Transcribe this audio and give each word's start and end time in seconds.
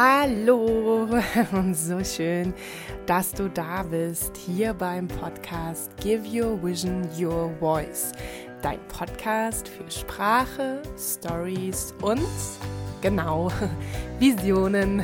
Hallo 0.00 1.08
und 1.52 1.74
so 1.74 2.04
schön, 2.04 2.54
dass 3.06 3.32
du 3.32 3.50
da 3.50 3.82
bist, 3.82 4.36
hier 4.36 4.72
beim 4.72 5.08
Podcast 5.08 5.90
Give 5.96 6.22
Your 6.22 6.62
Vision 6.62 7.02
Your 7.18 7.50
Voice. 7.58 8.12
Dein 8.62 8.78
Podcast 8.86 9.68
für 9.68 9.90
Sprache, 9.90 10.80
Stories 10.96 11.92
und 12.00 12.22
genau 13.00 13.50
Visionen. 14.20 15.02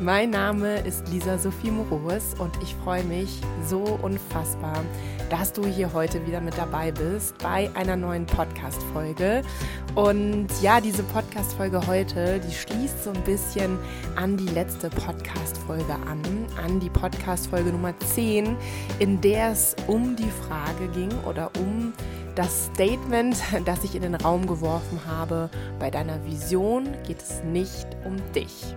Mein 0.00 0.28
Name 0.28 0.80
ist 0.80 1.08
Lisa 1.08 1.38
Sophie 1.38 1.70
Moroes 1.70 2.34
und 2.38 2.52
ich 2.62 2.74
freue 2.84 3.02
mich 3.04 3.40
so 3.66 3.98
unfassbar, 4.02 4.84
dass 5.30 5.54
du 5.54 5.64
hier 5.64 5.94
heute 5.94 6.26
wieder 6.26 6.42
mit 6.42 6.58
dabei 6.58 6.92
bist 6.92 7.38
bei 7.38 7.70
einer 7.74 7.96
neuen 7.96 8.26
Podcast-Folge. 8.26 9.40
Und 9.94 10.48
ja, 10.60 10.82
diese 10.82 11.02
Podcast-Folge 11.02 11.86
heute, 11.86 12.40
die 12.40 12.54
schließt 12.54 13.04
so 13.04 13.10
ein 13.10 13.22
bisschen 13.22 13.78
an 14.16 14.36
die 14.36 14.48
letzte 14.48 14.90
Podcast-Folge 14.90 15.94
an, 15.94 16.20
an 16.62 16.78
die 16.78 16.90
Podcast-Folge 16.90 17.70
Nummer 17.70 17.98
10, 17.98 18.54
in 18.98 19.20
der 19.22 19.52
es 19.52 19.74
um 19.86 20.14
die 20.14 20.30
Frage 20.46 20.88
ging 20.88 21.10
oder 21.26 21.50
um 21.58 21.94
das 22.34 22.66
Statement, 22.66 23.34
das 23.64 23.82
ich 23.82 23.94
in 23.94 24.02
den 24.02 24.14
Raum 24.14 24.46
geworfen 24.46 25.00
habe, 25.06 25.48
bei 25.78 25.90
deiner 25.90 26.22
Vision 26.26 26.86
geht 27.06 27.22
es 27.22 27.42
nicht 27.44 27.86
um 28.04 28.16
dich. 28.34 28.76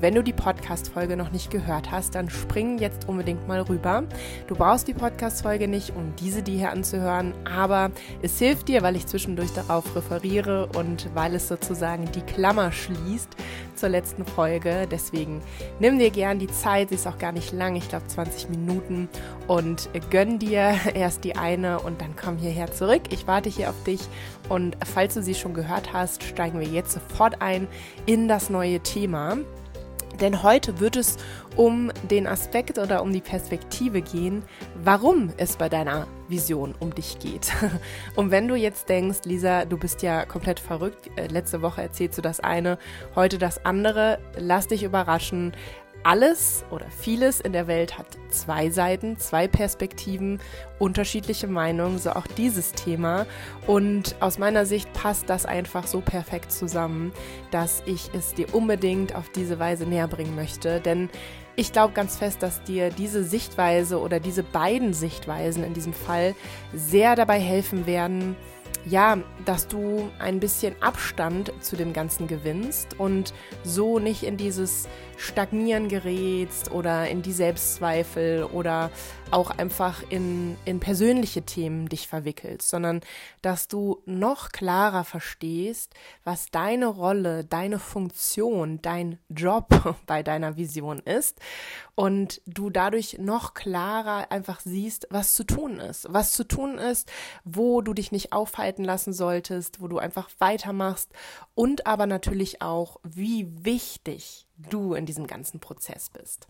Wenn 0.00 0.14
du 0.14 0.22
die 0.22 0.32
Podcast-Folge 0.32 1.16
noch 1.16 1.30
nicht 1.30 1.50
gehört 1.50 1.90
hast, 1.90 2.14
dann 2.14 2.30
spring 2.30 2.78
jetzt 2.78 3.08
unbedingt 3.08 3.48
mal 3.48 3.60
rüber. 3.62 4.04
Du 4.46 4.54
brauchst 4.54 4.88
die 4.88 4.94
Podcast-Folge 4.94 5.68
nicht, 5.68 5.94
um 5.96 6.14
diese 6.16 6.42
die 6.42 6.56
hier 6.56 6.70
anzuhören, 6.70 7.34
aber 7.44 7.90
es 8.22 8.38
hilft 8.38 8.68
dir, 8.68 8.82
weil 8.82 8.96
ich 8.96 9.06
zwischendurch 9.06 9.52
darauf 9.52 9.96
referiere 9.96 10.66
und 10.76 11.08
weil 11.14 11.34
es 11.34 11.48
sozusagen 11.48 12.10
die 12.12 12.22
Klammer 12.22 12.72
schließt 12.72 13.36
zur 13.78 13.88
letzten 13.88 14.24
Folge. 14.24 14.86
Deswegen 14.90 15.40
nimm 15.78 15.98
dir 15.98 16.10
gern 16.10 16.38
die 16.38 16.48
Zeit, 16.48 16.90
sie 16.90 16.96
ist 16.96 17.06
auch 17.06 17.18
gar 17.18 17.32
nicht 17.32 17.52
lang, 17.52 17.76
ich 17.76 17.88
glaube 17.88 18.06
20 18.06 18.50
Minuten 18.50 19.08
und 19.46 19.88
gönn 20.10 20.38
dir 20.38 20.74
erst 20.94 21.24
die 21.24 21.36
eine 21.36 21.80
und 21.80 22.00
dann 22.00 22.14
komm 22.16 22.36
hierher 22.36 22.70
zurück. 22.70 23.02
Ich 23.10 23.26
warte 23.26 23.48
hier 23.48 23.70
auf 23.70 23.82
dich 23.84 24.00
und 24.48 24.76
falls 24.92 25.14
du 25.14 25.22
sie 25.22 25.34
schon 25.34 25.54
gehört 25.54 25.92
hast, 25.92 26.22
steigen 26.22 26.60
wir 26.60 26.68
jetzt 26.68 26.92
sofort 26.92 27.40
ein 27.40 27.68
in 28.06 28.28
das 28.28 28.50
neue 28.50 28.80
Thema. 28.80 29.38
Denn 30.20 30.42
heute 30.42 30.80
wird 30.80 30.96
es 30.96 31.16
um 31.56 31.90
den 32.10 32.26
Aspekt 32.26 32.78
oder 32.78 33.02
um 33.02 33.12
die 33.12 33.20
Perspektive 33.20 34.02
gehen, 34.02 34.42
warum 34.82 35.32
es 35.36 35.56
bei 35.56 35.68
deiner 35.68 36.06
Vision 36.28 36.74
um 36.78 36.94
dich 36.94 37.18
geht. 37.18 37.52
Und 38.16 38.30
wenn 38.30 38.48
du 38.48 38.54
jetzt 38.54 38.88
denkst, 38.88 39.20
Lisa, 39.24 39.64
du 39.64 39.76
bist 39.76 40.02
ja 40.02 40.24
komplett 40.24 40.60
verrückt, 40.60 41.10
äh, 41.16 41.26
letzte 41.26 41.62
Woche 41.62 41.82
erzählst 41.82 42.18
du 42.18 42.22
das 42.22 42.40
eine, 42.40 42.78
heute 43.14 43.38
das 43.38 43.64
andere, 43.64 44.18
lass 44.36 44.68
dich 44.68 44.82
überraschen 44.82 45.52
alles 46.02 46.64
oder 46.70 46.86
vieles 46.90 47.40
in 47.40 47.52
der 47.52 47.66
Welt 47.66 47.98
hat 47.98 48.06
zwei 48.30 48.70
Seiten, 48.70 49.18
zwei 49.18 49.48
Perspektiven, 49.48 50.40
unterschiedliche 50.78 51.46
Meinungen, 51.46 51.98
so 51.98 52.10
auch 52.10 52.26
dieses 52.26 52.72
Thema. 52.72 53.26
Und 53.66 54.16
aus 54.20 54.38
meiner 54.38 54.64
Sicht 54.66 54.92
passt 54.92 55.28
das 55.28 55.46
einfach 55.46 55.86
so 55.86 56.00
perfekt 56.00 56.52
zusammen, 56.52 57.12
dass 57.50 57.82
ich 57.86 58.10
es 58.14 58.34
dir 58.34 58.54
unbedingt 58.54 59.14
auf 59.14 59.28
diese 59.30 59.58
Weise 59.58 59.86
näher 59.86 60.08
bringen 60.08 60.36
möchte. 60.36 60.80
Denn 60.80 61.10
ich 61.56 61.72
glaube 61.72 61.92
ganz 61.92 62.16
fest, 62.16 62.42
dass 62.42 62.62
dir 62.62 62.90
diese 62.90 63.24
Sichtweise 63.24 64.00
oder 64.00 64.20
diese 64.20 64.44
beiden 64.44 64.94
Sichtweisen 64.94 65.64
in 65.64 65.74
diesem 65.74 65.92
Fall 65.92 66.34
sehr 66.72 67.16
dabei 67.16 67.40
helfen 67.40 67.86
werden, 67.86 68.36
ja, 68.86 69.18
dass 69.44 69.68
du 69.68 70.08
ein 70.18 70.40
bisschen 70.40 70.74
Abstand 70.80 71.52
zu 71.60 71.76
dem 71.76 71.92
Ganzen 71.92 72.26
gewinnst 72.28 72.98
und 72.98 73.34
so 73.64 73.98
nicht 73.98 74.22
in 74.22 74.36
dieses 74.36 74.88
Stagnieren 75.18 75.88
gerätst 75.88 76.70
oder 76.70 77.08
in 77.08 77.22
die 77.22 77.32
Selbstzweifel 77.32 78.44
oder 78.44 78.90
auch 79.30 79.50
einfach 79.50 80.02
in, 80.10 80.56
in 80.64 80.80
persönliche 80.80 81.42
Themen 81.42 81.88
dich 81.88 82.08
verwickelst, 82.08 82.70
sondern 82.70 83.00
dass 83.42 83.68
du 83.68 84.00
noch 84.06 84.50
klarer 84.50 85.04
verstehst, 85.04 85.92
was 86.24 86.50
deine 86.50 86.86
Rolle, 86.86 87.44
deine 87.44 87.78
Funktion, 87.78 88.80
dein 88.80 89.18
Job 89.28 89.96
bei 90.06 90.22
deiner 90.22 90.56
Vision 90.56 91.00
ist 91.00 91.40
und 91.94 92.40
du 92.46 92.70
dadurch 92.70 93.18
noch 93.18 93.54
klarer 93.54 94.30
einfach 94.30 94.60
siehst, 94.60 95.08
was 95.10 95.34
zu 95.34 95.44
tun 95.44 95.80
ist, 95.80 96.06
was 96.08 96.32
zu 96.32 96.44
tun 96.44 96.78
ist, 96.78 97.10
wo 97.44 97.82
du 97.82 97.92
dich 97.92 98.12
nicht 98.12 98.32
aufhalten 98.32 98.84
lassen 98.84 99.12
solltest, 99.12 99.80
wo 99.80 99.88
du 99.88 99.98
einfach 99.98 100.30
weitermachst 100.38 101.10
und 101.54 101.86
aber 101.86 102.06
natürlich 102.06 102.62
auch, 102.62 103.00
wie 103.02 103.48
wichtig 103.64 104.47
du 104.58 104.94
in 104.94 105.06
diesem 105.06 105.26
ganzen 105.26 105.60
Prozess 105.60 106.10
bist. 106.10 106.46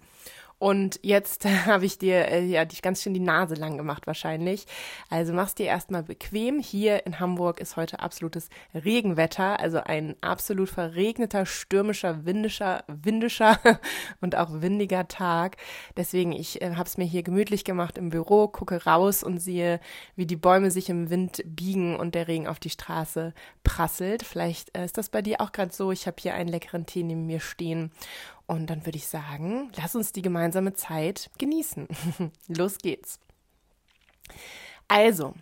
Und 0.59 0.99
jetzt 1.03 1.45
habe 1.67 1.87
ich 1.87 1.99
dir 1.99 2.29
äh, 2.29 2.45
ja 2.45 2.65
dich 2.65 2.83
ganz 2.83 3.03
schön 3.03 3.15
die 3.15 3.21
Nase 3.21 3.55
lang 3.55 3.77
gemacht 3.77 4.07
wahrscheinlich. 4.07 4.67
Also 5.09 5.33
mach's 5.33 5.55
dir 5.55 5.67
erstmal 5.67 6.03
bequem. 6.03 6.59
Hier 6.59 7.07
in 7.07 7.21
Hamburg 7.21 7.61
ist 7.61 7.77
heute 7.77 8.01
absolutes 8.01 8.49
Regenwetter, 8.75 9.61
also 9.61 9.79
ein 9.79 10.17
absolut 10.21 10.69
verregneter, 10.69 11.47
stürmischer, 11.47 12.25
windischer, 12.25 12.85
windischer 12.89 13.59
und 14.21 14.37
auch 14.37 14.61
windiger 14.61 15.07
Tag. 15.09 15.57
Deswegen 15.97 16.33
ich 16.33 16.61
äh, 16.61 16.75
habe 16.75 16.89
es 16.89 16.99
mir 16.99 17.05
hier 17.05 17.23
gemütlich 17.23 17.65
gemacht 17.65 17.97
im 17.97 18.11
Büro, 18.11 18.49
gucke 18.49 18.85
raus 18.85 19.23
und 19.23 19.39
sehe, 19.39 19.81
wie 20.17 20.27
die 20.27 20.37
Bäume 20.37 20.71
sich 20.71 20.91
im 20.91 21.11
Wind 21.11 21.43
biegen 21.45 21.97
und 21.97 22.15
der 22.15 22.29
Regen 22.29 22.49
auf 22.49 22.59
die 22.59 22.71
Straße 22.71 23.33
prasselt. 23.63 24.23
Vielleicht 24.25 24.77
äh, 24.77 24.85
ist 24.85 24.99
das 24.99 25.09
bei 25.09 25.23
dir 25.23 25.41
auch 25.41 25.53
gerade 25.53 25.73
so. 25.73 25.93
Ich 25.93 26.07
habe 26.07 26.17
hier 26.21 26.35
einen 26.35 26.49
leckeren 26.49 26.87
Tee 26.87 27.05
neben 27.05 27.27
mir 27.27 27.41
stehen 27.41 27.93
und 28.49 28.67
dann 28.67 28.85
würde 28.85 28.99
ich 28.99 29.07
sagen, 29.07 29.71
lass 29.77 29.95
uns 29.95 30.11
die 30.11 30.23
gemeinsame 30.23 30.75
Zeit 30.75 31.31
genießen. 31.39 31.87
Los 32.49 32.79
geht's. 32.79 33.21
Also, 34.89 35.35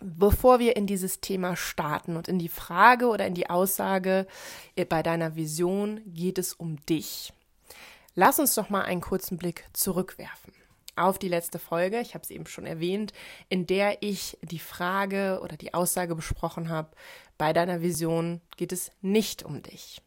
bevor 0.00 0.60
wir 0.60 0.76
in 0.76 0.86
dieses 0.86 1.20
Thema 1.20 1.56
starten 1.56 2.16
und 2.16 2.28
in 2.28 2.38
die 2.38 2.48
Frage 2.48 3.08
oder 3.08 3.26
in 3.26 3.34
die 3.34 3.50
Aussage 3.50 4.28
äh, 4.76 4.84
bei 4.84 5.02
deiner 5.02 5.34
Vision 5.34 6.00
geht 6.06 6.38
es 6.38 6.54
um 6.54 6.76
dich. 6.86 7.32
Lass 8.14 8.38
uns 8.38 8.54
doch 8.54 8.70
mal 8.70 8.82
einen 8.82 9.00
kurzen 9.00 9.36
Blick 9.36 9.64
zurückwerfen 9.72 10.52
auf 10.96 11.18
die 11.18 11.28
letzte 11.28 11.58
Folge, 11.58 12.00
ich 12.00 12.14
habe 12.14 12.22
es 12.22 12.30
eben 12.30 12.46
schon 12.46 12.66
erwähnt, 12.66 13.12
in 13.48 13.66
der 13.66 14.02
ich 14.02 14.38
die 14.42 14.58
Frage 14.58 15.40
oder 15.42 15.56
die 15.56 15.74
Aussage 15.74 16.14
besprochen 16.14 16.68
habe, 16.68 16.90
bei 17.38 17.52
deiner 17.52 17.82
Vision 17.82 18.40
geht 18.56 18.72
es 18.72 18.92
nicht 19.00 19.42
um 19.42 19.62
dich. 19.62 20.00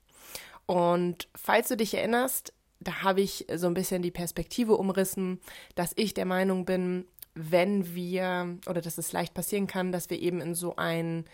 Und 0.67 1.27
falls 1.33 1.69
du 1.69 1.77
dich 1.77 1.95
erinnerst, 1.95 2.53
da 2.79 3.01
habe 3.01 3.21
ich 3.21 3.47
so 3.55 3.65
ein 3.67 3.73
bisschen 3.73 4.03
die 4.03 4.11
Perspektive 4.11 4.75
umrissen, 4.75 5.39
dass 5.73 5.93
ich 5.95 6.13
der 6.13 6.25
Meinung 6.25 6.65
bin, 6.65 7.05
wenn 7.33 7.95
wir, 7.95 8.57
oder 8.67 8.81
dass 8.81 8.97
es 8.97 9.11
leicht 9.11 9.33
passieren 9.33 9.65
kann, 9.65 9.91
dass 9.91 10.09
wir 10.09 10.19
eben 10.19 10.41
in 10.41 10.53
so 10.53 10.75
einen 10.75 11.25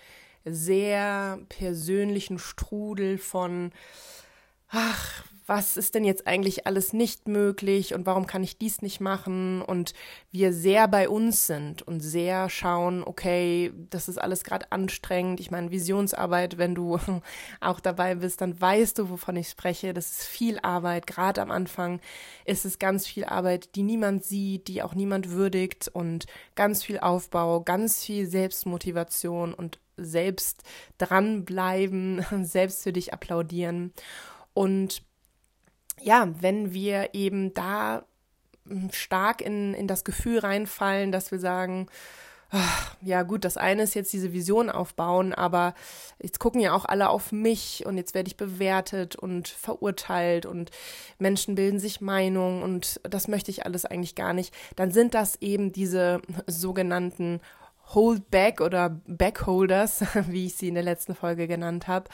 sehr 0.45 1.39
persönlichen 1.49 2.39
Strudel 2.39 3.17
von, 3.17 3.71
ach, 4.69 5.25
was 5.45 5.77
ist 5.77 5.95
denn 5.95 6.05
jetzt 6.05 6.25
eigentlich 6.27 6.65
alles 6.67 6.93
nicht 6.93 7.27
möglich 7.27 7.93
und 7.93 8.05
warum 8.05 8.27
kann 8.27 8.43
ich 8.43 8.57
dies 8.57 8.81
nicht 8.81 9.01
machen 9.01 9.61
und 9.61 9.93
wir 10.31 10.53
sehr 10.53 10.87
bei 10.87 11.09
uns 11.09 11.47
sind 11.47 11.81
und 11.81 11.99
sehr 11.99 12.49
schauen, 12.49 13.03
okay, 13.03 13.73
das 13.89 14.07
ist 14.07 14.17
alles 14.17 14.43
gerade 14.43 14.71
anstrengend. 14.71 15.39
Ich 15.39 15.51
meine, 15.51 15.71
Visionsarbeit, 15.71 16.57
wenn 16.57 16.75
du 16.75 16.99
auch 17.61 17.79
dabei 17.79 18.15
bist, 18.15 18.41
dann 18.41 18.59
weißt 18.59 18.99
du, 18.99 19.09
wovon 19.09 19.35
ich 19.35 19.49
spreche. 19.49 19.93
Das 19.93 20.11
ist 20.11 20.23
viel 20.23 20.59
Arbeit. 20.59 21.07
Gerade 21.07 21.41
am 21.41 21.51
Anfang 21.51 21.99
ist 22.45 22.65
es 22.65 22.79
ganz 22.79 23.05
viel 23.05 23.25
Arbeit, 23.25 23.75
die 23.75 23.83
niemand 23.83 24.23
sieht, 24.23 24.67
die 24.67 24.81
auch 24.81 24.95
niemand 24.95 25.31
würdigt 25.31 25.89
und 25.89 26.25
ganz 26.55 26.83
viel 26.83 26.99
Aufbau, 26.99 27.61
ganz 27.61 28.03
viel 28.03 28.27
Selbstmotivation 28.27 29.53
und 29.53 29.79
selbst 29.97 30.63
dranbleiben, 30.97 32.25
selbst 32.43 32.83
für 32.83 32.93
dich 32.93 33.13
applaudieren. 33.13 33.93
Und 34.53 35.03
ja, 36.03 36.29
wenn 36.39 36.73
wir 36.73 37.13
eben 37.13 37.53
da 37.53 38.05
hm, 38.67 38.91
stark 38.91 39.41
in, 39.41 39.73
in 39.73 39.87
das 39.87 40.03
Gefühl 40.03 40.39
reinfallen, 40.39 41.11
dass 41.11 41.31
wir 41.31 41.39
sagen, 41.39 41.87
ach, 42.53 42.95
ja 43.01 43.23
gut, 43.23 43.45
das 43.45 43.57
eine 43.57 43.83
ist 43.83 43.95
jetzt 43.95 44.13
diese 44.13 44.31
Vision 44.31 44.69
aufbauen, 44.69 45.33
aber 45.33 45.73
jetzt 46.21 46.39
gucken 46.39 46.61
ja 46.61 46.73
auch 46.73 46.85
alle 46.85 47.09
auf 47.09 47.31
mich 47.31 47.83
und 47.85 47.97
jetzt 47.97 48.13
werde 48.13 48.27
ich 48.27 48.37
bewertet 48.37 49.15
und 49.15 49.47
verurteilt 49.47 50.45
und 50.45 50.69
Menschen 51.17 51.55
bilden 51.55 51.79
sich 51.79 51.99
Meinung 51.99 52.61
und 52.61 53.01
das 53.03 53.27
möchte 53.27 53.49
ich 53.49 53.65
alles 53.65 53.85
eigentlich 53.85 54.13
gar 54.13 54.33
nicht, 54.33 54.53
dann 54.75 54.91
sind 54.91 55.15
das 55.15 55.41
eben 55.41 55.71
diese 55.73 56.21
sogenannten 56.45 57.41
Holdback 57.87 58.61
oder 58.61 59.01
Backholders, 59.07 60.03
wie 60.27 60.47
ich 60.47 60.55
sie 60.55 60.69
in 60.69 60.75
der 60.75 60.83
letzten 60.83 61.15
Folge 61.15 61.47
genannt 61.47 61.87
habe. 61.87 62.09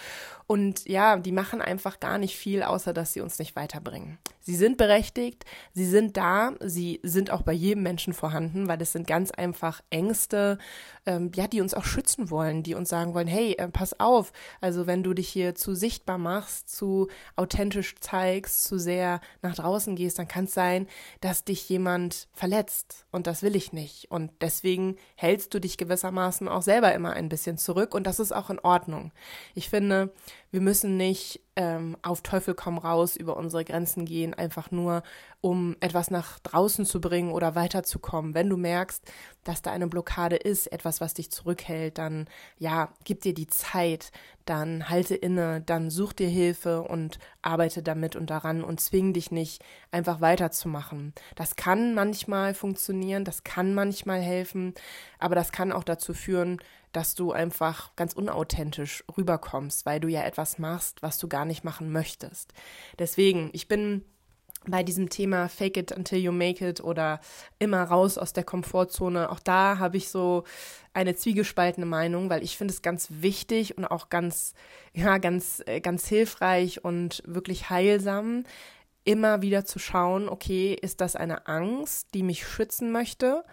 Und 0.48 0.88
ja, 0.88 1.18
die 1.18 1.32
machen 1.32 1.62
einfach 1.62 2.00
gar 2.00 2.18
nicht 2.18 2.36
viel, 2.36 2.64
außer 2.64 2.94
dass 2.94 3.14
sie 3.14 3.22
uns 3.22 3.40
nicht 3.40 3.56
weiterbringen. 3.56 4.18
Sie 4.50 4.56
sind 4.56 4.78
berechtigt, 4.78 5.46
sie 5.74 5.86
sind 5.86 6.18
da, 6.18 6.54
sie 6.60 7.00
sind 7.04 7.30
auch 7.30 7.44
bei 7.44 7.54
jedem 7.54 7.84
Menschen 7.84 8.14
vorhanden, 8.14 8.68
weil 8.68 8.82
es 8.82 8.94
sind 8.94 9.06
ganz 9.06 9.30
einfach 9.30 9.84
Ängste, 9.92 10.58
ähm, 11.06 11.30
ja, 11.36 11.48
die 11.48 11.62
uns 11.62 11.76
auch 11.76 11.84
schützen 11.84 12.32
wollen, 12.32 12.64
die 12.64 12.74
uns 12.74 12.90
sagen 12.90 13.14
wollen, 13.14 13.28
hey, 13.28 13.54
äh, 13.60 13.68
pass 13.68 14.00
auf, 14.00 14.34
also 14.60 14.88
wenn 14.88 15.04
du 15.04 15.14
dich 15.14 15.30
hier 15.30 15.54
zu 15.54 15.76
sichtbar 15.76 16.18
machst, 16.18 16.76
zu 16.76 17.10
authentisch 17.36 17.94
zeigst, 18.00 18.64
zu 18.64 18.80
sehr 18.80 19.22
nach 19.44 19.54
draußen 19.54 19.96
gehst, 19.96 20.18
dann 20.18 20.28
kann 20.28 20.46
es 20.46 20.56
sein, 20.56 20.88
dass 21.22 21.44
dich 21.44 21.70
jemand 21.70 22.28
verletzt 22.34 23.06
und 23.12 23.28
das 23.28 23.44
will 23.44 23.56
ich 23.56 23.72
nicht. 23.72 24.10
Und 24.10 24.32
deswegen 24.42 24.96
hältst 25.14 25.54
du 25.54 25.60
dich 25.60 25.78
gewissermaßen 25.78 26.48
auch 26.48 26.64
selber 26.64 26.92
immer 26.96 27.12
ein 27.14 27.30
bisschen 27.30 27.60
zurück 27.60 27.94
und 27.94 28.08
das 28.08 28.20
ist 28.20 28.32
auch 28.32 28.50
in 28.50 28.58
Ordnung. 28.58 29.12
Ich 29.54 29.70
finde, 29.70 30.12
wir 30.50 30.62
müssen 30.62 30.98
nicht 30.98 31.42
ähm, 31.60 31.98
auf 32.04 32.22
Teufel 32.22 32.54
komm 32.54 32.78
raus 32.78 33.18
über 33.18 33.36
unsere 33.36 33.66
Grenzen 33.66 34.06
gehen, 34.06 34.34
einfach 34.34 34.72
nur, 34.72 35.04
um 35.42 35.76
etwas 35.82 36.10
nach 36.10 36.40
draußen 36.40 36.86
zu 36.86 37.02
bringen 37.02 37.34
oder 37.34 37.54
weiterzukommen. 37.54 38.34
Wenn 38.34 38.50
du 38.50 38.56
merkst, 38.56 39.04
dass 39.44 39.62
da 39.62 39.72
eine 39.72 39.88
Blockade 39.88 40.38
ist, 40.38 40.68
etwas, 40.68 41.02
was 41.02 41.16
dich 41.16 41.32
zurückhält, 41.32 41.98
dann 41.98 42.30
ja, 42.60 42.94
gib 43.04 43.20
dir 43.24 43.34
die 43.34 43.48
Zeit, 43.48 44.14
dann 44.46 44.88
halte 44.90 45.16
inne, 45.16 45.60
dann 45.60 45.90
such 45.90 46.14
dir 46.14 46.30
Hilfe 46.30 46.82
und 46.82 47.20
arbeite 47.42 47.84
damit 47.84 48.16
und 48.16 48.30
daran 48.30 48.64
und 48.64 48.80
zwing 48.80 49.12
dich 49.12 49.30
nicht, 49.30 49.62
einfach 49.92 50.22
weiterzumachen. 50.22 51.14
Das 51.36 51.58
kann 51.58 51.94
manchmal 51.94 52.54
funktionieren, 52.54 53.26
das 53.26 53.44
kann 53.44 53.74
manchmal 53.74 54.22
helfen, 54.22 54.76
aber 55.20 55.36
das 55.36 55.52
kann 55.52 55.74
auch 55.74 55.84
dazu 55.84 56.14
führen, 56.14 56.62
dass 56.92 57.16
du 57.16 57.32
einfach 57.32 57.96
ganz 57.96 58.14
unauthentisch 58.14 59.04
rüberkommst, 59.16 59.86
weil 59.86 60.00
du 60.00 60.08
ja 60.08 60.24
etwas 60.24 60.60
machst, 60.60 61.02
was 61.02 61.18
du 61.18 61.28
gar 61.28 61.46
nicht 61.46 61.64
machen 61.64 61.92
möchtest. 61.92 62.54
Deswegen, 62.98 63.50
ich 63.54 63.68
bin 63.68 64.04
bei 64.68 64.84
diesem 64.84 65.10
Thema 65.10 65.48
Fake 65.48 65.78
it 65.78 65.92
until 65.92 66.20
you 66.20 66.32
make 66.32 66.68
it 66.68 66.82
oder 66.82 67.22
immer 67.60 67.84
raus 67.84 68.18
aus 68.18 68.34
der 68.34 68.44
Komfortzone. 68.44 69.30
Auch 69.30 69.40
da 69.40 69.78
habe 69.80 69.98
ich 69.98 70.10
so 70.10 70.44
eine 70.94 71.16
zwiegespaltene 71.16 71.86
Meinung, 71.86 72.30
weil 72.30 72.44
ich 72.44 72.58
finde 72.58 72.74
es 72.74 72.82
ganz 72.82 73.08
wichtig 73.10 73.78
und 73.78 73.86
auch 73.86 74.10
ganz, 74.10 74.54
ja, 74.94 75.18
ganz, 75.18 75.64
äh, 75.66 75.80
ganz 75.80 76.08
hilfreich 76.08 76.84
und 76.84 77.24
wirklich 77.26 77.70
heilsam, 77.70 78.44
immer 79.06 79.42
wieder 79.42 79.66
zu 79.66 79.80
schauen, 79.80 80.28
okay, 80.28 80.78
ist 80.80 81.02
das 81.02 81.16
eine 81.16 81.48
Angst, 81.48 82.10
die 82.14 82.24
mich 82.24 82.46
schützen 82.46 82.92
möchte, 82.92 83.46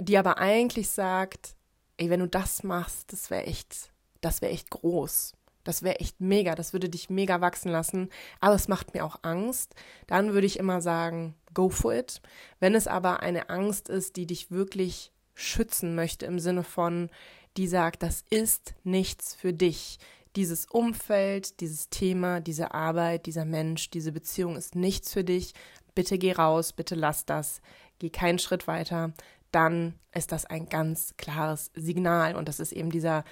die 0.00 0.18
aber 0.18 0.38
eigentlich 0.38 0.90
sagt, 0.90 1.54
ey, 1.96 2.10
wenn 2.10 2.20
du 2.20 2.28
das 2.28 2.62
machst, 2.62 3.12
das 3.12 3.30
wäre 3.30 3.44
echt, 3.44 3.90
das 4.20 4.42
wäre 4.42 4.52
echt 4.52 4.70
groß. 4.70 5.34
Das 5.64 5.82
wäre 5.82 5.98
echt 5.98 6.20
mega, 6.20 6.54
das 6.54 6.74
würde 6.74 6.90
dich 6.90 7.08
mega 7.08 7.40
wachsen 7.40 7.72
lassen, 7.72 8.10
aber 8.38 8.54
es 8.54 8.68
macht 8.68 8.92
mir 8.92 9.04
auch 9.04 9.16
Angst. 9.22 9.74
Dann 10.06 10.34
würde 10.34 10.46
ich 10.46 10.58
immer 10.58 10.82
sagen, 10.82 11.34
go 11.54 11.70
for 11.70 11.94
it. 11.94 12.20
Wenn 12.60 12.74
es 12.74 12.86
aber 12.86 13.20
eine 13.20 13.48
Angst 13.48 13.88
ist, 13.88 14.16
die 14.16 14.26
dich 14.26 14.50
wirklich 14.50 15.10
schützen 15.34 15.94
möchte 15.94 16.26
im 16.26 16.38
Sinne 16.38 16.64
von, 16.64 17.08
die 17.56 17.66
sagt, 17.66 18.02
das 18.02 18.24
ist 18.28 18.74
nichts 18.84 19.34
für 19.34 19.54
dich. 19.54 19.98
Dieses 20.36 20.66
Umfeld, 20.66 21.60
dieses 21.60 21.88
Thema, 21.88 22.40
diese 22.40 22.74
Arbeit, 22.74 23.24
dieser 23.24 23.44
Mensch, 23.44 23.88
diese 23.90 24.12
Beziehung 24.12 24.56
ist 24.56 24.74
nichts 24.74 25.12
für 25.12 25.24
dich. 25.24 25.54
Bitte 25.94 26.18
geh 26.18 26.32
raus, 26.32 26.72
bitte 26.72 26.94
lass 26.94 27.24
das. 27.24 27.62
Geh 28.00 28.10
keinen 28.10 28.40
Schritt 28.40 28.66
weiter 28.66 29.14
dann 29.54 29.94
ist 30.14 30.32
das 30.32 30.46
ein 30.46 30.68
ganz 30.68 31.14
klares 31.16 31.70
Signal. 31.74 32.34
Und 32.34 32.48
das 32.48 32.60
ist 32.60 32.72
eben 32.72 32.90
dieser, 32.90 33.24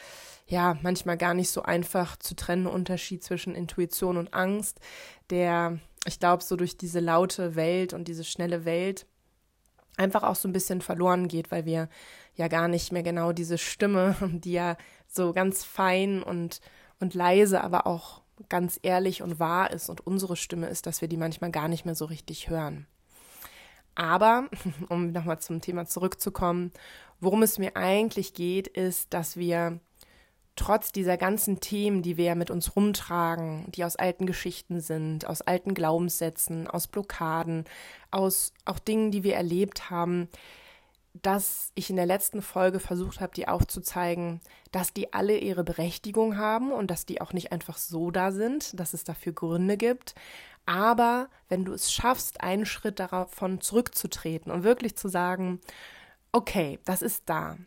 ja, 0.46 0.76
manchmal 0.82 1.16
gar 1.16 1.34
nicht 1.34 1.50
so 1.50 1.62
einfach 1.62 2.16
zu 2.16 2.34
trennen 2.34 2.66
Unterschied 2.66 3.24
zwischen 3.24 3.54
Intuition 3.54 4.16
und 4.16 4.32
Angst, 4.34 4.80
der, 5.30 5.78
ich 6.06 6.20
glaube, 6.20 6.42
so 6.42 6.56
durch 6.56 6.76
diese 6.76 7.00
laute 7.00 7.56
Welt 7.56 7.92
und 7.92 8.08
diese 8.08 8.24
schnelle 8.24 8.64
Welt 8.64 9.06
einfach 9.96 10.22
auch 10.22 10.36
so 10.36 10.48
ein 10.48 10.52
bisschen 10.52 10.80
verloren 10.80 11.28
geht, 11.28 11.50
weil 11.50 11.66
wir 11.66 11.88
ja 12.34 12.48
gar 12.48 12.68
nicht 12.68 12.92
mehr 12.92 13.02
genau 13.02 13.32
diese 13.32 13.58
Stimme, 13.58 14.16
die 14.32 14.52
ja 14.52 14.76
so 15.06 15.32
ganz 15.32 15.64
fein 15.64 16.22
und, 16.22 16.60
und 17.00 17.14
leise, 17.14 17.62
aber 17.62 17.86
auch 17.86 18.22
ganz 18.48 18.78
ehrlich 18.82 19.22
und 19.22 19.38
wahr 19.38 19.70
ist 19.70 19.88
und 19.88 20.06
unsere 20.06 20.36
Stimme 20.36 20.68
ist, 20.68 20.86
dass 20.86 21.00
wir 21.00 21.08
die 21.08 21.16
manchmal 21.16 21.50
gar 21.50 21.68
nicht 21.68 21.84
mehr 21.84 21.94
so 21.94 22.06
richtig 22.06 22.48
hören. 22.48 22.86
Aber, 23.94 24.48
um 24.88 25.12
nochmal 25.12 25.38
zum 25.38 25.60
Thema 25.60 25.86
zurückzukommen, 25.86 26.72
worum 27.20 27.42
es 27.42 27.58
mir 27.58 27.76
eigentlich 27.76 28.34
geht, 28.34 28.68
ist, 28.68 29.14
dass 29.14 29.36
wir 29.36 29.80
trotz 30.56 30.92
dieser 30.92 31.16
ganzen 31.16 31.60
Themen, 31.60 32.02
die 32.02 32.16
wir 32.16 32.34
mit 32.34 32.50
uns 32.50 32.76
rumtragen, 32.76 33.70
die 33.72 33.84
aus 33.84 33.96
alten 33.96 34.26
Geschichten 34.26 34.80
sind, 34.80 35.26
aus 35.26 35.40
alten 35.40 35.74
Glaubenssätzen, 35.74 36.66
aus 36.68 36.88
Blockaden, 36.88 37.64
aus 38.10 38.52
auch 38.64 38.78
Dingen, 38.78 39.10
die 39.10 39.24
wir 39.24 39.34
erlebt 39.34 39.90
haben, 39.90 40.28
dass 41.14 41.72
ich 41.74 41.90
in 41.90 41.96
der 41.96 42.06
letzten 42.06 42.40
Folge 42.40 42.80
versucht 42.80 43.20
habe, 43.20 43.34
die 43.34 43.46
aufzuzeigen, 43.46 44.40
dass 44.70 44.94
die 44.94 45.12
alle 45.12 45.38
ihre 45.38 45.62
Berechtigung 45.62 46.38
haben 46.38 46.72
und 46.72 46.90
dass 46.90 47.04
die 47.04 47.20
auch 47.20 47.32
nicht 47.34 47.52
einfach 47.52 47.76
so 47.76 48.10
da 48.10 48.32
sind, 48.32 48.78
dass 48.80 48.94
es 48.94 49.04
dafür 49.04 49.32
Gründe 49.32 49.76
gibt, 49.76 50.14
aber 50.66 51.28
wenn 51.48 51.64
du 51.64 51.72
es 51.72 51.92
schaffst, 51.92 52.40
einen 52.40 52.66
Schritt 52.66 52.98
davon 52.98 53.60
zurückzutreten 53.60 54.52
und 54.52 54.64
wirklich 54.64 54.96
zu 54.96 55.08
sagen, 55.08 55.60
okay, 56.32 56.78
das 56.84 57.02
ist 57.02 57.24
da, 57.26 57.58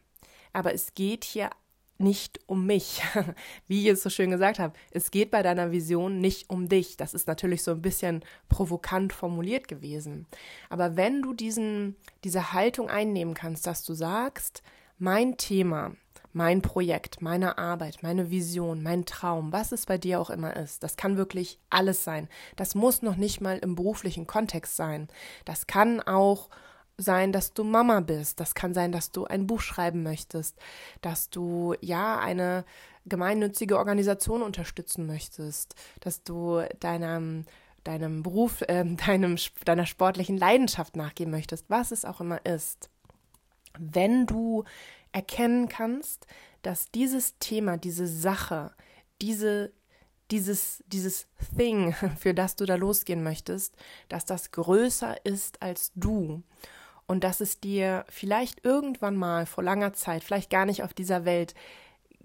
aber 0.54 0.74
es 0.74 0.94
geht 0.94 1.24
hier 1.24 1.50
nicht 1.98 2.40
um 2.46 2.66
mich, 2.66 3.02
wie 3.68 3.84
ich 3.84 3.94
es 3.94 4.04
so 4.04 4.10
schön 4.10 4.32
gesagt 4.32 4.60
habe. 4.60 4.74
Es 4.92 5.12
geht 5.12 5.32
bei 5.32 5.42
deiner 5.44 5.72
Vision 5.72 6.20
nicht 6.20 6.50
um 6.50 6.68
dich. 6.68 6.98
Das 6.98 7.14
ist 7.14 7.28
natürlich 7.28 7.64
so 7.64 7.72
ein 7.72 7.82
bisschen 7.82 8.24
provokant 8.50 9.14
formuliert 9.14 9.68
gewesen. 9.68 10.28
Aber 10.70 10.98
wenn 10.98 11.22
du 11.22 11.34
diesen, 11.34 11.96
diese 12.24 12.54
Haltung 12.54 12.90
einnehmen 12.90 13.34
kannst, 13.34 13.66
dass 13.66 13.84
du 13.86 13.94
sagst, 13.94 14.62
mein 14.98 15.38
Thema, 15.38 15.94
mein 16.36 16.62
Projekt, 16.62 17.22
meine 17.22 17.58
Arbeit, 17.58 18.00
meine 18.02 18.30
Vision, 18.30 18.84
mein 18.84 19.06
Traum, 19.06 19.54
was 19.54 19.72
es 19.72 19.86
bei 19.86 19.98
dir 19.98 20.20
auch 20.20 20.30
immer 20.30 20.54
ist. 20.58 20.84
Das 20.84 20.98
kann 20.98 21.16
wirklich 21.16 21.60
alles 21.70 22.04
sein. 22.04 22.28
Das 22.58 22.76
muss 22.76 23.02
noch 23.02 23.16
nicht 23.16 23.40
mal 23.40 23.58
im 23.58 23.76
beruflichen 23.76 24.28
Kontext 24.28 24.76
sein. 24.76 25.08
Das 25.46 25.66
kann 25.66 26.02
auch 26.02 26.50
sein, 26.98 27.32
dass 27.32 27.54
du 27.54 27.64
Mama 27.64 28.02
bist. 28.02 28.42
Das 28.42 28.54
kann 28.54 28.74
sein, 28.74 28.92
dass 28.92 29.12
du 29.12 29.24
ein 29.24 29.48
Buch 29.48 29.62
schreiben 29.62 30.04
möchtest, 30.04 30.58
dass 31.02 31.30
du 31.30 31.74
ja 31.80 32.20
eine 32.20 32.66
gemeinnützige 33.06 33.78
Organisation 33.78 34.42
unterstützen 34.42 35.08
möchtest, 35.08 35.76
dass 36.02 36.22
du 36.24 36.64
deinem 36.82 37.46
deinem 37.86 38.24
Beruf, 38.24 38.62
äh, 38.64 38.84
deinem, 39.08 39.38
deiner 39.64 39.86
sportlichen 39.86 40.38
Leidenschaft 40.38 40.98
nachgehen 40.98 41.32
möchtest, 41.32 41.70
was 41.70 41.92
es 41.92 42.04
auch 42.04 42.20
immer 42.20 42.46
ist. 42.46 42.90
Wenn 43.78 44.26
du 44.26 44.66
erkennen 45.16 45.70
kannst, 45.70 46.28
dass 46.62 46.92
dieses 46.92 47.40
Thema, 47.40 47.78
diese 47.78 48.06
Sache, 48.06 48.72
diese, 49.22 49.72
dieses, 50.30 50.84
dieses 50.88 51.28
Thing, 51.58 51.94
für 52.20 52.34
das 52.34 52.58
du 52.58 52.66
da 52.66 52.76
losgehen 52.76 53.24
möchtest, 53.24 53.76
dass 54.10 54.26
das 54.26 54.52
größer 54.52 55.26
ist 55.26 55.62
als 55.62 55.94
du 55.96 56.44
und 57.08 57.24
dass 57.24 57.40
es 57.40 57.62
dir 57.62 58.06
vielleicht 58.10 58.66
irgendwann 58.66 59.16
mal 59.16 59.46
vor 59.46 59.64
langer 59.64 59.94
Zeit, 59.94 60.24
vielleicht 60.24 60.50
gar 60.50 60.66
nicht 60.66 60.84
auf 60.84 60.94
dieser 60.94 61.24
Welt, 61.24 61.54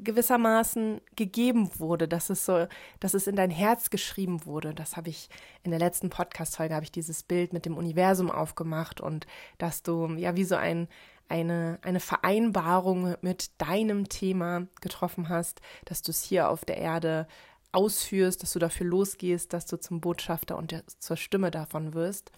gewissermaßen 0.02 1.00
gegeben 1.14 1.70
wurde, 1.78 2.08
dass 2.08 2.30
es 2.30 2.46
so, 2.46 2.66
dass 3.00 3.12
es 3.12 3.26
in 3.26 3.36
dein 3.36 3.50
Herz 3.50 3.90
geschrieben 3.90 4.46
wurde. 4.46 4.74
Das 4.74 4.96
habe 4.96 5.10
ich 5.10 5.28
in 5.62 5.70
der 5.70 5.80
letzten 5.80 6.08
Podcast-Folge 6.08 6.74
habe 6.74 6.84
ich 6.84 6.92
dieses 6.92 7.22
Bild 7.22 7.52
mit 7.52 7.66
dem 7.66 7.76
Universum 7.76 8.30
aufgemacht 8.30 9.02
und 9.02 9.26
dass 9.58 9.82
du 9.82 10.08
ja 10.16 10.36
wie 10.36 10.44
so 10.44 10.56
ein 10.56 10.88
eine, 11.30 11.78
eine 11.82 12.00
Vereinbarung 12.00 13.14
mit 13.22 13.50
deinem 13.58 14.08
Thema 14.08 14.66
getroffen 14.80 15.28
hast, 15.28 15.60
dass 15.84 16.02
du 16.02 16.10
es 16.10 16.22
hier 16.22 16.50
auf 16.50 16.64
der 16.64 16.78
Erde 16.78 17.26
ausführst, 17.72 18.42
dass 18.42 18.52
du 18.52 18.58
dafür 18.58 18.86
losgehst, 18.86 19.52
dass 19.52 19.66
du 19.66 19.78
zum 19.78 20.00
Botschafter 20.00 20.56
und 20.58 20.72
der, 20.72 20.82
zur 20.98 21.16
Stimme 21.16 21.50
davon 21.50 21.94
wirst. 21.94 22.32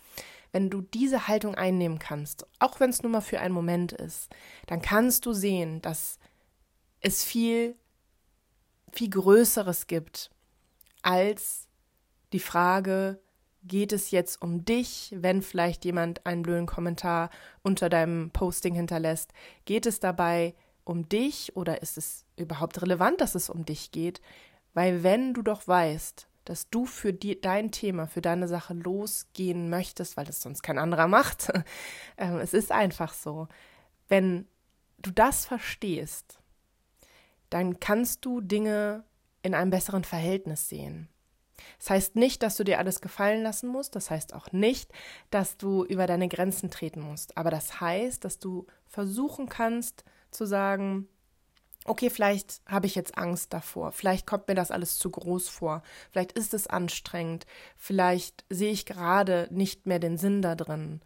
Wenn 0.53 0.69
du 0.69 0.83
diese 0.83 1.27
Haltung 1.29 1.55
einnehmen 1.55 1.99
kannst, 1.99 2.47
auch 2.59 2.81
wenn 2.81 2.91
es 2.91 3.03
nur 3.03 3.11
mal 3.11 3.23
für 3.23 3.41
einen 3.41 3.55
Moment 3.55 3.93
ist, 3.93 4.29
dann 4.67 4.83
kannst 4.83 5.25
du 5.25 5.33
sehen, 5.33 5.81
dass 5.81 6.19
es 7.01 7.25
viel, 7.25 7.75
viel 8.93 9.09
Größeres 9.09 9.87
gibt 9.87 10.31
als 11.01 11.67
die 12.35 12.41
Frage, 12.41 13.19
geht 13.65 13.93
es 13.93 14.11
jetzt 14.11 14.43
um 14.43 14.65
dich, 14.65 15.15
wenn 15.17 15.43
vielleicht 15.43 15.85
jemand 15.85 16.27
einen 16.27 16.43
blöden 16.43 16.67
Kommentar 16.67 17.31
unter 17.63 17.89
deinem 17.89 18.31
Posting 18.31 18.75
hinterlässt? 18.75 19.33
Geht 19.65 19.87
es 19.87 20.01
dabei 20.01 20.55
um 20.85 21.09
dich 21.09 21.57
oder 21.57 21.83
ist 21.83 21.97
es 21.97 22.25
überhaupt 22.37 22.83
relevant, 22.83 23.21
dass 23.21 23.35
es 23.35 23.51
um 23.51 23.65
dich 23.65 23.91
geht? 23.91 24.21
Weil 24.75 25.03
wenn 25.03 25.35
du 25.35 25.43
doch 25.43 25.67
weißt, 25.69 26.29
dass 26.45 26.69
du 26.71 26.87
für 26.87 27.13
die, 27.13 27.41
dein 27.41 27.71
Thema, 27.71 28.07
für 28.07 28.21
deine 28.21 28.49
Sache 28.49 28.75
losgehen 28.75 29.71
möchtest, 29.71 30.17
weil 30.17 30.29
es 30.29 30.41
sonst 30.41 30.63
kein 30.63 30.79
anderer 30.79 31.07
macht, 31.07 31.51
äh, 32.17 32.39
es 32.39 32.55
ist 32.55 32.73
einfach 32.73 33.15
so. 33.15 33.49
Wenn 34.09 34.49
du 34.99 35.11
das 35.11 35.47
verstehst, 35.47 36.41
dann 37.51 37.81
kannst 37.81 38.25
du 38.25 38.41
Dinge 38.41 39.05
in 39.43 39.55
einem 39.55 39.71
besseren 39.71 40.05
Verhältnis 40.05 40.69
sehen. 40.69 41.09
Das 41.79 41.91
heißt 41.91 42.17
nicht, 42.17 42.43
dass 42.43 42.57
du 42.57 42.65
dir 42.65 42.79
alles 42.79 43.01
gefallen 43.01 43.43
lassen 43.43 43.69
musst. 43.69 43.97
Das 43.97 44.11
heißt 44.11 44.35
auch 44.35 44.53
nicht, 44.53 44.91
dass 45.31 45.57
du 45.57 45.85
über 45.85 46.07
deine 46.07 46.29
Grenzen 46.29 46.71
treten 46.71 47.01
musst. 47.01 47.37
Aber 47.37 47.51
das 47.51 47.81
heißt, 47.81 48.25
dass 48.25 48.39
du 48.39 48.67
versuchen 48.87 49.49
kannst 49.49 50.05
zu 50.31 50.47
sagen, 50.47 51.09
okay, 51.85 52.11
vielleicht 52.11 52.61
habe 52.67 52.87
ich 52.87 52.95
jetzt 52.95 53.19
Angst 53.19 53.53
davor, 53.53 53.93
vielleicht 53.93 54.27
kommt 54.27 54.49
mir 54.49 54.55
das 54.55 54.71
alles 54.71 54.99
zu 54.99 55.11
groß 55.11 55.49
vor, 55.49 55.83
vielleicht 56.11 56.33
ist 56.33 56.55
es 56.55 56.67
anstrengend, 56.67 57.47
vielleicht 57.77 58.45
sehe 58.49 58.71
ich 58.71 58.87
gerade 58.87 59.49
nicht 59.51 59.87
mehr 59.87 59.99
den 59.99 60.17
Sinn 60.17 60.43
da 60.43 60.55
drin. 60.55 61.01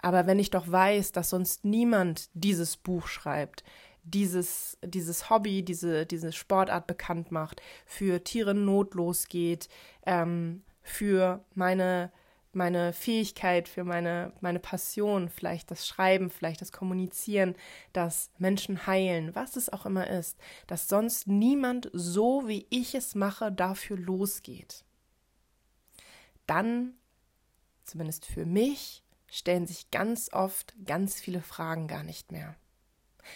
Aber 0.00 0.26
wenn 0.26 0.38
ich 0.38 0.50
doch 0.50 0.70
weiß, 0.70 1.12
dass 1.12 1.30
sonst 1.30 1.64
niemand 1.64 2.30
dieses 2.32 2.76
Buch 2.76 3.08
schreibt, 3.08 3.64
dieses, 4.04 4.78
dieses 4.82 5.30
Hobby, 5.30 5.62
diese, 5.62 6.06
diese 6.06 6.32
Sportart 6.32 6.86
bekannt 6.86 7.30
macht, 7.30 7.62
für 7.86 8.24
Tiere 8.24 8.54
notlos 8.54 9.28
geht, 9.28 9.68
ähm, 10.06 10.62
für 10.82 11.44
meine 11.54 12.10
meine 12.52 12.92
Fähigkeit, 12.92 13.68
für 13.68 13.84
meine, 13.84 14.32
meine 14.40 14.58
Passion, 14.58 15.28
vielleicht 15.28 15.70
das 15.70 15.86
Schreiben, 15.86 16.30
vielleicht 16.30 16.60
das 16.60 16.72
Kommunizieren, 16.72 17.54
das 17.92 18.30
Menschen 18.38 18.86
heilen, 18.86 19.34
was 19.34 19.56
es 19.56 19.72
auch 19.72 19.86
immer 19.86 20.08
ist, 20.08 20.38
dass 20.66 20.88
sonst 20.88 21.26
niemand 21.26 21.90
so, 21.92 22.48
wie 22.48 22.66
ich 22.70 22.94
es 22.94 23.14
mache, 23.14 23.52
dafür 23.52 23.96
losgeht. 23.96 24.84
Dann, 26.46 26.94
zumindest 27.84 28.24
für 28.26 28.46
mich, 28.46 29.02
stellen 29.30 29.66
sich 29.66 29.90
ganz 29.90 30.30
oft 30.32 30.74
ganz 30.86 31.20
viele 31.20 31.42
Fragen 31.42 31.86
gar 31.86 32.02
nicht 32.02 32.32
mehr. 32.32 32.56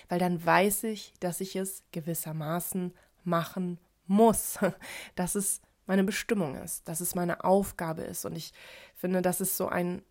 Weil 0.09 0.19
dann 0.19 0.45
weiß 0.45 0.85
ich, 0.85 1.13
dass 1.21 1.41
ich 1.41 1.57
es 1.57 1.83
gewissermaßen 1.93 2.95
machen 3.25 3.79
muss, 4.07 4.59
dass 5.15 5.35
es 5.35 5.61
meine 5.87 6.05
Bestimmung 6.05 6.55
ist, 6.57 6.89
dass 6.89 7.01
es 7.01 7.15
meine 7.15 7.45
Aufgabe 7.45 8.03
ist. 8.03 8.25
Und 8.25 8.37
ich 8.37 8.53
finde, 8.95 9.23
das 9.23 9.41
ist 9.41 9.57
so 9.57 9.69
ein 9.69 10.03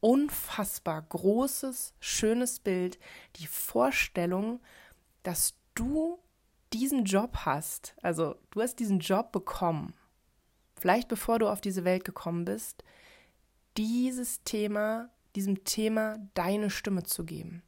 unfassbar 0.00 1.02
großes, 1.02 1.94
schönes 2.00 2.60
Bild, 2.60 2.98
die 3.36 3.46
Vorstellung, 3.46 4.60
dass 5.22 5.54
du 5.74 6.18
diesen 6.72 7.04
Job 7.04 7.38
hast. 7.44 7.94
Also 8.02 8.36
du 8.50 8.62
hast 8.62 8.76
diesen 8.76 9.00
Job 9.00 9.32
bekommen, 9.32 9.94
vielleicht 10.76 11.08
bevor 11.08 11.38
du 11.38 11.48
auf 11.48 11.60
diese 11.60 11.84
Welt 11.84 12.04
gekommen 12.04 12.44
bist, 12.44 12.84
dieses 13.76 14.42
Thema, 14.44 15.10
diesem 15.34 15.64
Thema 15.64 16.16
deine 16.34 16.70
Stimme 16.70 17.02
zu 17.04 17.24
geben. 17.24 17.62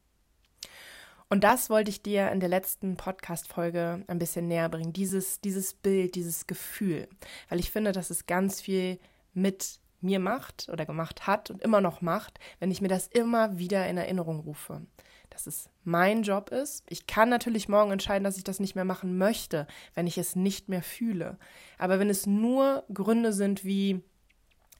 Und 1.32 1.44
das 1.44 1.70
wollte 1.70 1.90
ich 1.90 2.02
dir 2.02 2.32
in 2.32 2.40
der 2.40 2.48
letzten 2.48 2.96
Podcast-Folge 2.96 4.02
ein 4.08 4.18
bisschen 4.18 4.48
näher 4.48 4.68
bringen. 4.68 4.92
Dieses, 4.92 5.40
dieses 5.40 5.74
Bild, 5.74 6.16
dieses 6.16 6.48
Gefühl. 6.48 7.06
Weil 7.48 7.60
ich 7.60 7.70
finde, 7.70 7.92
dass 7.92 8.10
es 8.10 8.26
ganz 8.26 8.60
viel 8.60 8.98
mit 9.32 9.78
mir 10.00 10.18
macht 10.18 10.68
oder 10.72 10.84
gemacht 10.84 11.28
hat 11.28 11.50
und 11.50 11.62
immer 11.62 11.80
noch 11.80 12.00
macht, 12.00 12.40
wenn 12.58 12.72
ich 12.72 12.80
mir 12.80 12.88
das 12.88 13.06
immer 13.06 13.58
wieder 13.58 13.86
in 13.86 13.96
Erinnerung 13.96 14.40
rufe. 14.40 14.82
Dass 15.28 15.46
es 15.46 15.70
mein 15.84 16.24
Job 16.24 16.50
ist. 16.50 16.82
Ich 16.88 17.06
kann 17.06 17.28
natürlich 17.28 17.68
morgen 17.68 17.92
entscheiden, 17.92 18.24
dass 18.24 18.36
ich 18.36 18.42
das 18.42 18.58
nicht 18.58 18.74
mehr 18.74 18.84
machen 18.84 19.16
möchte, 19.16 19.68
wenn 19.94 20.08
ich 20.08 20.18
es 20.18 20.34
nicht 20.34 20.68
mehr 20.68 20.82
fühle. 20.82 21.38
Aber 21.78 22.00
wenn 22.00 22.10
es 22.10 22.26
nur 22.26 22.82
Gründe 22.92 23.32
sind 23.32 23.64
wie, 23.64 24.02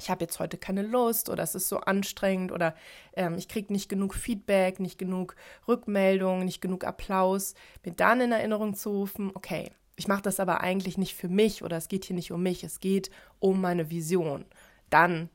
ich 0.00 0.10
habe 0.10 0.24
jetzt 0.24 0.38
heute 0.40 0.56
keine 0.56 0.82
Lust 0.82 1.28
oder 1.28 1.42
es 1.42 1.54
ist 1.54 1.68
so 1.68 1.78
anstrengend 1.80 2.52
oder 2.52 2.74
ähm, 3.12 3.36
ich 3.36 3.48
kriege 3.48 3.72
nicht 3.72 3.88
genug 3.88 4.14
Feedback, 4.14 4.80
nicht 4.80 4.98
genug 4.98 5.36
Rückmeldung, 5.68 6.44
nicht 6.44 6.60
genug 6.60 6.84
Applaus, 6.84 7.54
mir 7.84 7.92
dann 7.92 8.20
in 8.20 8.32
Erinnerung 8.32 8.74
zu 8.74 8.90
rufen, 8.90 9.30
okay, 9.34 9.70
ich 9.96 10.08
mache 10.08 10.22
das 10.22 10.40
aber 10.40 10.62
eigentlich 10.62 10.96
nicht 10.96 11.14
für 11.14 11.28
mich 11.28 11.62
oder 11.62 11.76
es 11.76 11.88
geht 11.88 12.06
hier 12.06 12.16
nicht 12.16 12.32
um 12.32 12.42
mich, 12.42 12.64
es 12.64 12.80
geht 12.80 13.10
um 13.38 13.60
meine 13.60 13.90
Vision. 13.90 14.46
Dann, 14.88 15.28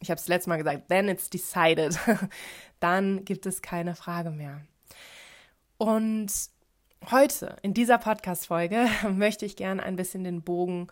ich 0.00 0.10
habe 0.10 0.20
es 0.20 0.28
letztes 0.28 0.46
Mal 0.46 0.58
gesagt, 0.58 0.88
then 0.88 1.08
it's 1.08 1.28
decided, 1.28 1.98
dann 2.80 3.24
gibt 3.24 3.46
es 3.46 3.60
keine 3.60 3.96
Frage 3.96 4.30
mehr. 4.30 4.60
Und 5.78 6.30
heute 7.10 7.56
in 7.62 7.74
dieser 7.74 7.98
Podcast-Folge 7.98 8.86
möchte 9.12 9.44
ich 9.44 9.56
gerne 9.56 9.82
ein 9.82 9.96
bisschen 9.96 10.22
den 10.22 10.42
Bogen 10.42 10.86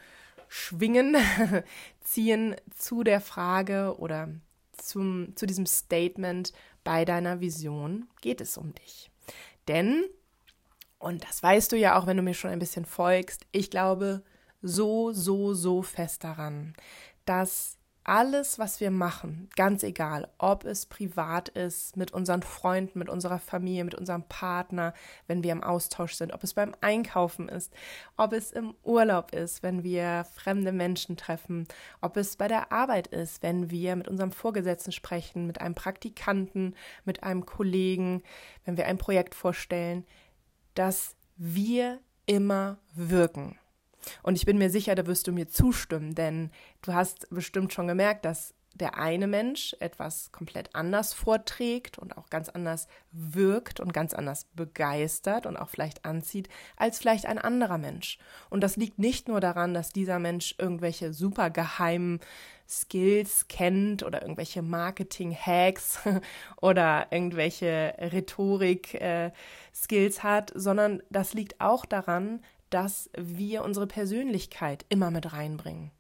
schwingen, 0.49 1.17
ziehen 2.01 2.57
zu 2.77 3.05
der 3.05 3.21
Frage 3.21 3.97
oder 3.99 4.29
zum, 4.73 5.35
zu 5.37 5.47
diesem 5.47 5.67
Statement 5.67 6.53
bei 6.85 7.05
deiner 7.05 7.41
Vision 7.41 8.09
geht 8.21 8.41
es 8.41 8.57
um 8.57 8.75
dich. 8.75 9.11
Denn, 9.67 10.05
und 10.99 11.25
das 11.25 11.43
weißt 11.43 11.73
du 11.73 11.77
ja 11.77 11.99
auch, 11.99 12.07
wenn 12.07 12.17
du 12.17 12.23
mir 12.23 12.35
schon 12.35 12.51
ein 12.51 12.59
bisschen 12.59 12.85
folgst, 12.85 13.47
ich 13.53 13.71
glaube 13.71 14.23
so, 14.63 15.13
so, 15.13 15.55
so 15.55 15.83
fest 15.83 16.25
daran, 16.25 16.75
dass 17.25 17.78
alles, 18.09 18.59
was 18.59 18.81
wir 18.81 18.91
machen, 18.91 19.51
ganz 19.55 19.83
egal, 19.83 20.29
ob 20.39 20.65
es 20.65 20.87
privat 20.87 21.51
ist, 21.51 21.99
mit 21.99 22.11
unseren 22.11 22.43
Freunden, 22.43 22.99
mit 22.99 23.11
unserer 23.11 23.39
Familie, 23.39 23.85
mit 23.85 23.95
unserem 23.95 24.23
Partner, 24.23 24.95
wenn 25.27 25.43
wir 25.43 25.53
im 25.53 25.63
Austausch 25.63 26.15
sind, 26.15 26.33
ob 26.33 26.43
es 26.43 26.55
beim 26.55 26.75
Einkaufen 26.81 27.51
ist, 27.51 27.71
ob 28.17 28.33
es 28.33 28.51
im 28.51 28.75
Urlaub 28.83 29.35
ist, 29.35 29.63
wenn 29.63 29.85
wir 29.85 30.25
fremde 30.35 30.73
Menschen 30.73 31.19
treffen, 31.19 31.69
ob 32.01 32.17
es 32.17 32.37
bei 32.37 32.49
der 32.49 32.73
Arbeit 32.73 33.09
ist, 33.09 33.43
wenn 33.43 33.71
wir 33.71 33.95
mit 33.95 34.09
unserem 34.09 34.33
Vorgesetzten 34.33 34.93
sprechen, 34.93 35.47
mit 35.47 35.61
einem 35.61 35.75
Praktikanten, 35.75 36.75
mit 37.05 37.23
einem 37.23 37.45
Kollegen, 37.45 38.23
wenn 38.65 38.79
wir 38.79 38.87
ein 38.87 38.97
Projekt 38.97 39.35
vorstellen, 39.35 40.07
dass 40.73 41.15
wir 41.37 42.01
immer 42.25 42.79
wirken. 42.95 43.59
Und 44.23 44.37
ich 44.37 44.47
bin 44.47 44.59
mir 44.59 44.71
sicher, 44.71 44.95
da 44.95 45.07
wirst 45.07 45.27
du 45.27 45.33
mir 45.33 45.49
zustimmen, 45.49 46.15
denn 46.15 46.51
du 46.83 46.95
hast 46.95 47.29
bestimmt 47.31 47.73
schon 47.73 47.89
gemerkt, 47.89 48.25
dass 48.25 48.55
der 48.79 48.97
eine 48.97 49.27
Mensch 49.27 49.77
etwas 49.81 50.31
komplett 50.33 50.75
anders 50.75 51.13
vorträgt 51.13 51.99
und 51.99 52.17
auch 52.17 52.31
ganz 52.31 52.49
anders 52.49 52.89
wirkt 53.11 53.81
und 53.81 53.93
ganz 53.93 54.15
anders 54.15 54.47
begeistert 54.55 55.47
und 55.47 55.57
auch 55.57 55.69
vielleicht 55.69 56.05
anzieht 56.05 56.49
als 56.77 56.99
vielleicht 56.99 57.27
ein 57.27 57.39
anderer 57.39 57.79
Mensch. 57.79 58.19
Und 58.51 58.63
das 58.63 58.77
liegt 58.77 58.99
nicht 58.99 59.29
nur 59.29 59.41
daran, 59.41 59.75
dass 59.75 59.93
dieser 59.93 60.19
Mensch 60.19 60.55
irgendwelche 60.59 61.13
super 61.13 61.51
geheimen 61.51 62.21
Skills 62.69 63.49
kennt 63.49 64.03
oder 64.03 64.23
irgendwelche 64.23 64.63
Marketing-Hacks 64.63 66.01
oder 66.61 67.07
irgendwelche 67.11 67.95
Rhetorik-Skills 67.99 70.19
äh, 70.19 70.21
hat, 70.21 70.53
sondern 70.55 71.03
das 71.11 71.35
liegt 71.35 71.61
auch 71.61 71.85
daran, 71.87 72.41
dass 72.71 73.11
wir 73.17 73.65
unsere 73.65 73.87
Persönlichkeit 73.87 74.85
immer 74.89 75.11
mit 75.11 75.33
reinbringen. 75.33 75.91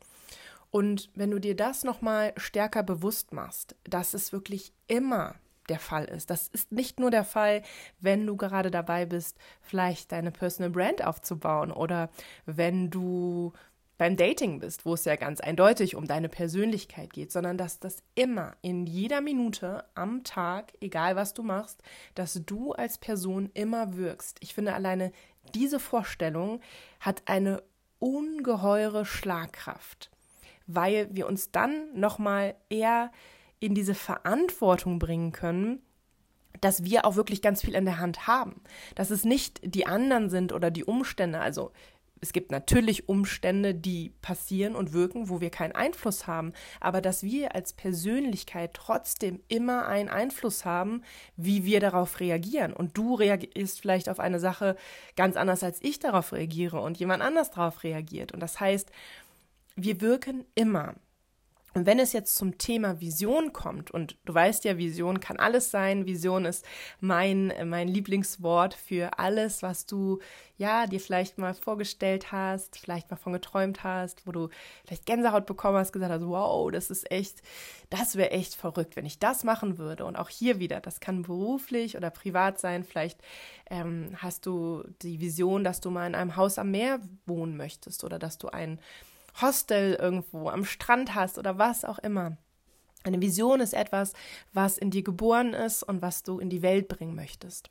Und 0.70 1.10
wenn 1.14 1.30
du 1.30 1.38
dir 1.38 1.56
das 1.56 1.84
nochmal 1.84 2.32
stärker 2.36 2.82
bewusst 2.82 3.32
machst, 3.32 3.74
dass 3.84 4.14
es 4.14 4.32
wirklich 4.32 4.72
immer 4.86 5.34
der 5.68 5.78
Fall 5.78 6.04
ist. 6.04 6.30
Das 6.30 6.48
ist 6.48 6.72
nicht 6.72 6.98
nur 6.98 7.10
der 7.10 7.24
Fall, 7.24 7.62
wenn 8.00 8.26
du 8.26 8.36
gerade 8.36 8.70
dabei 8.70 9.06
bist, 9.06 9.36
vielleicht 9.60 10.12
deine 10.12 10.30
Personal 10.30 10.70
Brand 10.70 11.04
aufzubauen 11.04 11.70
oder 11.70 12.10
wenn 12.46 12.90
du 12.90 13.52
beim 13.98 14.16
Dating 14.16 14.60
bist, 14.60 14.86
wo 14.86 14.94
es 14.94 15.04
ja 15.04 15.16
ganz 15.16 15.40
eindeutig 15.40 15.96
um 15.96 16.06
deine 16.06 16.28
Persönlichkeit 16.28 17.12
geht, 17.12 17.32
sondern 17.32 17.58
dass 17.58 17.80
das 17.80 18.02
immer 18.14 18.54
in 18.62 18.86
jeder 18.86 19.20
Minute 19.20 19.84
am 19.94 20.22
Tag, 20.22 20.72
egal 20.80 21.16
was 21.16 21.34
du 21.34 21.42
machst, 21.42 21.82
dass 22.14 22.40
du 22.46 22.72
als 22.72 22.98
Person 22.98 23.50
immer 23.54 23.96
wirkst. 23.96 24.38
Ich 24.40 24.54
finde 24.54 24.74
alleine 24.74 25.10
diese 25.48 25.80
Vorstellung 25.80 26.60
hat 27.00 27.22
eine 27.26 27.62
ungeheure 27.98 29.04
Schlagkraft, 29.04 30.10
weil 30.66 31.08
wir 31.12 31.26
uns 31.26 31.50
dann 31.50 31.98
nochmal 31.98 32.54
eher 32.68 33.10
in 33.60 33.74
diese 33.74 33.94
Verantwortung 33.94 34.98
bringen 34.98 35.32
können, 35.32 35.82
dass 36.60 36.84
wir 36.84 37.04
auch 37.04 37.16
wirklich 37.16 37.42
ganz 37.42 37.62
viel 37.62 37.74
in 37.74 37.84
der 37.84 37.98
Hand 37.98 38.26
haben. 38.26 38.62
Dass 38.94 39.10
es 39.10 39.24
nicht 39.24 39.60
die 39.62 39.86
anderen 39.86 40.30
sind 40.30 40.52
oder 40.52 40.70
die 40.70 40.84
Umstände. 40.84 41.40
Also 41.40 41.72
es 42.20 42.32
gibt 42.32 42.50
natürlich 42.50 43.08
Umstände, 43.08 43.74
die 43.74 44.10
passieren 44.22 44.74
und 44.74 44.92
wirken, 44.92 45.28
wo 45.28 45.40
wir 45.40 45.50
keinen 45.50 45.72
Einfluss 45.72 46.26
haben, 46.26 46.52
aber 46.80 47.00
dass 47.00 47.22
wir 47.22 47.54
als 47.54 47.72
Persönlichkeit 47.72 48.74
trotzdem 48.74 49.40
immer 49.48 49.86
einen 49.86 50.08
Einfluss 50.08 50.64
haben, 50.64 51.02
wie 51.36 51.64
wir 51.64 51.80
darauf 51.80 52.20
reagieren. 52.20 52.72
Und 52.72 52.96
du 52.96 53.14
reagierst 53.14 53.80
vielleicht 53.80 54.08
auf 54.08 54.20
eine 54.20 54.40
Sache 54.40 54.76
ganz 55.16 55.36
anders, 55.36 55.62
als 55.62 55.78
ich 55.82 55.98
darauf 55.98 56.32
reagiere 56.32 56.80
und 56.80 56.98
jemand 56.98 57.22
anders 57.22 57.50
darauf 57.50 57.82
reagiert. 57.82 58.32
Und 58.32 58.40
das 58.40 58.60
heißt, 58.60 58.90
wir 59.76 60.00
wirken 60.00 60.44
immer. 60.54 60.94
Und 61.74 61.84
wenn 61.84 61.98
es 61.98 62.12
jetzt 62.12 62.34
zum 62.36 62.56
Thema 62.56 63.00
Vision 63.00 63.52
kommt, 63.52 63.90
und 63.90 64.16
du 64.24 64.34
weißt 64.34 64.64
ja, 64.64 64.78
Vision 64.78 65.20
kann 65.20 65.36
alles 65.36 65.70
sein, 65.70 66.06
Vision 66.06 66.46
ist 66.46 66.64
mein, 67.00 67.52
mein 67.66 67.88
Lieblingswort 67.88 68.74
für 68.74 69.18
alles, 69.18 69.62
was 69.62 69.84
du 69.84 70.18
ja 70.56 70.86
dir 70.86 70.98
vielleicht 70.98 71.38
mal 71.38 71.54
vorgestellt 71.54 72.32
hast, 72.32 72.78
vielleicht 72.78 73.10
mal 73.10 73.16
von 73.16 73.34
geträumt 73.34 73.84
hast, 73.84 74.26
wo 74.26 74.32
du 74.32 74.48
vielleicht 74.84 75.06
Gänsehaut 75.06 75.46
bekommen 75.46 75.76
hast, 75.76 75.92
gesagt 75.92 76.12
hast, 76.12 76.26
wow, 76.26 76.70
das 76.72 76.90
ist 76.90 77.10
echt, 77.12 77.42
das 77.90 78.16
wäre 78.16 78.30
echt 78.30 78.54
verrückt, 78.54 78.96
wenn 78.96 79.06
ich 79.06 79.18
das 79.18 79.44
machen 79.44 79.78
würde. 79.78 80.06
Und 80.06 80.16
auch 80.16 80.30
hier 80.30 80.58
wieder, 80.58 80.80
das 80.80 81.00
kann 81.00 81.22
beruflich 81.22 81.96
oder 81.96 82.10
privat 82.10 82.58
sein. 82.58 82.82
Vielleicht 82.82 83.20
ähm, 83.70 84.10
hast 84.16 84.46
du 84.46 84.84
die 85.02 85.20
Vision, 85.20 85.64
dass 85.64 85.80
du 85.80 85.90
mal 85.90 86.06
in 86.06 86.14
einem 86.14 86.34
Haus 86.34 86.58
am 86.58 86.70
Meer 86.70 86.98
wohnen 87.26 87.56
möchtest 87.56 88.04
oder 88.04 88.18
dass 88.18 88.38
du 88.38 88.48
ein 88.48 88.80
Hostel 89.40 89.94
irgendwo 89.94 90.48
am 90.48 90.64
Strand 90.64 91.14
hast 91.14 91.38
oder 91.38 91.58
was 91.58 91.84
auch 91.84 91.98
immer. 91.98 92.36
Eine 93.04 93.20
Vision 93.20 93.60
ist 93.60 93.74
etwas, 93.74 94.12
was 94.52 94.78
in 94.78 94.90
dir 94.90 95.02
geboren 95.02 95.54
ist 95.54 95.82
und 95.82 96.02
was 96.02 96.22
du 96.22 96.38
in 96.38 96.50
die 96.50 96.62
Welt 96.62 96.88
bringen 96.88 97.14
möchtest. 97.14 97.70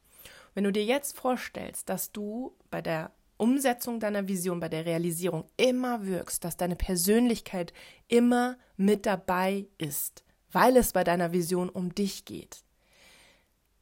Wenn 0.53 0.63
du 0.63 0.71
dir 0.71 0.83
jetzt 0.83 1.17
vorstellst, 1.17 1.89
dass 1.89 2.11
du 2.11 2.55
bei 2.71 2.81
der 2.81 3.11
Umsetzung 3.37 3.99
deiner 3.99 4.27
Vision, 4.27 4.59
bei 4.59 4.69
der 4.69 4.85
Realisierung 4.85 5.45
immer 5.57 6.05
wirkst, 6.05 6.43
dass 6.43 6.57
deine 6.57 6.75
Persönlichkeit 6.75 7.73
immer 8.07 8.57
mit 8.75 9.05
dabei 9.05 9.67
ist, 9.77 10.23
weil 10.51 10.75
es 10.77 10.93
bei 10.93 11.03
deiner 11.03 11.33
Vision 11.33 11.69
um 11.69 11.93
dich 11.93 12.25
geht, 12.25 12.63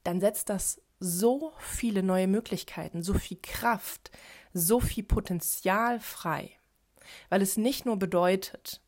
dann 0.04 0.20
setzt 0.20 0.50
das 0.50 0.82
so 1.00 1.54
viele 1.60 2.04
neue 2.04 2.28
Möglichkeiten, 2.28 3.04
so 3.04 3.14
viel 3.14 3.38
Kraft, 3.42 4.12
so 4.54 4.80
viel 4.80 5.04
Potenzial 5.04 6.00
frei. 6.00 6.52
Weil 7.30 7.42
es 7.42 7.58
nicht 7.58 7.86
nur 7.86 7.98
bedeutet, 7.98 8.82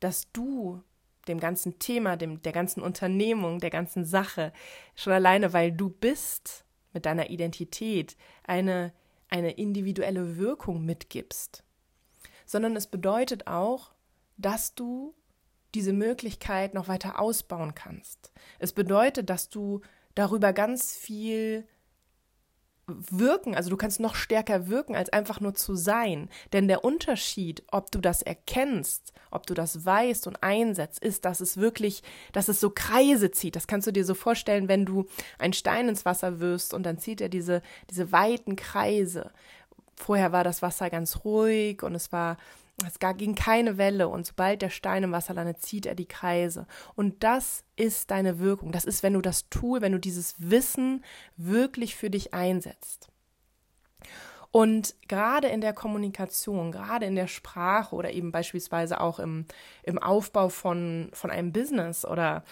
dass 0.00 0.30
du 0.32 0.82
dem 1.28 1.40
ganzen 1.40 1.78
Thema, 1.78 2.16
dem, 2.16 2.42
der 2.42 2.52
ganzen 2.52 2.82
Unternehmung, 2.82 3.58
der 3.58 3.70
ganzen 3.70 4.04
Sache, 4.04 4.52
schon 4.94 5.12
alleine, 5.12 5.52
weil 5.52 5.72
du 5.72 5.88
bist 5.88 6.64
mit 6.92 7.06
deiner 7.06 7.30
Identität 7.30 8.16
eine, 8.44 8.92
eine 9.28 9.52
individuelle 9.52 10.36
Wirkung 10.36 10.84
mitgibst, 10.84 11.64
sondern 12.46 12.76
es 12.76 12.86
bedeutet 12.86 13.46
auch, 13.46 13.92
dass 14.36 14.74
du 14.74 15.14
diese 15.74 15.92
Möglichkeit 15.92 16.74
noch 16.74 16.88
weiter 16.88 17.20
ausbauen 17.20 17.74
kannst. 17.74 18.32
Es 18.58 18.72
bedeutet, 18.72 19.28
dass 19.28 19.48
du 19.48 19.80
darüber 20.14 20.52
ganz 20.52 20.96
viel 20.96 21.66
wirken, 22.86 23.54
also 23.54 23.70
du 23.70 23.76
kannst 23.76 24.00
noch 24.00 24.14
stärker 24.14 24.68
wirken, 24.68 24.94
als 24.94 25.10
einfach 25.10 25.40
nur 25.40 25.54
zu 25.54 25.74
sein. 25.74 26.28
Denn 26.52 26.68
der 26.68 26.84
Unterschied, 26.84 27.62
ob 27.70 27.90
du 27.90 28.00
das 28.00 28.22
erkennst, 28.22 29.12
ob 29.30 29.46
du 29.46 29.54
das 29.54 29.84
weißt 29.84 30.26
und 30.26 30.42
einsetzt, 30.42 31.02
ist, 31.02 31.24
dass 31.24 31.40
es 31.40 31.56
wirklich, 31.56 32.02
dass 32.32 32.48
es 32.48 32.60
so 32.60 32.70
Kreise 32.70 33.30
zieht. 33.30 33.56
Das 33.56 33.66
kannst 33.66 33.86
du 33.86 33.92
dir 33.92 34.04
so 34.04 34.14
vorstellen, 34.14 34.68
wenn 34.68 34.84
du 34.84 35.06
einen 35.38 35.52
Stein 35.52 35.88
ins 35.88 36.04
Wasser 36.04 36.40
wirst 36.40 36.74
und 36.74 36.84
dann 36.84 36.98
zieht 36.98 37.20
er 37.20 37.28
diese, 37.28 37.62
diese 37.90 38.12
weiten 38.12 38.56
Kreise. 38.56 39.30
Vorher 39.96 40.32
war 40.32 40.44
das 40.44 40.62
Wasser 40.62 40.90
ganz 40.90 41.24
ruhig 41.24 41.82
und 41.82 41.94
es 41.94 42.12
war 42.12 42.36
es 42.82 42.98
ging 42.98 43.34
keine 43.34 43.78
Welle 43.78 44.08
und 44.08 44.26
sobald 44.26 44.62
der 44.62 44.70
Stein 44.70 45.04
im 45.04 45.12
Wasser 45.12 45.34
landet, 45.34 45.62
zieht 45.62 45.86
er 45.86 45.94
die 45.94 46.08
Kreise. 46.08 46.66
Und 46.96 47.22
das 47.22 47.64
ist 47.76 48.10
deine 48.10 48.40
Wirkung. 48.40 48.72
Das 48.72 48.84
ist, 48.84 49.02
wenn 49.02 49.12
du 49.12 49.20
das 49.20 49.48
Tool, 49.48 49.80
wenn 49.80 49.92
du 49.92 50.00
dieses 50.00 50.34
Wissen 50.38 51.04
wirklich 51.36 51.94
für 51.94 52.10
dich 52.10 52.34
einsetzt. 52.34 53.08
Und 54.50 54.94
gerade 55.08 55.48
in 55.48 55.60
der 55.60 55.72
Kommunikation, 55.72 56.72
gerade 56.72 57.06
in 57.06 57.16
der 57.16 57.26
Sprache 57.26 57.94
oder 57.94 58.12
eben 58.12 58.30
beispielsweise 58.30 59.00
auch 59.00 59.18
im, 59.18 59.46
im 59.82 59.98
Aufbau 59.98 60.48
von, 60.48 61.10
von 61.12 61.30
einem 61.30 61.52
Business 61.52 62.04
oder 62.04 62.44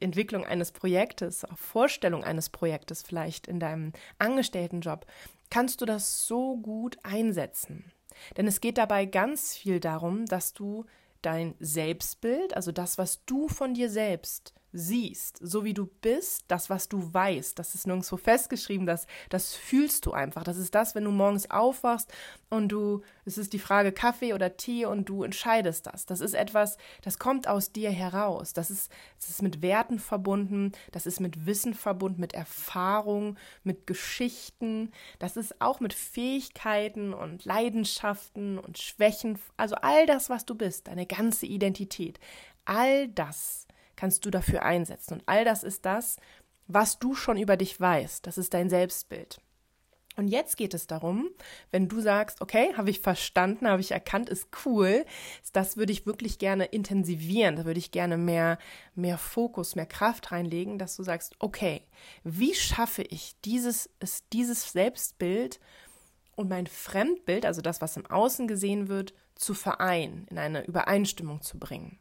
Entwicklung 0.00 0.44
eines 0.44 0.72
Projektes, 0.72 1.46
Vorstellung 1.54 2.24
eines 2.24 2.50
Projektes 2.50 3.02
vielleicht 3.02 3.46
in 3.46 3.60
deinem 3.60 3.92
Angestelltenjob, 4.18 5.06
kannst 5.50 5.80
du 5.80 5.86
das 5.86 6.26
so 6.26 6.56
gut 6.56 6.98
einsetzen. 7.02 7.90
Denn 8.36 8.46
es 8.46 8.60
geht 8.60 8.78
dabei 8.78 9.06
ganz 9.06 9.56
viel 9.56 9.80
darum, 9.80 10.26
dass 10.26 10.52
du 10.52 10.84
dein 11.22 11.54
Selbstbild, 11.58 12.54
also 12.54 12.72
das, 12.72 12.98
was 12.98 13.24
du 13.24 13.48
von 13.48 13.74
dir 13.74 13.90
selbst 13.90 14.54
siehst, 14.72 15.38
so 15.40 15.64
wie 15.64 15.74
du 15.74 15.86
bist, 15.86 16.44
das, 16.48 16.68
was 16.70 16.88
du 16.88 17.12
weißt, 17.12 17.58
das 17.58 17.74
ist 17.74 17.86
nirgendwo 17.86 18.16
festgeschrieben, 18.16 18.86
das, 18.86 19.06
das 19.30 19.54
fühlst 19.54 20.06
du 20.06 20.12
einfach. 20.12 20.44
Das 20.44 20.56
ist 20.56 20.74
das, 20.74 20.94
wenn 20.94 21.04
du 21.04 21.10
morgens 21.10 21.50
aufwachst 21.50 22.12
und 22.50 22.68
du, 22.68 23.02
es 23.24 23.38
ist 23.38 23.52
die 23.52 23.58
Frage 23.58 23.92
Kaffee 23.92 24.34
oder 24.34 24.56
Tee 24.56 24.84
und 24.86 25.08
du 25.08 25.22
entscheidest 25.22 25.86
das. 25.86 26.06
Das 26.06 26.20
ist 26.20 26.34
etwas, 26.34 26.76
das 27.02 27.18
kommt 27.18 27.48
aus 27.48 27.72
dir 27.72 27.90
heraus. 27.90 28.52
Das 28.52 28.70
ist, 28.70 28.90
das 29.18 29.30
ist 29.30 29.42
mit 29.42 29.62
Werten 29.62 29.98
verbunden, 29.98 30.72
das 30.92 31.06
ist 31.06 31.20
mit 31.20 31.46
Wissen 31.46 31.74
verbunden, 31.74 32.20
mit 32.20 32.34
Erfahrung, 32.34 33.36
mit 33.64 33.86
Geschichten. 33.86 34.92
Das 35.18 35.36
ist 35.36 35.60
auch 35.60 35.80
mit 35.80 35.94
Fähigkeiten 35.94 37.14
und 37.14 37.44
Leidenschaften 37.44 38.58
und 38.58 38.78
Schwächen. 38.78 39.38
Also 39.56 39.76
all 39.76 40.06
das, 40.06 40.28
was 40.28 40.44
du 40.44 40.54
bist, 40.54 40.88
deine 40.88 41.06
ganze 41.06 41.46
Identität. 41.46 42.20
All 42.64 43.08
das 43.08 43.65
kannst 43.96 44.24
du 44.24 44.30
dafür 44.30 44.62
einsetzen. 44.62 45.14
Und 45.14 45.22
all 45.26 45.44
das 45.44 45.64
ist 45.64 45.84
das, 45.84 46.16
was 46.68 46.98
du 46.98 47.14
schon 47.14 47.38
über 47.38 47.56
dich 47.56 47.80
weißt. 47.80 48.26
Das 48.26 48.38
ist 48.38 48.54
dein 48.54 48.70
Selbstbild. 48.70 49.40
Und 50.16 50.28
jetzt 50.28 50.56
geht 50.56 50.72
es 50.72 50.86
darum, 50.86 51.28
wenn 51.70 51.88
du 51.88 52.00
sagst, 52.00 52.40
okay, 52.40 52.72
habe 52.74 52.88
ich 52.88 53.00
verstanden, 53.00 53.68
habe 53.68 53.82
ich 53.82 53.90
erkannt, 53.92 54.30
ist 54.30 54.48
cool, 54.64 55.04
das 55.52 55.76
würde 55.76 55.92
ich 55.92 56.06
wirklich 56.06 56.38
gerne 56.38 56.64
intensivieren, 56.64 57.56
da 57.56 57.64
würde 57.66 57.78
ich 57.78 57.90
gerne 57.90 58.16
mehr, 58.16 58.58
mehr 58.94 59.18
Fokus, 59.18 59.76
mehr 59.76 59.84
Kraft 59.84 60.32
reinlegen, 60.32 60.78
dass 60.78 60.96
du 60.96 61.02
sagst, 61.02 61.36
okay, 61.38 61.82
wie 62.24 62.54
schaffe 62.54 63.02
ich 63.02 63.36
dieses, 63.44 63.90
dieses 64.32 64.72
Selbstbild 64.72 65.60
und 66.34 66.48
mein 66.48 66.66
Fremdbild, 66.66 67.44
also 67.44 67.60
das, 67.60 67.82
was 67.82 67.98
im 67.98 68.06
Außen 68.06 68.48
gesehen 68.48 68.88
wird, 68.88 69.12
zu 69.34 69.52
vereinen, 69.52 70.26
in 70.30 70.38
eine 70.38 70.64
Übereinstimmung 70.64 71.42
zu 71.42 71.58
bringen. 71.58 71.98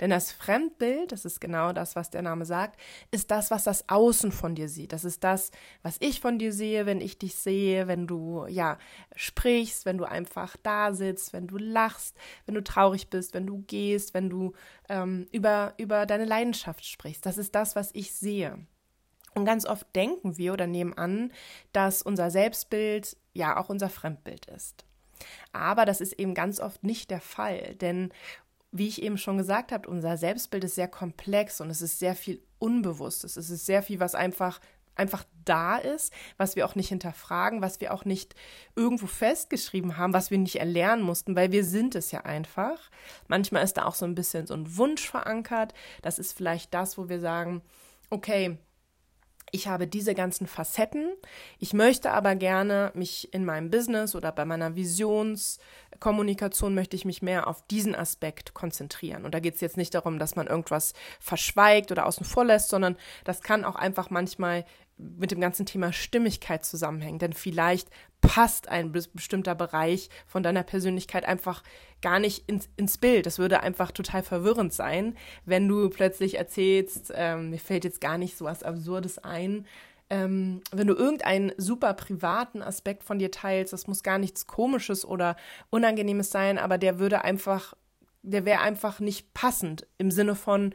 Denn 0.00 0.10
das 0.10 0.32
Fremdbild, 0.32 1.12
das 1.12 1.24
ist 1.24 1.40
genau 1.40 1.72
das, 1.72 1.96
was 1.96 2.10
der 2.10 2.22
Name 2.22 2.44
sagt, 2.44 2.80
ist 3.10 3.30
das, 3.30 3.50
was 3.50 3.64
das 3.64 3.88
Außen 3.88 4.32
von 4.32 4.54
dir 4.54 4.68
sieht. 4.68 4.92
Das 4.92 5.04
ist 5.04 5.24
das, 5.24 5.50
was 5.82 5.96
ich 6.00 6.20
von 6.20 6.38
dir 6.38 6.52
sehe, 6.52 6.86
wenn 6.86 7.00
ich 7.00 7.18
dich 7.18 7.34
sehe, 7.34 7.88
wenn 7.88 8.06
du, 8.06 8.46
ja, 8.48 8.78
sprichst, 9.14 9.86
wenn 9.86 9.98
du 9.98 10.04
einfach 10.04 10.56
da 10.62 10.92
sitzt, 10.92 11.32
wenn 11.32 11.46
du 11.46 11.58
lachst, 11.58 12.16
wenn 12.46 12.54
du 12.54 12.62
traurig 12.62 13.10
bist, 13.10 13.34
wenn 13.34 13.46
du 13.46 13.64
gehst, 13.66 14.14
wenn 14.14 14.30
du 14.30 14.52
ähm, 14.88 15.26
über, 15.32 15.74
über 15.76 16.06
deine 16.06 16.24
Leidenschaft 16.24 16.84
sprichst. 16.84 17.24
Das 17.26 17.38
ist 17.38 17.54
das, 17.54 17.76
was 17.76 17.90
ich 17.94 18.12
sehe. 18.12 18.58
Und 19.34 19.44
ganz 19.44 19.64
oft 19.64 19.86
denken 19.94 20.36
wir 20.38 20.52
oder 20.52 20.66
nehmen 20.66 20.94
an, 20.94 21.32
dass 21.72 22.02
unser 22.02 22.30
Selbstbild 22.30 23.16
ja 23.32 23.56
auch 23.56 23.68
unser 23.68 23.88
Fremdbild 23.88 24.46
ist. 24.46 24.84
Aber 25.52 25.84
das 25.84 26.00
ist 26.00 26.14
eben 26.14 26.34
ganz 26.34 26.60
oft 26.60 26.82
nicht 26.82 27.10
der 27.10 27.20
Fall, 27.20 27.74
denn 27.76 28.12
wie 28.72 28.88
ich 28.88 29.02
eben 29.02 29.18
schon 29.18 29.38
gesagt 29.38 29.72
habe, 29.72 29.88
unser 29.88 30.16
Selbstbild 30.16 30.64
ist 30.64 30.76
sehr 30.76 30.88
komplex 30.88 31.60
und 31.60 31.70
es 31.70 31.82
ist 31.82 31.98
sehr 31.98 32.14
viel 32.14 32.42
Unbewusstes. 32.58 33.36
Es 33.36 33.50
ist 33.50 33.66
sehr 33.66 33.82
viel, 33.82 34.00
was 34.00 34.14
einfach 34.14 34.60
einfach 34.96 35.24
da 35.44 35.78
ist, 35.78 36.12
was 36.36 36.56
wir 36.56 36.66
auch 36.66 36.74
nicht 36.74 36.88
hinterfragen, 36.88 37.62
was 37.62 37.80
wir 37.80 37.94
auch 37.94 38.04
nicht 38.04 38.34
irgendwo 38.76 39.06
festgeschrieben 39.06 39.96
haben, 39.96 40.12
was 40.12 40.30
wir 40.30 40.38
nicht 40.38 40.56
erlernen 40.56 41.02
mussten, 41.02 41.34
weil 41.34 41.52
wir 41.52 41.64
sind 41.64 41.94
es 41.94 42.12
ja 42.12 42.20
einfach. 42.20 42.90
Manchmal 43.26 43.64
ist 43.64 43.74
da 43.74 43.86
auch 43.86 43.94
so 43.94 44.04
ein 44.04 44.14
bisschen 44.14 44.46
so 44.46 44.54
ein 44.54 44.76
Wunsch 44.76 45.08
verankert. 45.08 45.72
Das 46.02 46.18
ist 46.18 46.36
vielleicht 46.36 46.74
das, 46.74 46.98
wo 46.98 47.08
wir 47.08 47.18
sagen, 47.18 47.62
okay, 48.10 48.58
ich 49.52 49.68
habe 49.68 49.86
diese 49.86 50.14
ganzen 50.14 50.46
Facetten. 50.46 51.12
Ich 51.58 51.72
möchte 51.72 52.10
aber 52.10 52.34
gerne 52.34 52.90
mich 52.94 53.32
in 53.34 53.44
meinem 53.44 53.70
Business 53.70 54.14
oder 54.14 54.32
bei 54.32 54.44
meiner 54.44 54.76
Visionskommunikation 54.76 56.74
möchte 56.74 56.96
ich 56.96 57.04
mich 57.04 57.22
mehr 57.22 57.46
auf 57.46 57.66
diesen 57.66 57.94
Aspekt 57.94 58.54
konzentrieren. 58.54 59.24
Und 59.24 59.34
da 59.34 59.40
geht 59.40 59.54
es 59.54 59.60
jetzt 59.60 59.76
nicht 59.76 59.94
darum, 59.94 60.18
dass 60.18 60.36
man 60.36 60.46
irgendwas 60.46 60.94
verschweigt 61.18 61.92
oder 61.92 62.06
außen 62.06 62.24
vor 62.24 62.44
lässt, 62.44 62.68
sondern 62.68 62.96
das 63.24 63.42
kann 63.42 63.64
auch 63.64 63.76
einfach 63.76 64.10
manchmal 64.10 64.64
mit 65.18 65.30
dem 65.30 65.40
ganzen 65.40 65.66
Thema 65.66 65.92
Stimmigkeit 65.92 66.64
zusammenhängen. 66.64 67.18
Denn 67.18 67.32
vielleicht 67.32 67.88
passt 68.20 68.68
ein 68.68 68.92
bestimmter 68.92 69.54
Bereich 69.54 70.10
von 70.26 70.42
deiner 70.42 70.62
Persönlichkeit 70.62 71.24
einfach 71.24 71.62
gar 72.02 72.18
nicht 72.18 72.48
ins, 72.48 72.68
ins 72.76 72.98
Bild. 72.98 73.26
Das 73.26 73.38
würde 73.38 73.60
einfach 73.60 73.90
total 73.92 74.22
verwirrend 74.22 74.72
sein, 74.72 75.16
wenn 75.44 75.68
du 75.68 75.88
plötzlich 75.90 76.36
erzählst, 76.36 77.12
ähm, 77.14 77.50
mir 77.50 77.58
fällt 77.58 77.84
jetzt 77.84 78.00
gar 78.00 78.18
nicht 78.18 78.36
so 78.36 78.44
was 78.44 78.62
Absurdes 78.62 79.18
ein, 79.18 79.66
ähm, 80.10 80.60
wenn 80.72 80.88
du 80.88 80.94
irgendeinen 80.94 81.52
super 81.56 81.94
privaten 81.94 82.62
Aspekt 82.62 83.04
von 83.04 83.20
dir 83.20 83.30
teilst, 83.30 83.72
das 83.72 83.86
muss 83.86 84.02
gar 84.02 84.18
nichts 84.18 84.48
Komisches 84.48 85.04
oder 85.04 85.36
Unangenehmes 85.70 86.30
sein, 86.30 86.58
aber 86.58 86.78
der 86.78 86.98
würde 86.98 87.22
einfach, 87.22 87.74
der 88.22 88.44
wäre 88.44 88.60
einfach 88.60 88.98
nicht 88.98 89.32
passend 89.34 89.86
im 89.98 90.10
Sinne 90.10 90.34
von, 90.34 90.74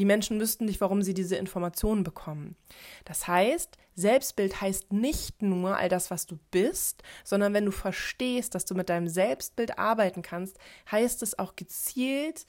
die 0.00 0.06
Menschen 0.06 0.40
wüssten 0.40 0.64
nicht, 0.64 0.80
warum 0.80 1.02
sie 1.02 1.12
diese 1.12 1.36
Informationen 1.36 2.04
bekommen. 2.04 2.56
Das 3.04 3.28
heißt, 3.28 3.76
Selbstbild 3.96 4.58
heißt 4.58 4.94
nicht 4.94 5.42
nur 5.42 5.76
all 5.76 5.90
das, 5.90 6.10
was 6.10 6.24
du 6.24 6.38
bist, 6.50 7.02
sondern 7.22 7.52
wenn 7.52 7.66
du 7.66 7.70
verstehst, 7.70 8.54
dass 8.54 8.64
du 8.64 8.74
mit 8.74 8.88
deinem 8.88 9.08
Selbstbild 9.08 9.78
arbeiten 9.78 10.22
kannst, 10.22 10.56
heißt 10.90 11.22
es 11.22 11.38
auch 11.38 11.54
gezielt, 11.54 12.46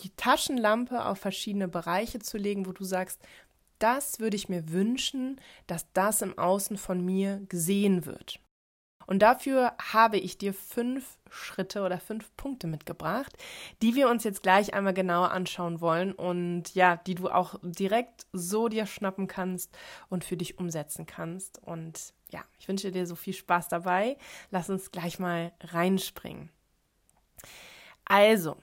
die 0.00 0.10
Taschenlampe 0.16 1.04
auf 1.04 1.18
verschiedene 1.20 1.68
Bereiche 1.68 2.18
zu 2.18 2.36
legen, 2.36 2.66
wo 2.66 2.72
du 2.72 2.82
sagst, 2.82 3.20
das 3.78 4.18
würde 4.18 4.34
ich 4.34 4.48
mir 4.48 4.68
wünschen, 4.70 5.40
dass 5.68 5.86
das 5.92 6.20
im 6.20 6.36
Außen 6.36 6.78
von 6.78 7.04
mir 7.04 7.42
gesehen 7.48 8.06
wird. 8.06 8.40
Und 9.08 9.20
dafür 9.20 9.72
habe 9.80 10.18
ich 10.18 10.36
dir 10.36 10.52
fünf 10.52 11.16
Schritte 11.30 11.82
oder 11.82 11.98
fünf 11.98 12.30
Punkte 12.36 12.66
mitgebracht, 12.66 13.32
die 13.80 13.94
wir 13.94 14.10
uns 14.10 14.22
jetzt 14.22 14.42
gleich 14.42 14.74
einmal 14.74 14.92
genauer 14.92 15.30
anschauen 15.30 15.80
wollen 15.80 16.12
und 16.12 16.74
ja, 16.74 16.98
die 16.98 17.14
du 17.14 17.30
auch 17.30 17.54
direkt 17.62 18.26
so 18.34 18.68
dir 18.68 18.84
schnappen 18.84 19.26
kannst 19.26 19.74
und 20.10 20.24
für 20.24 20.36
dich 20.36 20.58
umsetzen 20.58 21.06
kannst. 21.06 21.58
Und 21.62 22.12
ja, 22.28 22.44
ich 22.58 22.68
wünsche 22.68 22.92
dir 22.92 23.06
so 23.06 23.14
viel 23.14 23.32
Spaß 23.32 23.68
dabei. 23.68 24.18
Lass 24.50 24.68
uns 24.68 24.90
gleich 24.90 25.18
mal 25.18 25.52
reinspringen. 25.62 26.50
Also, 28.04 28.58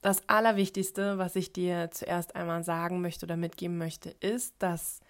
das 0.00 0.26
Allerwichtigste, 0.26 1.18
was 1.18 1.36
ich 1.36 1.52
dir 1.52 1.90
zuerst 1.90 2.34
einmal 2.34 2.64
sagen 2.64 3.02
möchte 3.02 3.26
oder 3.26 3.36
mitgeben 3.36 3.76
möchte, 3.76 4.08
ist, 4.20 4.54
dass 4.58 5.00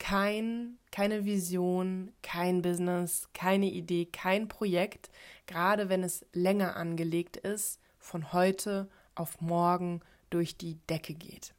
kein, 0.00 0.78
keine 0.90 1.24
Vision, 1.24 2.12
kein 2.22 2.62
Business, 2.62 3.28
keine 3.32 3.66
Idee, 3.66 4.06
kein 4.06 4.48
Projekt, 4.48 5.10
gerade 5.46 5.88
wenn 5.88 6.02
es 6.02 6.26
länger 6.32 6.74
angelegt 6.74 7.36
ist, 7.36 7.78
von 7.98 8.32
heute 8.32 8.88
auf 9.14 9.40
morgen 9.40 10.00
durch 10.30 10.56
die 10.56 10.78
Decke 10.88 11.14
geht. 11.14 11.54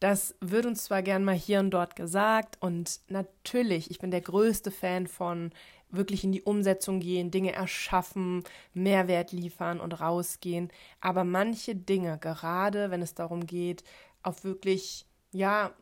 Das 0.00 0.34
wird 0.40 0.66
uns 0.66 0.84
zwar 0.84 1.02
gern 1.02 1.24
mal 1.24 1.36
hier 1.36 1.60
und 1.60 1.70
dort 1.70 1.94
gesagt 1.94 2.56
und 2.60 3.00
natürlich, 3.08 3.90
ich 3.90 3.98
bin 3.98 4.10
der 4.10 4.22
größte 4.22 4.70
Fan 4.70 5.06
von 5.06 5.52
wirklich 5.90 6.24
in 6.24 6.32
die 6.32 6.42
Umsetzung 6.42 7.00
gehen, 7.00 7.30
Dinge 7.30 7.52
erschaffen, 7.52 8.44
Mehrwert 8.72 9.32
liefern 9.32 9.78
und 9.78 10.00
rausgehen, 10.00 10.70
aber 11.00 11.24
manche 11.24 11.76
Dinge, 11.76 12.18
gerade 12.18 12.90
wenn 12.90 13.02
es 13.02 13.14
darum 13.14 13.46
geht, 13.46 13.84
auf 14.22 14.42
wirklich, 14.42 15.06
ja, 15.32 15.72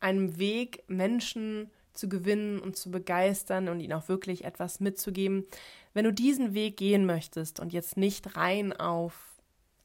einem 0.00 0.38
Weg 0.38 0.84
Menschen 0.88 1.70
zu 1.92 2.08
gewinnen 2.08 2.60
und 2.60 2.76
zu 2.76 2.90
begeistern 2.90 3.68
und 3.68 3.80
ihnen 3.80 3.92
auch 3.92 4.08
wirklich 4.08 4.44
etwas 4.44 4.80
mitzugeben, 4.80 5.46
wenn 5.94 6.04
du 6.04 6.12
diesen 6.12 6.54
Weg 6.54 6.76
gehen 6.76 7.06
möchtest 7.06 7.58
und 7.60 7.72
jetzt 7.72 7.96
nicht 7.96 8.36
rein 8.36 8.72
auf 8.72 9.28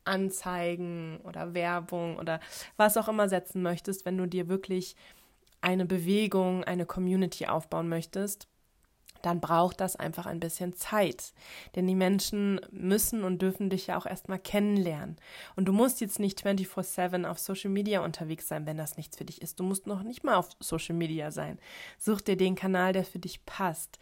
Anzeigen 0.06 1.20
oder 1.24 1.54
Werbung 1.54 2.18
oder 2.18 2.40
was 2.78 2.98
auch 2.98 3.08
immer 3.08 3.30
setzen 3.30 3.62
möchtest, 3.62 4.06
wenn 4.06 4.18
du 4.18 4.28
dir 4.28 4.48
wirklich 4.48 4.96
eine 5.62 5.86
Bewegung, 5.86 6.64
eine 6.64 6.86
Community 6.86 7.48
aufbauen 7.48 7.88
möchtest, 7.88 8.48
dann 9.24 9.40
braucht 9.40 9.82
das 9.82 9.96
einfach 9.96 10.28
ein 10.28 10.40
bisschen 10.40 10.76
Zeit. 10.76 11.34
Denn 11.76 11.88
die 11.88 11.96
Menschen 11.96 12.62
müssen 12.72 13.24
und 13.24 13.42
dürfen 13.42 13.70
dich 13.70 13.88
ja 13.88 13.98
auch 13.98 14.06
erstmal 14.06 14.38
kennenlernen. 14.38 15.16
Und 15.56 15.66
du 15.66 15.74
musst 15.74 16.02
jetzt 16.02 16.20
nicht 16.20 16.46
24-7 16.46 17.26
auf 17.26 17.40
Social 17.40 17.72
Media 17.72 18.04
unterwegs 18.04 18.48
sein, 18.48 18.66
wenn 18.68 18.78
das 18.78 18.98
nichts 18.98 19.18
für 19.18 19.26
dich 19.26 19.42
ist. 19.42 19.60
Du 19.60 19.64
musst 19.64 19.88
noch 19.88 20.04
nicht 20.04 20.24
mal 20.24 20.36
auf 20.36 20.50
Social 20.60 20.96
Media 20.96 21.32
sein. 21.32 21.58
Such 21.98 22.22
dir 22.22 22.38
den 22.38 22.56
Kanal, 22.56 22.94
der 22.94 23.06
für 23.06 23.20
dich 23.20 23.46
passt. 23.46 23.98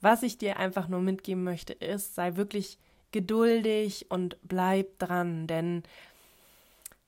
Was 0.00 0.22
ich 0.22 0.36
dir 0.36 0.58
einfach 0.58 0.88
nur 0.88 1.00
mitgeben 1.00 1.44
möchte, 1.44 1.72
ist, 1.72 2.14
sei 2.14 2.36
wirklich 2.36 2.78
geduldig 3.12 4.10
und 4.10 4.36
bleib 4.42 4.98
dran, 4.98 5.46
denn 5.46 5.84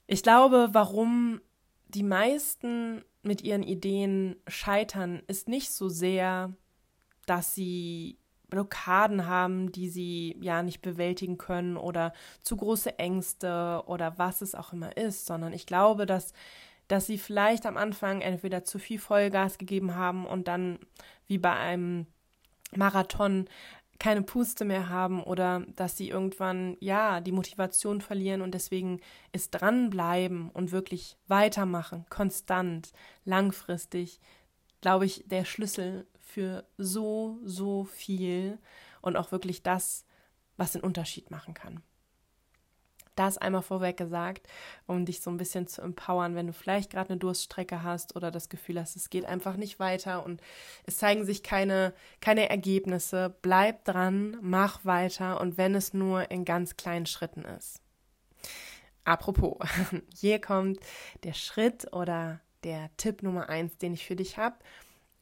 ich 0.07 0.22
glaube, 0.22 0.68
warum 0.70 1.40
die 1.88 2.05
meisten 2.05 3.05
mit 3.22 3.42
ihren 3.42 3.64
Ideen 3.64 4.37
scheitern, 4.46 5.22
ist 5.26 5.48
nicht 5.48 5.72
so 5.72 5.88
sehr, 5.88 6.52
dass 7.26 7.54
sie 7.54 8.18
Blockaden 8.48 9.26
haben, 9.26 9.72
die 9.72 9.88
sie 9.88 10.36
ja 10.40 10.62
nicht 10.62 10.80
bewältigen 10.80 11.36
können 11.36 11.76
oder 11.76 12.12
zu 12.42 12.56
große 12.56 12.98
Ängste 12.98 13.82
oder 13.86 14.18
was 14.18 14.40
es 14.40 14.54
auch 14.54 14.72
immer 14.72 14.96
ist, 14.96 15.26
sondern 15.26 15.52
ich 15.52 15.66
glaube, 15.66 16.06
dass 16.06 16.32
dass 16.88 17.06
sie 17.06 17.18
vielleicht 17.18 17.66
am 17.66 17.76
Anfang 17.76 18.20
entweder 18.20 18.64
zu 18.64 18.78
viel 18.78 18.98
Vollgas 18.98 19.58
gegeben 19.58 19.96
haben 19.96 20.26
und 20.26 20.48
dann 20.48 20.78
wie 21.26 21.38
bei 21.38 21.52
einem 21.52 22.06
Marathon 22.74 23.48
keine 23.98 24.22
Puste 24.22 24.64
mehr 24.64 24.88
haben 24.88 25.22
oder 25.22 25.64
dass 25.74 25.96
sie 25.96 26.10
irgendwann 26.10 26.76
ja 26.80 27.20
die 27.20 27.32
Motivation 27.32 28.00
verlieren 28.00 28.42
und 28.42 28.52
deswegen 28.52 29.00
ist 29.32 29.50
dranbleiben 29.50 30.50
und 30.50 30.70
wirklich 30.70 31.16
weitermachen, 31.28 32.04
konstant, 32.10 32.92
langfristig, 33.24 34.20
glaube 34.80 35.06
ich, 35.06 35.24
der 35.26 35.44
Schlüssel 35.44 36.06
für 36.37 36.66
so, 36.77 37.38
so 37.44 37.85
viel 37.85 38.59
und 39.01 39.16
auch 39.16 39.33
wirklich 39.33 39.62
das, 39.62 40.05
was 40.59 40.72
den 40.72 40.83
Unterschied 40.83 41.31
machen 41.31 41.55
kann. 41.55 41.83
Das 43.14 43.38
einmal 43.38 43.62
vorweg 43.62 43.96
gesagt, 43.96 44.46
um 44.87 45.07
dich 45.07 45.22
so 45.22 45.31
ein 45.31 45.38
bisschen 45.38 45.66
zu 45.66 45.81
empowern, 45.81 46.35
wenn 46.35 46.46
du 46.46 46.53
vielleicht 46.53 46.90
gerade 46.90 47.09
eine 47.09 47.18
Durststrecke 47.18 47.83
hast 47.83 48.16
oder 48.16 48.31
das 48.31 48.51
Gefühl 48.51 48.79
hast, 48.79 48.96
es 48.96 49.09
geht 49.09 49.25
einfach 49.25 49.57
nicht 49.57 49.79
weiter 49.79 50.27
und 50.27 50.42
es 50.85 50.99
zeigen 50.99 51.25
sich 51.25 51.42
keine, 51.42 51.94
keine 52.20 52.51
Ergebnisse. 52.51 53.35
Bleib 53.40 53.87
dran, 53.87 54.37
mach 54.42 54.85
weiter 54.85 55.40
und 55.40 55.57
wenn 55.57 55.75
es 55.75 55.94
nur 55.94 56.31
in 56.31 56.44
ganz 56.44 56.77
kleinen 56.77 57.07
Schritten 57.07 57.46
ist. 57.46 57.81
Apropos, 59.05 59.57
hier 60.14 60.38
kommt 60.38 60.81
der 61.25 61.33
Schritt 61.33 61.90
oder 61.94 62.40
der 62.62 62.90
Tipp 62.99 63.22
Nummer 63.22 63.49
eins, 63.49 63.79
den 63.79 63.94
ich 63.94 64.05
für 64.05 64.16
dich 64.16 64.37
habe, 64.37 64.57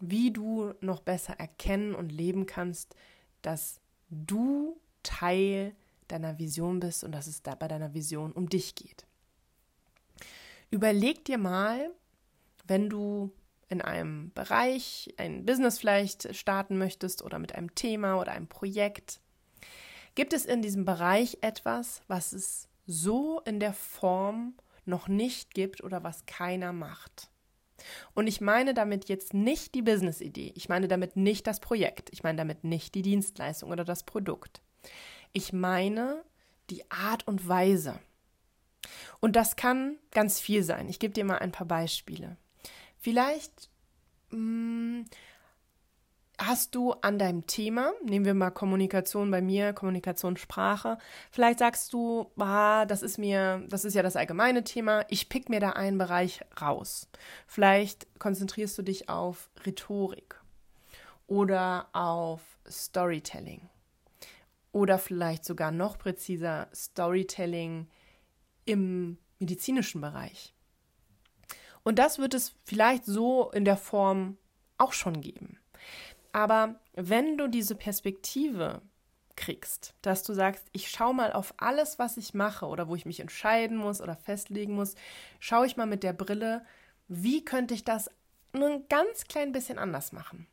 wie 0.00 0.30
du 0.32 0.74
noch 0.80 1.00
besser 1.00 1.34
erkennen 1.38 1.94
und 1.94 2.10
leben 2.10 2.46
kannst, 2.46 2.94
dass 3.42 3.80
du 4.10 4.80
Teil 5.02 5.74
deiner 6.08 6.38
Vision 6.38 6.80
bist 6.80 7.04
und 7.04 7.12
dass 7.12 7.26
es 7.26 7.42
da 7.42 7.54
bei 7.54 7.68
deiner 7.68 7.94
Vision 7.94 8.32
um 8.32 8.48
dich 8.48 8.74
geht. 8.74 9.06
Überleg 10.70 11.24
dir 11.24 11.38
mal, 11.38 11.90
wenn 12.66 12.88
du 12.88 13.32
in 13.68 13.80
einem 13.80 14.32
Bereich, 14.32 15.14
ein 15.16 15.44
Business 15.44 15.78
vielleicht 15.78 16.34
starten 16.36 16.78
möchtest 16.78 17.22
oder 17.22 17.38
mit 17.38 17.54
einem 17.54 17.74
Thema 17.74 18.20
oder 18.20 18.32
einem 18.32 18.48
Projekt, 18.48 19.20
gibt 20.14 20.32
es 20.32 20.46
in 20.46 20.62
diesem 20.62 20.84
Bereich 20.84 21.38
etwas, 21.40 22.02
was 22.06 22.32
es 22.32 22.68
so 22.86 23.40
in 23.40 23.60
der 23.60 23.72
Form 23.72 24.54
noch 24.84 25.08
nicht 25.08 25.54
gibt 25.54 25.82
oder 25.82 26.04
was 26.04 26.26
keiner 26.26 26.72
macht. 26.72 27.30
Und 28.14 28.26
ich 28.26 28.40
meine 28.40 28.74
damit 28.74 29.08
jetzt 29.08 29.34
nicht 29.34 29.74
die 29.74 29.82
Business-Idee, 29.82 30.52
ich 30.54 30.68
meine 30.68 30.88
damit 30.88 31.16
nicht 31.16 31.46
das 31.46 31.60
Projekt, 31.60 32.10
ich 32.12 32.22
meine 32.22 32.38
damit 32.38 32.64
nicht 32.64 32.94
die 32.94 33.02
Dienstleistung 33.02 33.70
oder 33.70 33.84
das 33.84 34.04
Produkt. 34.04 34.62
Ich 35.32 35.52
meine 35.52 36.22
die 36.70 36.88
Art 36.90 37.26
und 37.26 37.48
Weise. 37.48 37.98
Und 39.20 39.36
das 39.36 39.56
kann 39.56 39.96
ganz 40.10 40.40
viel 40.40 40.62
sein. 40.62 40.88
Ich 40.88 40.98
gebe 40.98 41.14
dir 41.14 41.24
mal 41.24 41.38
ein 41.38 41.52
paar 41.52 41.66
Beispiele. 41.66 42.36
Vielleicht 42.98 43.70
mh, 44.30 44.36
hm, 44.38 45.04
hast 46.38 46.74
du 46.74 46.92
an 46.92 47.18
deinem 47.18 47.46
Thema, 47.46 47.92
nehmen 48.04 48.24
wir 48.24 48.34
mal 48.34 48.50
Kommunikation 48.50 49.30
bei 49.30 49.40
mir, 49.40 49.72
Kommunikationssprache, 49.72 50.98
vielleicht 51.30 51.60
sagst 51.60 51.92
du, 51.92 52.30
ah, 52.38 52.86
das 52.86 53.02
ist 53.02 53.18
mir, 53.18 53.64
das 53.68 53.84
ist 53.84 53.94
ja 53.94 54.02
das 54.02 54.16
allgemeine 54.16 54.64
Thema, 54.64 55.04
ich 55.08 55.28
pick 55.28 55.48
mir 55.48 55.60
da 55.60 55.70
einen 55.70 55.98
Bereich 55.98 56.40
raus. 56.60 57.08
Vielleicht 57.46 58.06
konzentrierst 58.18 58.76
du 58.78 58.82
dich 58.82 59.08
auf 59.08 59.50
Rhetorik 59.64 60.40
oder 61.26 61.88
auf 61.92 62.40
Storytelling 62.68 63.68
oder 64.72 64.98
vielleicht 64.98 65.44
sogar 65.44 65.70
noch 65.70 65.98
präziser 65.98 66.68
Storytelling 66.74 67.88
im 68.64 69.18
medizinischen 69.38 70.00
Bereich. 70.00 70.52
Und 71.84 71.98
das 71.98 72.18
wird 72.18 72.34
es 72.34 72.54
vielleicht 72.64 73.04
so 73.04 73.50
in 73.52 73.64
der 73.64 73.76
Form 73.76 74.38
auch 74.78 74.92
schon 74.92 75.20
geben. 75.20 75.58
Aber 76.34 76.80
wenn 76.94 77.38
du 77.38 77.46
diese 77.46 77.76
Perspektive 77.76 78.82
kriegst, 79.36 79.94
dass 80.02 80.24
du 80.24 80.34
sagst, 80.34 80.66
ich 80.72 80.90
schaue 80.90 81.14
mal 81.14 81.32
auf 81.32 81.54
alles, 81.58 82.00
was 82.00 82.16
ich 82.16 82.34
mache 82.34 82.66
oder 82.66 82.88
wo 82.88 82.96
ich 82.96 83.06
mich 83.06 83.20
entscheiden 83.20 83.76
muss 83.76 84.00
oder 84.00 84.16
festlegen 84.16 84.74
muss, 84.74 84.96
schaue 85.38 85.66
ich 85.66 85.76
mal 85.76 85.86
mit 85.86 86.02
der 86.02 86.12
Brille, 86.12 86.66
wie 87.06 87.44
könnte 87.44 87.72
ich 87.72 87.84
das 87.84 88.10
nur 88.52 88.68
ein 88.68 88.88
ganz 88.88 89.28
klein 89.28 89.52
bisschen 89.52 89.78
anders 89.78 90.10
machen 90.10 90.48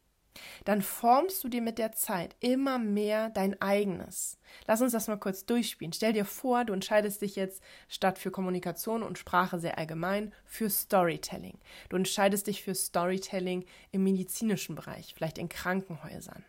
dann 0.66 0.82
formst 0.82 1.44
du 1.44 1.50
dir 1.50 1.62
mit 1.62 1.78
der 1.78 1.92
Zeit 1.92 2.36
immer 2.40 2.80
mehr 2.80 3.30
dein 3.30 3.62
eigenes. 3.62 4.38
Lass 4.68 4.82
uns 4.82 4.94
das 4.94 5.08
mal 5.08 5.18
kurz 5.18 5.46
durchspielen. 5.46 5.94
Stell 5.94 6.14
dir 6.14 6.26
vor, 6.26 6.66
du 6.66 6.74
entscheidest 6.74 7.22
dich 7.22 7.36
jetzt 7.36 7.62
statt 7.88 8.20
für 8.20 8.32
Kommunikation 8.32 9.04
und 9.04 9.18
Sprache 9.18 9.60
sehr 9.60 9.78
allgemein 9.78 10.34
für 10.46 10.70
Storytelling. 10.70 11.60
Du 11.90 11.98
entscheidest 11.98 12.48
dich 12.48 12.64
für 12.64 12.76
Storytelling 12.76 13.66
im 13.92 14.04
medizinischen 14.04 14.76
Bereich, 14.76 15.14
vielleicht 15.14 15.38
in 15.38 15.50
Krankenhäusern. 15.50 16.44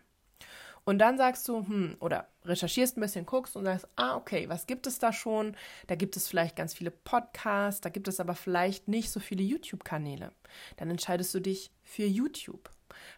Und 0.85 0.99
dann 0.99 1.17
sagst 1.17 1.47
du, 1.47 1.65
hm, 1.65 1.95
oder 1.99 2.27
recherchierst 2.43 2.97
ein 2.97 3.01
bisschen, 3.01 3.25
guckst 3.25 3.55
und 3.55 3.63
sagst, 3.63 3.87
ah, 3.95 4.17
okay, 4.17 4.49
was 4.49 4.67
gibt 4.67 4.85
es 4.85 4.99
da 4.99 5.13
schon? 5.13 5.55
Da 5.87 5.95
gibt 5.95 6.17
es 6.17 6.27
vielleicht 6.27 6.57
ganz 6.57 6.73
viele 6.73 6.91
Podcasts, 6.91 7.79
da 7.79 7.89
gibt 7.89 8.09
es 8.09 8.19
aber 8.19 8.35
vielleicht 8.35 8.89
nicht 8.89 9.09
so 9.09 9.21
viele 9.21 9.43
YouTube-Kanäle. 9.43 10.33
Dann 10.75 10.89
entscheidest 10.89 11.33
du 11.33 11.39
dich 11.39 11.71
für 11.83 12.05
YouTube. 12.05 12.69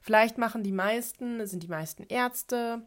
Vielleicht 0.01 0.37
machen 0.37 0.63
die 0.63 0.71
meisten, 0.71 1.45
sind 1.45 1.63
die 1.63 1.67
meisten 1.67 2.03
Ärzte, 2.03 2.81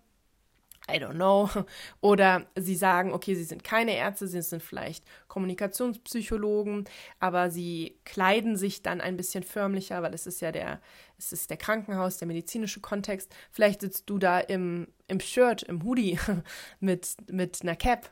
I 0.91 0.99
don't 0.99 1.15
know. 1.15 1.49
Oder 2.01 2.47
sie 2.57 2.75
sagen, 2.75 3.13
okay, 3.13 3.35
sie 3.35 3.45
sind 3.45 3.63
keine 3.63 3.95
Ärzte, 3.95 4.27
sie 4.27 4.41
sind 4.41 4.63
vielleicht 4.63 5.05
Kommunikationspsychologen, 5.29 6.85
aber 7.21 7.51
sie 7.51 7.99
kleiden 8.05 8.57
sich 8.57 8.83
dann 8.83 9.01
ein 9.01 9.17
bisschen 9.17 9.45
förmlicher, 9.45 10.03
weil 10.03 10.15
es 10.15 10.27
ist 10.27 10.41
ja 10.41 10.51
der, 10.51 10.81
es 11.19 11.33
ist 11.33 11.51
der 11.51 11.59
Krankenhaus, 11.59 12.17
der 12.17 12.29
medizinische 12.29 12.81
Kontext. 12.81 13.35
Vielleicht 13.53 13.83
sitzt 13.83 14.09
du 14.09 14.19
da 14.19 14.41
im, 14.41 14.89
im 15.09 15.21
Shirt, 15.21 15.63
im 15.63 15.85
Hoodie 15.85 16.19
mit, 16.81 17.17
mit 17.31 17.63
einer 17.63 17.77
Cap. 17.77 18.11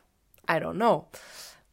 I 0.49 0.53
don't 0.53 0.75
know. 0.75 1.07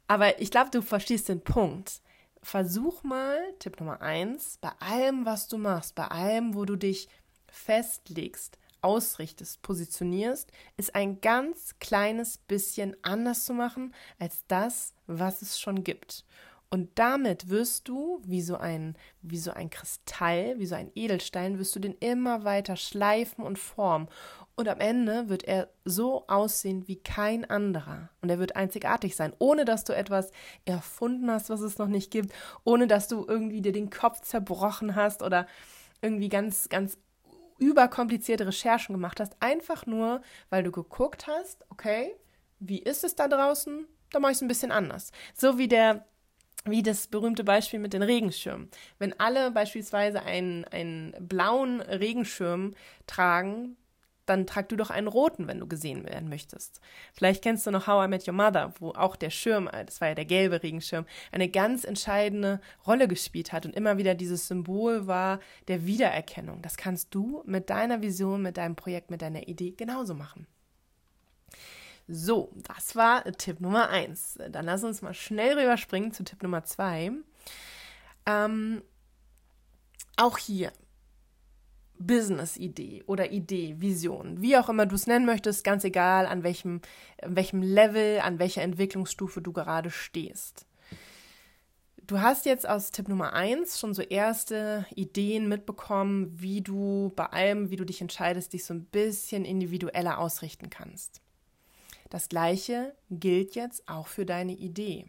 Aber 0.08 0.40
ich 0.40 0.50
glaube, 0.50 0.70
du 0.70 0.82
verstehst 0.82 1.28
den 1.28 1.42
Punkt 1.42 2.00
versuch 2.44 3.02
mal, 3.02 3.38
Tipp 3.58 3.80
Nummer 3.80 4.00
eins, 4.02 4.58
bei 4.60 4.70
allem, 4.78 5.24
was 5.24 5.48
du 5.48 5.58
machst, 5.58 5.94
bei 5.94 6.06
allem, 6.06 6.54
wo 6.54 6.64
du 6.64 6.76
dich 6.76 7.08
festlegst, 7.48 8.58
ausrichtest, 8.82 9.62
positionierst, 9.62 10.52
ist 10.76 10.94
ein 10.94 11.20
ganz 11.20 11.78
kleines 11.80 12.38
bisschen 12.38 12.96
anders 13.02 13.46
zu 13.46 13.54
machen 13.54 13.94
als 14.18 14.44
das, 14.46 14.92
was 15.06 15.40
es 15.40 15.58
schon 15.58 15.84
gibt. 15.84 16.24
Und 16.68 16.90
damit 16.96 17.48
wirst 17.48 17.88
du, 17.88 18.20
wie 18.24 18.42
so 18.42 18.56
ein, 18.56 18.96
wie 19.22 19.38
so 19.38 19.52
ein 19.52 19.70
Kristall, 19.70 20.58
wie 20.58 20.66
so 20.66 20.74
ein 20.74 20.90
Edelstein, 20.94 21.58
wirst 21.58 21.74
du 21.76 21.78
den 21.78 21.94
immer 22.00 22.44
weiter 22.44 22.76
schleifen 22.76 23.44
und 23.44 23.58
formen. 23.58 24.08
Und 24.56 24.68
am 24.68 24.78
Ende 24.78 25.28
wird 25.28 25.42
er 25.44 25.68
so 25.84 26.26
aussehen 26.28 26.86
wie 26.86 26.96
kein 26.96 27.44
anderer. 27.44 28.10
Und 28.22 28.30
er 28.30 28.38
wird 28.38 28.54
einzigartig 28.54 29.16
sein, 29.16 29.32
ohne 29.38 29.64
dass 29.64 29.82
du 29.84 29.94
etwas 29.94 30.30
erfunden 30.64 31.30
hast, 31.30 31.50
was 31.50 31.60
es 31.60 31.78
noch 31.78 31.88
nicht 31.88 32.10
gibt, 32.10 32.32
ohne 32.62 32.86
dass 32.86 33.08
du 33.08 33.24
irgendwie 33.26 33.62
dir 33.62 33.72
den 33.72 33.90
Kopf 33.90 34.20
zerbrochen 34.20 34.94
hast 34.94 35.22
oder 35.22 35.48
irgendwie 36.02 36.28
ganz, 36.28 36.68
ganz 36.68 36.98
überkomplizierte 37.58 38.46
Recherchen 38.46 38.94
gemacht 38.94 39.18
hast. 39.18 39.36
Einfach 39.40 39.86
nur, 39.86 40.20
weil 40.50 40.62
du 40.62 40.70
geguckt 40.70 41.26
hast, 41.26 41.64
okay, 41.70 42.14
wie 42.60 42.78
ist 42.78 43.02
es 43.02 43.16
da 43.16 43.26
draußen? 43.26 43.86
Da 44.12 44.20
mache 44.20 44.32
ich 44.32 44.38
es 44.38 44.42
ein 44.42 44.48
bisschen 44.48 44.70
anders. 44.70 45.10
So 45.34 45.58
wie 45.58 45.68
der 45.68 46.06
wie 46.66 46.82
das 46.82 47.08
berühmte 47.08 47.44
Beispiel 47.44 47.78
mit 47.78 47.92
den 47.92 48.02
Regenschirmen. 48.02 48.70
Wenn 48.98 49.18
alle 49.20 49.50
beispielsweise 49.50 50.22
einen, 50.22 50.64
einen 50.64 51.14
blauen 51.20 51.82
Regenschirm 51.82 52.74
tragen, 53.06 53.76
dann 54.26 54.46
trag 54.46 54.68
du 54.68 54.76
doch 54.76 54.90
einen 54.90 55.08
roten, 55.08 55.46
wenn 55.46 55.60
du 55.60 55.66
gesehen 55.66 56.04
werden 56.04 56.28
möchtest. 56.28 56.80
Vielleicht 57.12 57.42
kennst 57.42 57.66
du 57.66 57.70
noch 57.70 57.86
How 57.86 58.06
I 58.06 58.08
Met 58.08 58.26
Your 58.26 58.34
Mother, 58.34 58.72
wo 58.78 58.90
auch 58.92 59.16
der 59.16 59.30
Schirm, 59.30 59.68
das 59.86 60.00
war 60.00 60.08
ja 60.08 60.14
der 60.14 60.24
gelbe 60.24 60.62
Regenschirm, 60.62 61.06
eine 61.32 61.48
ganz 61.48 61.84
entscheidende 61.84 62.60
Rolle 62.86 63.08
gespielt 63.08 63.52
hat 63.52 63.66
und 63.66 63.74
immer 63.76 63.98
wieder 63.98 64.14
dieses 64.14 64.48
Symbol 64.48 65.06
war 65.06 65.40
der 65.68 65.86
Wiedererkennung. 65.86 66.62
Das 66.62 66.76
kannst 66.76 67.14
du 67.14 67.42
mit 67.46 67.70
deiner 67.70 68.02
Vision, 68.02 68.42
mit 68.42 68.56
deinem 68.56 68.76
Projekt, 68.76 69.10
mit 69.10 69.22
deiner 69.22 69.48
Idee 69.48 69.72
genauso 69.72 70.14
machen. 70.14 70.46
So, 72.06 72.52
das 72.68 72.96
war 72.96 73.24
Tipp 73.24 73.60
Nummer 73.60 73.88
eins. 73.88 74.38
Dann 74.50 74.66
lass 74.66 74.84
uns 74.84 75.00
mal 75.00 75.14
schnell 75.14 75.58
rüberspringen 75.58 76.12
zu 76.12 76.22
Tipp 76.22 76.42
Nummer 76.42 76.64
zwei. 76.64 77.12
Ähm, 78.26 78.82
auch 80.16 80.38
hier 80.38 80.72
Business-Idee 81.98 83.04
oder 83.06 83.30
Idee, 83.30 83.76
Vision, 83.78 84.40
wie 84.40 84.56
auch 84.56 84.68
immer 84.68 84.86
du 84.86 84.94
es 84.94 85.06
nennen 85.06 85.26
möchtest, 85.26 85.64
ganz 85.64 85.84
egal, 85.84 86.26
an 86.26 86.42
welchem, 86.42 86.80
an 87.22 87.36
welchem 87.36 87.62
Level, 87.62 88.20
an 88.20 88.38
welcher 88.38 88.62
Entwicklungsstufe 88.62 89.40
du 89.40 89.52
gerade 89.52 89.90
stehst. 89.90 90.66
Du 92.06 92.20
hast 92.20 92.44
jetzt 92.44 92.68
aus 92.68 92.90
Tipp 92.90 93.08
Nummer 93.08 93.32
1 93.32 93.80
schon 93.80 93.94
so 93.94 94.02
erste 94.02 94.84
Ideen 94.94 95.48
mitbekommen, 95.48 96.30
wie 96.38 96.60
du 96.60 97.12
bei 97.16 97.26
allem, 97.26 97.70
wie 97.70 97.76
du 97.76 97.84
dich 97.86 98.02
entscheidest, 98.02 98.52
dich 98.52 98.64
so 98.64 98.74
ein 98.74 98.84
bisschen 98.84 99.46
individueller 99.46 100.18
ausrichten 100.18 100.68
kannst. 100.68 101.22
Das 102.10 102.28
gleiche 102.28 102.94
gilt 103.08 103.54
jetzt 103.54 103.88
auch 103.88 104.06
für 104.06 104.26
deine 104.26 104.52
Idee 104.52 105.06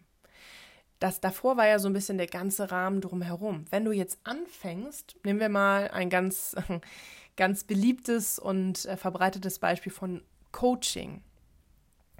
das 0.98 1.20
davor 1.20 1.56
war 1.56 1.66
ja 1.66 1.78
so 1.78 1.88
ein 1.88 1.92
bisschen 1.92 2.18
der 2.18 2.26
ganze 2.26 2.70
Rahmen 2.70 3.00
drumherum. 3.00 3.64
Wenn 3.70 3.84
du 3.84 3.92
jetzt 3.92 4.18
anfängst, 4.24 5.16
nehmen 5.24 5.40
wir 5.40 5.48
mal 5.48 5.88
ein 5.88 6.10
ganz, 6.10 6.56
ganz 7.36 7.64
beliebtes 7.64 8.38
und 8.38 8.84
äh, 8.86 8.96
verbreitetes 8.96 9.58
Beispiel 9.58 9.92
von 9.92 10.22
Coaching. 10.52 11.22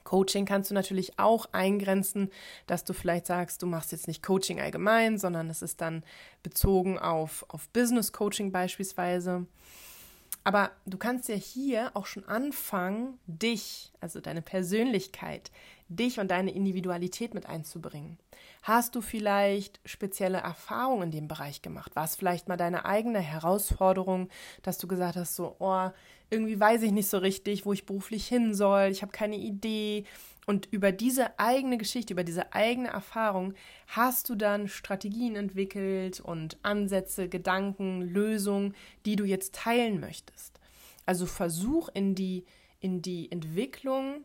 Coaching 0.05 0.45
kannst 0.45 0.71
du 0.71 0.75
natürlich 0.75 1.19
auch 1.19 1.47
eingrenzen, 1.53 2.31
dass 2.67 2.85
du 2.85 2.93
vielleicht 2.93 3.27
sagst, 3.27 3.63
du 3.63 3.67
machst 3.67 3.93
jetzt 3.93 4.07
nicht 4.07 4.23
Coaching 4.23 4.61
allgemein, 4.61 5.19
sondern 5.19 5.51
es 5.51 5.63
ist 5.63 5.81
dann 5.81 6.05
bezogen 6.43 6.99
auf, 6.99 7.45
auf 7.49 7.69
Business 7.71 8.13
Coaching 8.13 8.53
beispielsweise. 8.53 9.47
Aber 10.47 10.71
du 10.87 10.97
kannst 10.97 11.29
ja 11.29 11.35
hier 11.35 11.91
auch 11.95 12.07
schon 12.07 12.25
anfangen, 12.29 13.19
dich, 13.27 13.91
also 14.01 14.21
deine 14.21 14.43
Persönlichkeit, 14.43 15.51
dich 15.89 16.21
und 16.21 16.31
deine 16.31 16.53
Individualität 16.53 17.35
mit 17.35 17.47
einzubringen. 17.47 18.17
Hast 18.63 18.95
du 18.95 19.01
vielleicht 19.01 19.81
spezielle 19.85 20.39
Erfahrungen 20.39 21.03
in 21.03 21.11
dem 21.11 21.27
Bereich 21.27 21.63
gemacht? 21.63 21.97
War 21.97 22.05
es 22.05 22.15
vielleicht 22.15 22.47
mal 22.47 22.57
deine 22.57 22.85
eigene 22.85 23.19
Herausforderung, 23.19 24.29
dass 24.63 24.79
du 24.79 24.87
gesagt 24.87 25.17
hast, 25.17 25.35
so, 25.35 25.57
oh, 25.59 25.91
irgendwie 26.31 26.61
weiß 26.61 26.83
ich 26.83 26.93
nicht 26.93 27.11
so 27.11 27.19
richtig, 27.19 27.67
wo 27.67 27.73
ich 27.73 27.85
beruflich 27.85 28.29
hin 28.29 28.55
soll, 28.55 28.91
ich 28.93 29.03
habe 29.03 29.11
keine 29.11 29.37
Idee. 29.39 30.05
Und 30.47 30.69
über 30.71 30.93
diese 30.93 31.39
eigene 31.41 31.77
Geschichte, 31.77 32.13
über 32.13 32.23
diese 32.23 32.53
eigene 32.55 32.89
Erfahrung 32.89 33.55
hast 33.89 34.29
du 34.29 34.37
dann 34.37 34.69
Strategien 34.69 35.35
entwickelt 35.35 36.21
und 36.21 36.57
Ansätze, 36.63 37.29
Gedanken, 37.29 38.03
Lösungen, 38.03 38.75
die 39.05 39.17
du 39.17 39.25
jetzt 39.25 39.57
teilen 39.57 39.99
möchtest. 39.99 40.61
Also 41.05 41.27
versuch 41.27 41.89
in 41.93 42.15
die, 42.15 42.45
in 42.79 43.03
die 43.03 43.31
Entwicklung 43.31 44.25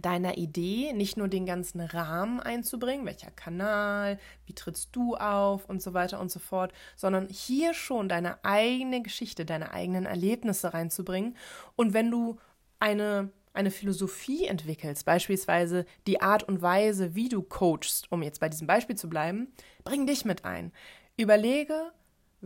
deiner 0.00 0.38
Idee 0.38 0.92
nicht 0.92 1.16
nur 1.16 1.28
den 1.28 1.46
ganzen 1.46 1.80
Rahmen 1.80 2.40
einzubringen, 2.40 3.06
welcher 3.06 3.30
Kanal, 3.30 4.18
wie 4.46 4.54
trittst 4.54 4.96
du 4.96 5.14
auf 5.16 5.68
und 5.68 5.82
so 5.82 5.94
weiter 5.94 6.20
und 6.20 6.30
so 6.30 6.40
fort, 6.40 6.72
sondern 6.96 7.28
hier 7.28 7.74
schon 7.74 8.08
deine 8.08 8.44
eigene 8.44 9.02
Geschichte, 9.02 9.44
deine 9.44 9.72
eigenen 9.72 10.06
Erlebnisse 10.06 10.74
reinzubringen. 10.74 11.36
Und 11.76 11.94
wenn 11.94 12.10
du 12.10 12.38
eine, 12.80 13.30
eine 13.54 13.70
Philosophie 13.70 14.44
entwickelst, 14.46 15.04
beispielsweise 15.04 15.86
die 16.06 16.20
Art 16.20 16.42
und 16.42 16.60
Weise, 16.60 17.14
wie 17.14 17.28
du 17.28 17.42
coachst, 17.42 18.10
um 18.10 18.22
jetzt 18.22 18.40
bei 18.40 18.48
diesem 18.48 18.66
Beispiel 18.66 18.96
zu 18.96 19.08
bleiben, 19.08 19.48
bring 19.84 20.06
dich 20.06 20.24
mit 20.24 20.44
ein. 20.44 20.72
Überlege, 21.16 21.92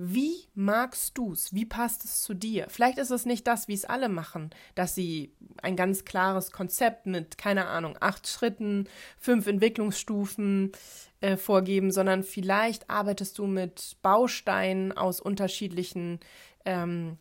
wie 0.00 0.46
magst 0.54 1.18
du 1.18 1.32
es? 1.32 1.52
Wie 1.52 1.64
passt 1.64 2.04
es 2.04 2.22
zu 2.22 2.32
dir? 2.32 2.66
Vielleicht 2.68 2.98
ist 2.98 3.10
es 3.10 3.26
nicht 3.26 3.48
das, 3.48 3.66
wie 3.66 3.74
es 3.74 3.84
alle 3.84 4.08
machen, 4.08 4.50
dass 4.76 4.94
sie 4.94 5.34
ein 5.60 5.74
ganz 5.74 6.04
klares 6.04 6.52
Konzept 6.52 7.06
mit, 7.06 7.36
keine 7.36 7.66
Ahnung, 7.66 7.96
acht 7.98 8.28
Schritten, 8.28 8.88
fünf 9.18 9.48
Entwicklungsstufen 9.48 10.70
äh, 11.20 11.36
vorgeben, 11.36 11.90
sondern 11.90 12.22
vielleicht 12.22 12.88
arbeitest 12.88 13.38
du 13.38 13.48
mit 13.48 13.96
Bausteinen 14.00 14.92
aus 14.92 15.20
unterschiedlichen 15.20 16.20
ähm, 16.64 17.18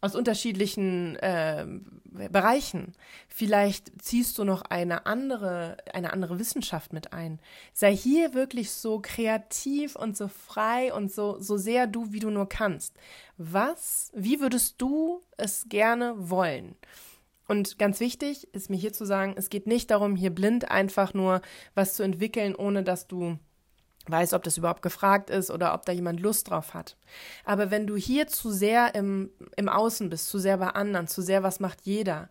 aus 0.00 0.14
unterschiedlichen 0.14 1.16
äh, 1.16 1.66
Bereichen. 2.04 2.94
Vielleicht 3.28 4.02
ziehst 4.02 4.38
du 4.38 4.44
noch 4.44 4.62
eine 4.62 5.06
andere, 5.06 5.76
eine 5.92 6.12
andere 6.12 6.38
Wissenschaft 6.38 6.92
mit 6.92 7.12
ein. 7.12 7.38
Sei 7.72 7.94
hier 7.94 8.34
wirklich 8.34 8.70
so 8.72 9.00
kreativ 9.00 9.96
und 9.96 10.16
so 10.16 10.28
frei 10.28 10.92
und 10.92 11.12
so, 11.12 11.38
so 11.40 11.56
sehr 11.56 11.86
du, 11.86 12.12
wie 12.12 12.20
du 12.20 12.30
nur 12.30 12.48
kannst. 12.48 12.96
Was, 13.36 14.10
wie 14.14 14.40
würdest 14.40 14.80
du 14.80 15.20
es 15.36 15.68
gerne 15.68 16.14
wollen? 16.16 16.76
Und 17.46 17.78
ganz 17.78 17.98
wichtig 18.00 18.46
ist 18.54 18.70
mir 18.70 18.76
hier 18.76 18.92
zu 18.92 19.04
sagen, 19.04 19.34
es 19.36 19.50
geht 19.50 19.66
nicht 19.66 19.90
darum, 19.90 20.14
hier 20.14 20.30
blind 20.30 20.70
einfach 20.70 21.14
nur 21.14 21.42
was 21.74 21.94
zu 21.94 22.04
entwickeln, 22.04 22.54
ohne 22.54 22.84
dass 22.84 23.08
du 23.08 23.38
weiß, 24.06 24.32
ob 24.34 24.42
das 24.42 24.56
überhaupt 24.56 24.82
gefragt 24.82 25.30
ist 25.30 25.50
oder 25.50 25.74
ob 25.74 25.84
da 25.84 25.92
jemand 25.92 26.20
Lust 26.20 26.50
drauf 26.50 26.74
hat. 26.74 26.96
Aber 27.44 27.70
wenn 27.70 27.86
du 27.86 27.96
hier 27.96 28.26
zu 28.26 28.50
sehr 28.50 28.94
im, 28.94 29.30
im 29.56 29.68
Außen 29.68 30.08
bist, 30.08 30.28
zu 30.28 30.38
sehr 30.38 30.58
bei 30.58 30.68
anderen, 30.68 31.06
zu 31.06 31.22
sehr 31.22 31.42
was 31.42 31.60
macht 31.60 31.82
jeder, 31.82 32.28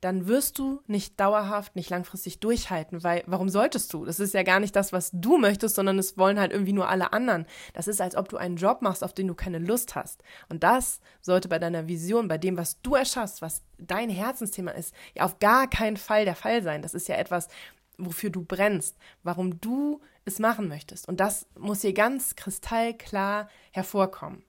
dann 0.00 0.26
wirst 0.26 0.58
du 0.58 0.82
nicht 0.86 1.18
dauerhaft, 1.18 1.74
nicht 1.74 1.90
langfristig 1.90 2.38
durchhalten, 2.40 3.02
weil 3.02 3.22
warum 3.26 3.48
solltest 3.48 3.92
du? 3.92 4.04
Das 4.04 4.20
ist 4.20 4.34
ja 4.34 4.42
gar 4.42 4.60
nicht 4.60 4.76
das, 4.76 4.92
was 4.92 5.10
du 5.12 5.38
möchtest, 5.38 5.74
sondern 5.74 5.98
es 5.98 6.18
wollen 6.18 6.38
halt 6.38 6.52
irgendwie 6.52 6.74
nur 6.74 6.88
alle 6.88 7.12
anderen. 7.12 7.46
Das 7.72 7.88
ist, 7.88 8.00
als 8.00 8.14
ob 8.14 8.28
du 8.28 8.36
einen 8.36 8.56
Job 8.56 8.82
machst, 8.82 9.02
auf 9.02 9.14
den 9.14 9.26
du 9.26 9.34
keine 9.34 9.58
Lust 9.58 9.94
hast. 9.94 10.22
Und 10.48 10.62
das 10.62 11.00
sollte 11.22 11.48
bei 11.48 11.58
deiner 11.58 11.88
Vision, 11.88 12.28
bei 12.28 12.38
dem, 12.38 12.56
was 12.58 12.80
du 12.82 12.94
erschaffst, 12.94 13.40
was 13.40 13.62
dein 13.78 14.10
Herzensthema 14.10 14.72
ist, 14.72 14.94
ja 15.14 15.24
auf 15.24 15.38
gar 15.38 15.68
keinen 15.68 15.96
Fall 15.96 16.24
der 16.24 16.36
Fall 16.36 16.62
sein. 16.62 16.82
Das 16.82 16.94
ist 16.94 17.08
ja 17.08 17.16
etwas, 17.16 17.48
wofür 17.96 18.30
du 18.30 18.44
brennst, 18.44 18.96
warum 19.22 19.60
du 19.60 20.00
es 20.26 20.38
machen 20.38 20.68
möchtest. 20.68 21.08
Und 21.08 21.20
das 21.20 21.46
muss 21.58 21.80
hier 21.80 21.94
ganz 21.94 22.36
kristallklar 22.36 23.48
hervorkommen. 23.70 24.44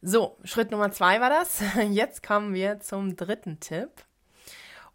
So, 0.00 0.38
Schritt 0.44 0.70
Nummer 0.70 0.92
zwei 0.92 1.20
war 1.20 1.30
das. 1.30 1.60
Jetzt 1.90 2.22
kommen 2.22 2.54
wir 2.54 2.78
zum 2.80 3.16
dritten 3.16 3.58
Tipp. 3.58 3.90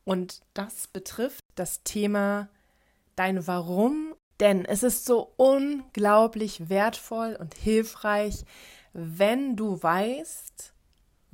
Und 0.06 0.41
das 0.54 0.88
betrifft 0.88 1.43
das 1.56 1.84
Thema 1.84 2.48
dein 3.15 3.46
Warum. 3.48 4.15
Denn 4.39 4.65
es 4.65 4.84
ist 4.84 5.06
so 5.06 5.34
unglaublich 5.36 6.69
wertvoll 6.69 7.36
und 7.39 7.54
hilfreich, 7.54 8.46
wenn 8.93 9.56
du 9.56 9.82
weißt, 9.82 10.72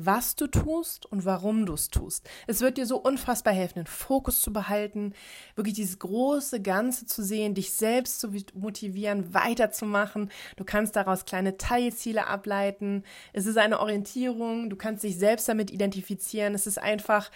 was 0.02 0.38
du 0.38 0.48
tust 0.48 1.06
und 1.06 1.26
warum 1.26 1.66
du 1.66 1.74
es 1.74 1.90
tust. 1.90 2.28
Es 2.48 2.62
wird 2.62 2.78
dir 2.78 2.86
so 2.86 2.98
unfassbar 2.98 3.54
helfen, 3.54 3.80
den 3.80 3.86
Fokus 3.86 4.42
zu 4.42 4.54
behalten, 4.54 5.14
wirklich 5.56 5.76
dieses 5.76 6.00
große 6.00 6.62
Ganze 6.62 7.06
zu 7.06 7.22
sehen, 7.22 7.54
dich 7.54 7.74
selbst 7.74 8.22
zu 8.22 8.32
motivieren, 8.54 9.34
weiterzumachen. 9.34 10.32
Du 10.56 10.64
kannst 10.64 10.96
daraus 10.96 11.26
kleine 11.26 11.58
Teilziele 11.58 12.28
ableiten. 12.28 13.04
Es 13.34 13.46
ist 13.46 13.58
eine 13.58 13.82
Orientierung. 13.82 14.70
Du 14.70 14.78
kannst 14.78 15.04
dich 15.04 15.18
selbst 15.18 15.50
damit 15.50 15.70
identifizieren. 15.70 16.56
Es 16.56 16.66
ist 16.66 16.78
einfach, 16.78 17.30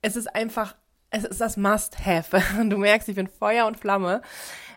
es 0.00 0.16
ist 0.16 0.34
einfach, 0.34 0.74
es 1.10 1.24
ist 1.24 1.42
das 1.42 1.58
Must-Have. 1.58 2.42
Du 2.70 2.78
merkst, 2.78 3.10
ich 3.10 3.16
bin 3.16 3.28
Feuer 3.28 3.66
und 3.66 3.76
Flamme. 3.76 4.22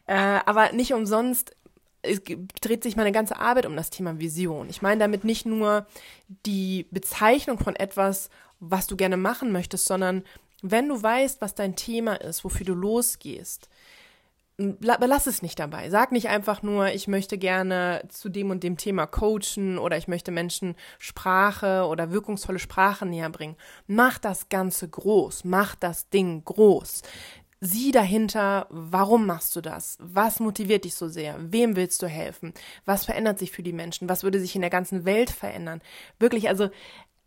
Äh, 0.07 0.39
aber 0.45 0.73
nicht 0.73 0.93
umsonst 0.93 1.55
es 2.01 2.21
dreht 2.61 2.83
sich 2.83 2.95
meine 2.95 3.11
ganze 3.11 3.37
Arbeit 3.37 3.65
um 3.65 3.75
das 3.75 3.89
Thema 3.89 4.19
Vision. 4.19 4.69
Ich 4.69 4.81
meine 4.81 4.99
damit 4.99 5.23
nicht 5.23 5.45
nur 5.45 5.85
die 6.45 6.87
Bezeichnung 6.91 7.59
von 7.59 7.75
etwas, 7.75 8.29
was 8.59 8.87
du 8.87 8.95
gerne 8.95 9.17
machen 9.17 9.51
möchtest, 9.51 9.85
sondern 9.85 10.23
wenn 10.61 10.89
du 10.89 11.01
weißt, 11.01 11.41
was 11.41 11.55
dein 11.55 11.75
Thema 11.75 12.15
ist, 12.15 12.43
wofür 12.43 12.65
du 12.65 12.73
losgehst, 12.73 13.69
lass 14.81 15.27
es 15.27 15.41
nicht 15.41 15.57
dabei. 15.57 15.89
Sag 15.89 16.11
nicht 16.11 16.27
einfach 16.27 16.61
nur, 16.63 16.89
ich 16.89 17.07
möchte 17.07 17.37
gerne 17.37 18.03
zu 18.09 18.27
dem 18.27 18.49
und 18.49 18.61
dem 18.63 18.75
Thema 18.75 19.07
coachen 19.07 19.77
oder 19.77 19.97
ich 19.97 20.09
möchte 20.09 20.31
Menschen 20.31 20.75
Sprache 20.97 21.85
oder 21.85 22.11
wirkungsvolle 22.11 22.59
Sprache 22.59 23.05
näher 23.05 23.29
bringen. 23.29 23.55
Mach 23.87 24.17
das 24.17 24.49
Ganze 24.49 24.89
groß. 24.89 25.45
Mach 25.45 25.75
das 25.75 26.09
Ding 26.09 26.43
groß. 26.43 27.03
Sieh 27.61 27.91
dahinter, 27.91 28.67
warum 28.69 29.25
machst 29.25 29.53
du 29.55 29.61
das? 29.61 29.97
Was 29.99 30.39
motiviert 30.39 30.85
dich 30.85 30.95
so 30.95 31.09
sehr? 31.09 31.35
Wem 31.39 31.75
willst 31.75 32.01
du 32.01 32.07
helfen? 32.07 32.53
Was 32.85 33.03
verändert 33.03 33.37
sich 33.37 33.51
für 33.51 33.63
die 33.63 33.73
Menschen? 33.73 34.07
Was 34.07 34.23
würde 34.23 34.39
sich 34.39 34.55
in 34.55 34.61
der 34.61 34.69
ganzen 34.69 35.03
Welt 35.03 35.29
verändern? 35.29 35.81
Wirklich, 36.19 36.47
also 36.47 36.69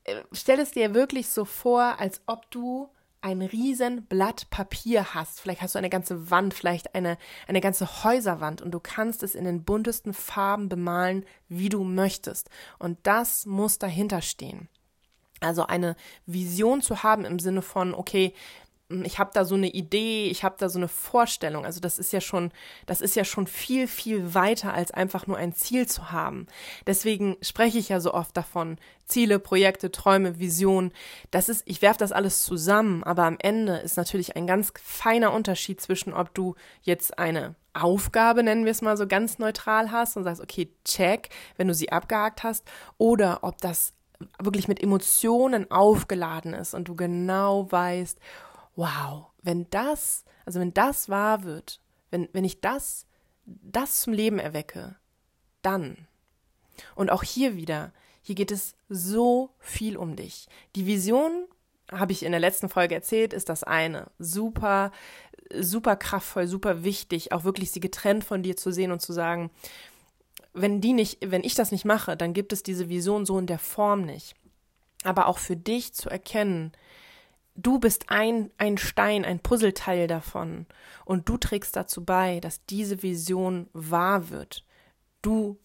äh, 0.04 0.22
stell 0.32 0.58
es 0.58 0.70
dir 0.70 0.94
wirklich 0.94 1.28
so 1.28 1.44
vor, 1.44 2.00
als 2.00 2.22
ob 2.26 2.50
du 2.50 2.88
ein 3.20 3.42
riesen 3.42 4.06
Blatt 4.06 4.48
Papier 4.50 5.14
hast, 5.14 5.40
vielleicht 5.40 5.62
hast 5.62 5.74
du 5.74 5.78
eine 5.78 5.90
ganze 5.90 6.30
Wand, 6.30 6.54
vielleicht 6.54 6.94
eine, 6.94 7.18
eine 7.46 7.60
ganze 7.60 8.02
Häuserwand 8.02 8.62
und 8.62 8.72
du 8.72 8.80
kannst 8.80 9.22
es 9.22 9.34
in 9.34 9.44
den 9.44 9.62
buntesten 9.64 10.12
Farben 10.12 10.68
bemalen, 10.68 11.24
wie 11.48 11.68
du 11.68 11.84
möchtest. 11.84 12.50
Und 12.78 12.98
das 13.04 13.46
muss 13.46 13.78
dahinter 13.78 14.22
stehen. 14.22 14.68
Also 15.42 15.66
eine 15.66 15.96
Vision 16.26 16.82
zu 16.82 17.02
haben 17.02 17.24
im 17.24 17.38
Sinne 17.38 17.62
von, 17.62 17.94
okay, 17.94 18.32
ich 19.04 19.18
habe 19.18 19.30
da 19.32 19.44
so 19.44 19.54
eine 19.54 19.68
Idee, 19.68 20.28
ich 20.28 20.44
habe 20.44 20.56
da 20.58 20.68
so 20.68 20.78
eine 20.78 20.88
Vorstellung. 20.88 21.64
Also 21.64 21.80
das 21.80 21.98
ist 21.98 22.12
ja 22.12 22.20
schon, 22.20 22.52
das 22.86 23.00
ist 23.00 23.16
ja 23.16 23.24
schon 23.24 23.46
viel, 23.46 23.86
viel 23.86 24.34
weiter 24.34 24.72
als 24.74 24.90
einfach 24.90 25.26
nur 25.26 25.36
ein 25.36 25.54
Ziel 25.54 25.86
zu 25.86 26.10
haben. 26.10 26.46
Deswegen 26.86 27.36
spreche 27.40 27.78
ich 27.78 27.88
ja 27.88 28.00
so 28.00 28.14
oft 28.14 28.36
davon. 28.36 28.78
Ziele, 29.06 29.38
Projekte, 29.38 29.90
Träume, 29.90 30.38
Visionen. 30.38 30.92
Das 31.30 31.48
ist, 31.48 31.62
ich 31.66 31.82
werfe 31.82 31.98
das 31.98 32.12
alles 32.12 32.44
zusammen, 32.44 33.02
aber 33.04 33.24
am 33.24 33.36
Ende 33.38 33.76
ist 33.76 33.96
natürlich 33.96 34.36
ein 34.36 34.46
ganz 34.46 34.72
feiner 34.82 35.32
Unterschied 35.32 35.80
zwischen, 35.80 36.12
ob 36.12 36.34
du 36.34 36.54
jetzt 36.82 37.18
eine 37.18 37.54
Aufgabe, 37.74 38.42
nennen 38.42 38.64
wir 38.64 38.72
es 38.72 38.82
mal 38.82 38.96
so 38.96 39.06
ganz 39.06 39.38
neutral 39.38 39.90
hast 39.90 40.16
und 40.16 40.24
sagst, 40.24 40.42
okay, 40.42 40.70
check, 40.84 41.30
wenn 41.56 41.68
du 41.68 41.74
sie 41.74 41.90
abgehakt 41.90 42.42
hast, 42.42 42.66
oder 42.98 43.40
ob 43.42 43.58
das 43.58 43.94
wirklich 44.40 44.68
mit 44.68 44.82
Emotionen 44.82 45.70
aufgeladen 45.70 46.54
ist 46.54 46.74
und 46.74 46.88
du 46.88 46.94
genau 46.94 47.70
weißt, 47.70 48.18
wow, 48.76 49.26
wenn 49.42 49.68
das, 49.70 50.24
also 50.44 50.60
wenn 50.60 50.74
das 50.74 51.08
wahr 51.08 51.44
wird, 51.44 51.80
wenn, 52.10 52.28
wenn 52.32 52.44
ich 52.44 52.60
das, 52.60 53.06
das 53.44 54.00
zum 54.00 54.12
Leben 54.12 54.38
erwecke, 54.38 54.96
dann. 55.62 56.08
Und 56.94 57.10
auch 57.10 57.22
hier 57.22 57.56
wieder, 57.56 57.92
hier 58.22 58.34
geht 58.34 58.50
es 58.50 58.74
so 58.88 59.50
viel 59.58 59.96
um 59.96 60.16
dich. 60.16 60.46
Die 60.76 60.86
Vision, 60.86 61.46
habe 61.90 62.12
ich 62.12 62.22
in 62.22 62.32
der 62.32 62.40
letzten 62.40 62.68
Folge 62.68 62.94
erzählt, 62.94 63.32
ist 63.32 63.48
das 63.48 63.64
eine. 63.64 64.10
Super, 64.18 64.92
super 65.58 65.96
kraftvoll, 65.96 66.46
super 66.46 66.84
wichtig, 66.84 67.32
auch 67.32 67.44
wirklich 67.44 67.70
sie 67.70 67.80
getrennt 67.80 68.24
von 68.24 68.42
dir 68.42 68.56
zu 68.56 68.72
sehen 68.72 68.92
und 68.92 69.00
zu 69.00 69.12
sagen, 69.12 69.50
wenn 70.54 70.80
die 70.80 70.92
nicht, 70.92 71.18
wenn 71.30 71.44
ich 71.44 71.54
das 71.54 71.72
nicht 71.72 71.84
mache, 71.84 72.16
dann 72.16 72.34
gibt 72.34 72.52
es 72.52 72.62
diese 72.62 72.88
Vision 72.88 73.26
so 73.26 73.38
in 73.38 73.46
der 73.46 73.58
Form 73.58 74.04
nicht. 74.04 74.34
Aber 75.04 75.26
auch 75.26 75.38
für 75.38 75.56
dich 75.56 75.94
zu 75.94 76.08
erkennen, 76.08 76.72
du 77.54 77.78
bist 77.78 78.08
ein, 78.08 78.50
ein 78.58 78.78
Stein, 78.78 79.24
ein 79.24 79.40
Puzzleteil 79.40 80.06
davon 80.06 80.66
und 81.04 81.28
du 81.28 81.36
trägst 81.36 81.76
dazu 81.76 82.04
bei, 82.04 82.40
dass 82.40 82.64
diese 82.66 83.02
Vision 83.02 83.68
wahr 83.72 84.30
wird. 84.30 84.64
Du, 85.20 85.58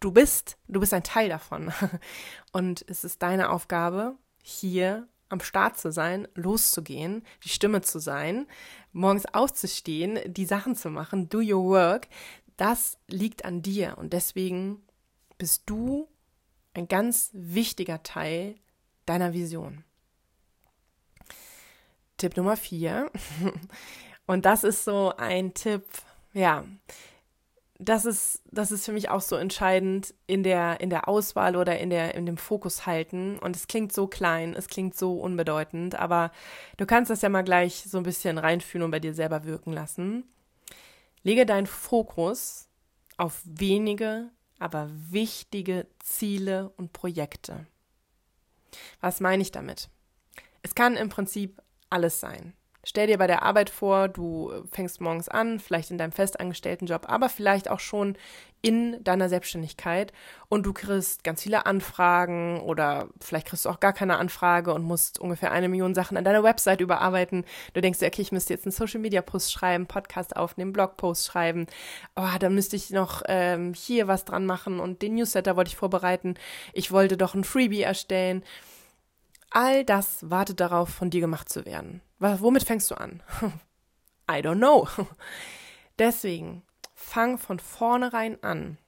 du 0.00 0.12
bist, 0.12 0.56
du 0.68 0.80
bist 0.80 0.94
ein 0.94 1.02
Teil 1.02 1.28
davon. 1.28 1.72
Und 2.52 2.84
es 2.88 3.04
ist 3.04 3.22
deine 3.22 3.50
Aufgabe, 3.50 4.16
hier 4.42 5.08
am 5.28 5.40
Start 5.40 5.78
zu 5.78 5.92
sein, 5.92 6.28
loszugehen, 6.34 7.22
die 7.42 7.48
Stimme 7.48 7.80
zu 7.82 7.98
sein, 7.98 8.46
morgens 8.92 9.26
aufzustehen, 9.26 10.20
die 10.26 10.46
Sachen 10.46 10.76
zu 10.76 10.90
machen, 10.90 11.28
do 11.28 11.38
your 11.38 11.64
work. 11.64 12.08
Das 12.56 12.98
liegt 13.08 13.44
an 13.44 13.62
dir 13.62 13.98
und 13.98 14.12
deswegen 14.12 14.82
bist 15.38 15.64
du 15.66 16.08
ein 16.72 16.86
ganz 16.88 17.30
wichtiger 17.32 18.02
Teil 18.02 18.54
deiner 19.06 19.32
Vision. 19.32 19.84
Tipp 22.16 22.36
Nummer 22.36 22.56
vier. 22.56 23.10
Und 24.26 24.46
das 24.46 24.64
ist 24.64 24.84
so 24.84 25.12
ein 25.16 25.52
Tipp, 25.54 25.84
ja, 26.32 26.64
das 27.78 28.04
ist, 28.04 28.42
das 28.50 28.70
ist 28.70 28.84
für 28.84 28.92
mich 28.92 29.10
auch 29.10 29.20
so 29.20 29.36
entscheidend 29.36 30.14
in 30.26 30.42
der, 30.42 30.80
in 30.80 30.90
der 30.90 31.08
Auswahl 31.08 31.56
oder 31.56 31.78
in, 31.78 31.90
der, 31.90 32.14
in 32.14 32.24
dem 32.24 32.36
Fokus 32.36 32.86
halten. 32.86 33.38
Und 33.38 33.56
es 33.56 33.66
klingt 33.66 33.92
so 33.92 34.06
klein, 34.06 34.54
es 34.54 34.68
klingt 34.68 34.96
so 34.96 35.18
unbedeutend, 35.20 35.96
aber 35.96 36.30
du 36.76 36.86
kannst 36.86 37.10
das 37.10 37.22
ja 37.22 37.28
mal 37.28 37.42
gleich 37.42 37.84
so 37.86 37.98
ein 37.98 38.04
bisschen 38.04 38.38
reinfühlen 38.38 38.84
und 38.84 38.90
bei 38.90 39.00
dir 39.00 39.12
selber 39.12 39.44
wirken 39.44 39.72
lassen. 39.72 40.24
Lege 41.22 41.46
deinen 41.46 41.66
Fokus 41.66 42.68
auf 43.16 43.42
wenige, 43.44 44.30
aber 44.58 44.88
wichtige 44.92 45.86
Ziele 45.98 46.70
und 46.76 46.92
Projekte. 46.92 47.66
Was 49.00 49.20
meine 49.20 49.42
ich 49.42 49.50
damit? 49.50 49.88
Es 50.62 50.74
kann 50.74 50.96
im 50.96 51.08
Prinzip 51.08 51.60
alles 51.94 52.20
sein. 52.20 52.52
Stell 52.86 53.06
dir 53.06 53.16
bei 53.16 53.26
der 53.26 53.42
Arbeit 53.42 53.70
vor, 53.70 54.08
du 54.08 54.52
fängst 54.70 55.00
morgens 55.00 55.30
an, 55.30 55.58
vielleicht 55.58 55.90
in 55.90 55.96
deinem 55.96 56.12
festangestellten 56.12 56.86
Job, 56.86 57.06
aber 57.08 57.30
vielleicht 57.30 57.70
auch 57.70 57.80
schon 57.80 58.18
in 58.60 59.02
deiner 59.04 59.28
Selbstständigkeit 59.28 60.12
und 60.48 60.64
du 60.64 60.72
kriegst 60.72 61.22
ganz 61.22 61.42
viele 61.42 61.66
Anfragen 61.66 62.60
oder 62.60 63.08
vielleicht 63.20 63.46
kriegst 63.46 63.64
du 63.64 63.68
auch 63.70 63.80
gar 63.80 63.92
keine 63.92 64.16
Anfrage 64.16 64.72
und 64.72 64.82
musst 64.82 65.18
ungefähr 65.18 65.52
eine 65.52 65.68
Million 65.68 65.94
Sachen 65.94 66.16
an 66.16 66.24
deiner 66.24 66.42
Website 66.42 66.80
überarbeiten. 66.80 67.44
Du 67.74 67.80
denkst 67.80 67.98
dir, 67.98 68.06
okay, 68.06 68.22
ich 68.22 68.32
müsste 68.32 68.54
jetzt 68.54 68.64
einen 68.64 68.72
Social 68.72 69.00
Media 69.00 69.20
Post 69.22 69.52
schreiben, 69.52 69.86
Podcast 69.86 70.36
aufnehmen, 70.36 70.72
Blogpost 70.72 71.26
schreiben. 71.26 71.66
Oh, 72.16 72.38
da 72.38 72.48
müsste 72.48 72.76
ich 72.76 72.90
noch 72.90 73.22
ähm, 73.28 73.74
hier 73.74 74.08
was 74.08 74.24
dran 74.24 74.46
machen 74.46 74.80
und 74.80 75.02
den 75.02 75.14
Newsletter 75.14 75.56
wollte 75.56 75.68
ich 75.68 75.76
vorbereiten. 75.76 76.34
Ich 76.72 76.90
wollte 76.90 77.18
doch 77.18 77.34
ein 77.34 77.44
Freebie 77.44 77.82
erstellen. 77.82 78.44
All 79.56 79.84
das 79.84 80.28
wartet 80.28 80.58
darauf, 80.58 80.88
von 80.88 81.10
dir 81.10 81.20
gemacht 81.20 81.48
zu 81.48 81.64
werden. 81.64 82.02
Womit 82.18 82.64
fängst 82.64 82.90
du 82.90 82.96
an? 82.96 83.22
I 84.28 84.40
don't 84.40 84.56
know. 84.56 84.88
Deswegen, 85.98 86.62
fang 86.92 87.38
von 87.38 87.60
vornherein 87.60 88.42
an. 88.42 88.78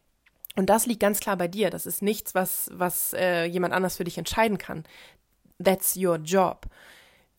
Und 0.57 0.66
das 0.66 0.87
liegt 0.87 0.98
ganz 0.98 1.20
klar 1.20 1.37
bei 1.37 1.46
dir. 1.46 1.70
Das 1.70 1.87
ist 1.87 2.02
nichts, 2.02 2.35
was, 2.35 2.68
was 2.72 3.12
äh, 3.12 3.44
jemand 3.44 3.74
anders 3.74 3.98
für 3.98 4.02
dich 4.02 4.18
entscheiden 4.18 4.59
kann. 4.59 4.83
That's 5.62 5.96
your 5.96 6.16
job. 6.16 6.66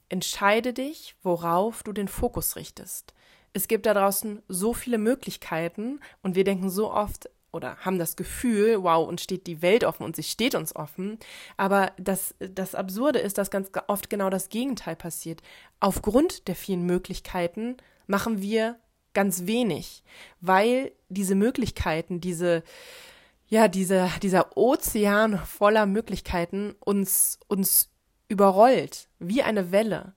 Entscheide 0.08 0.72
dich, 0.72 1.14
worauf 1.22 1.84
du 1.84 1.92
den 1.92 2.08
Fokus 2.08 2.56
richtest. 2.56 3.14
Es 3.52 3.68
gibt 3.68 3.88
da 3.88 3.94
draußen 3.94 4.42
so 4.48 4.74
viele 4.74 5.00
Möglichkeiten 5.00 6.00
und 6.24 6.36
wir 6.36 6.46
denken 6.46 6.70
so 6.70 6.94
oft, 6.94 7.30
oder 7.52 7.78
haben 7.78 7.98
das 7.98 8.16
Gefühl, 8.16 8.84
wow, 8.84 9.08
uns 9.08 9.24
steht 9.24 9.48
die 9.48 9.62
Welt 9.62 9.84
offen 9.84 10.04
und 10.04 10.16
sie 10.16 10.24
steht 10.24 10.56
uns 10.56 10.76
offen. 10.76 11.18
Aber 11.56 11.92
das, 11.98 12.36
das 12.40 12.76
Absurde 12.76 13.20
ist, 13.20 13.38
dass 13.38 13.52
ganz 13.52 13.72
oft 13.88 14.10
genau 14.10 14.30
das 14.30 14.50
Gegenteil 14.50 14.96
passiert. 14.96 15.42
Aufgrund 15.80 16.48
der 16.48 16.56
vielen 16.56 16.86
Möglichkeiten 16.86 17.78
machen 18.06 18.42
wir 18.42 18.78
ganz 19.14 19.48
wenig, 19.48 20.04
weil 20.42 20.92
diese 21.10 21.34
Möglichkeiten, 21.34 22.22
diese, 22.22 22.64
ja, 23.48 23.68
diese, 23.68 24.10
dieser 24.22 24.56
Ozean 24.56 25.40
voller 25.40 25.88
Möglichkeiten 25.88 26.76
uns, 26.80 27.40
uns 27.48 27.90
überrollt, 28.28 29.10
wie 29.20 29.42
eine 29.42 29.72
Welle. 29.72 30.14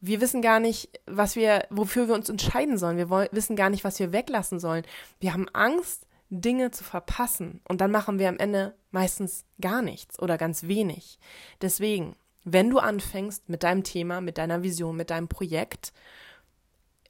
Wir 0.00 0.20
wissen 0.20 0.42
gar 0.42 0.60
nicht, 0.60 0.90
was 1.06 1.36
wir, 1.36 1.66
wofür 1.70 2.08
wir 2.08 2.14
uns 2.14 2.28
entscheiden 2.28 2.78
sollen. 2.78 2.96
Wir 2.96 3.10
wollen, 3.10 3.28
wissen 3.32 3.56
gar 3.56 3.68
nicht, 3.68 3.84
was 3.84 3.98
wir 3.98 4.12
weglassen 4.12 4.60
sollen. 4.60 4.84
Wir 5.20 5.32
haben 5.32 5.48
Angst, 5.52 6.06
Dinge 6.30 6.70
zu 6.70 6.84
verpassen 6.84 7.60
und 7.68 7.80
dann 7.80 7.90
machen 7.90 8.18
wir 8.18 8.28
am 8.28 8.38
Ende 8.38 8.74
meistens 8.90 9.44
gar 9.60 9.82
nichts 9.82 10.18
oder 10.18 10.36
ganz 10.36 10.64
wenig. 10.64 11.18
Deswegen, 11.60 12.16
wenn 12.44 12.70
du 12.70 12.78
anfängst 12.78 13.48
mit 13.48 13.62
deinem 13.62 13.82
Thema, 13.82 14.20
mit 14.20 14.38
deiner 14.38 14.62
Vision, 14.62 14.96
mit 14.96 15.10
deinem 15.10 15.28
Projekt, 15.28 15.92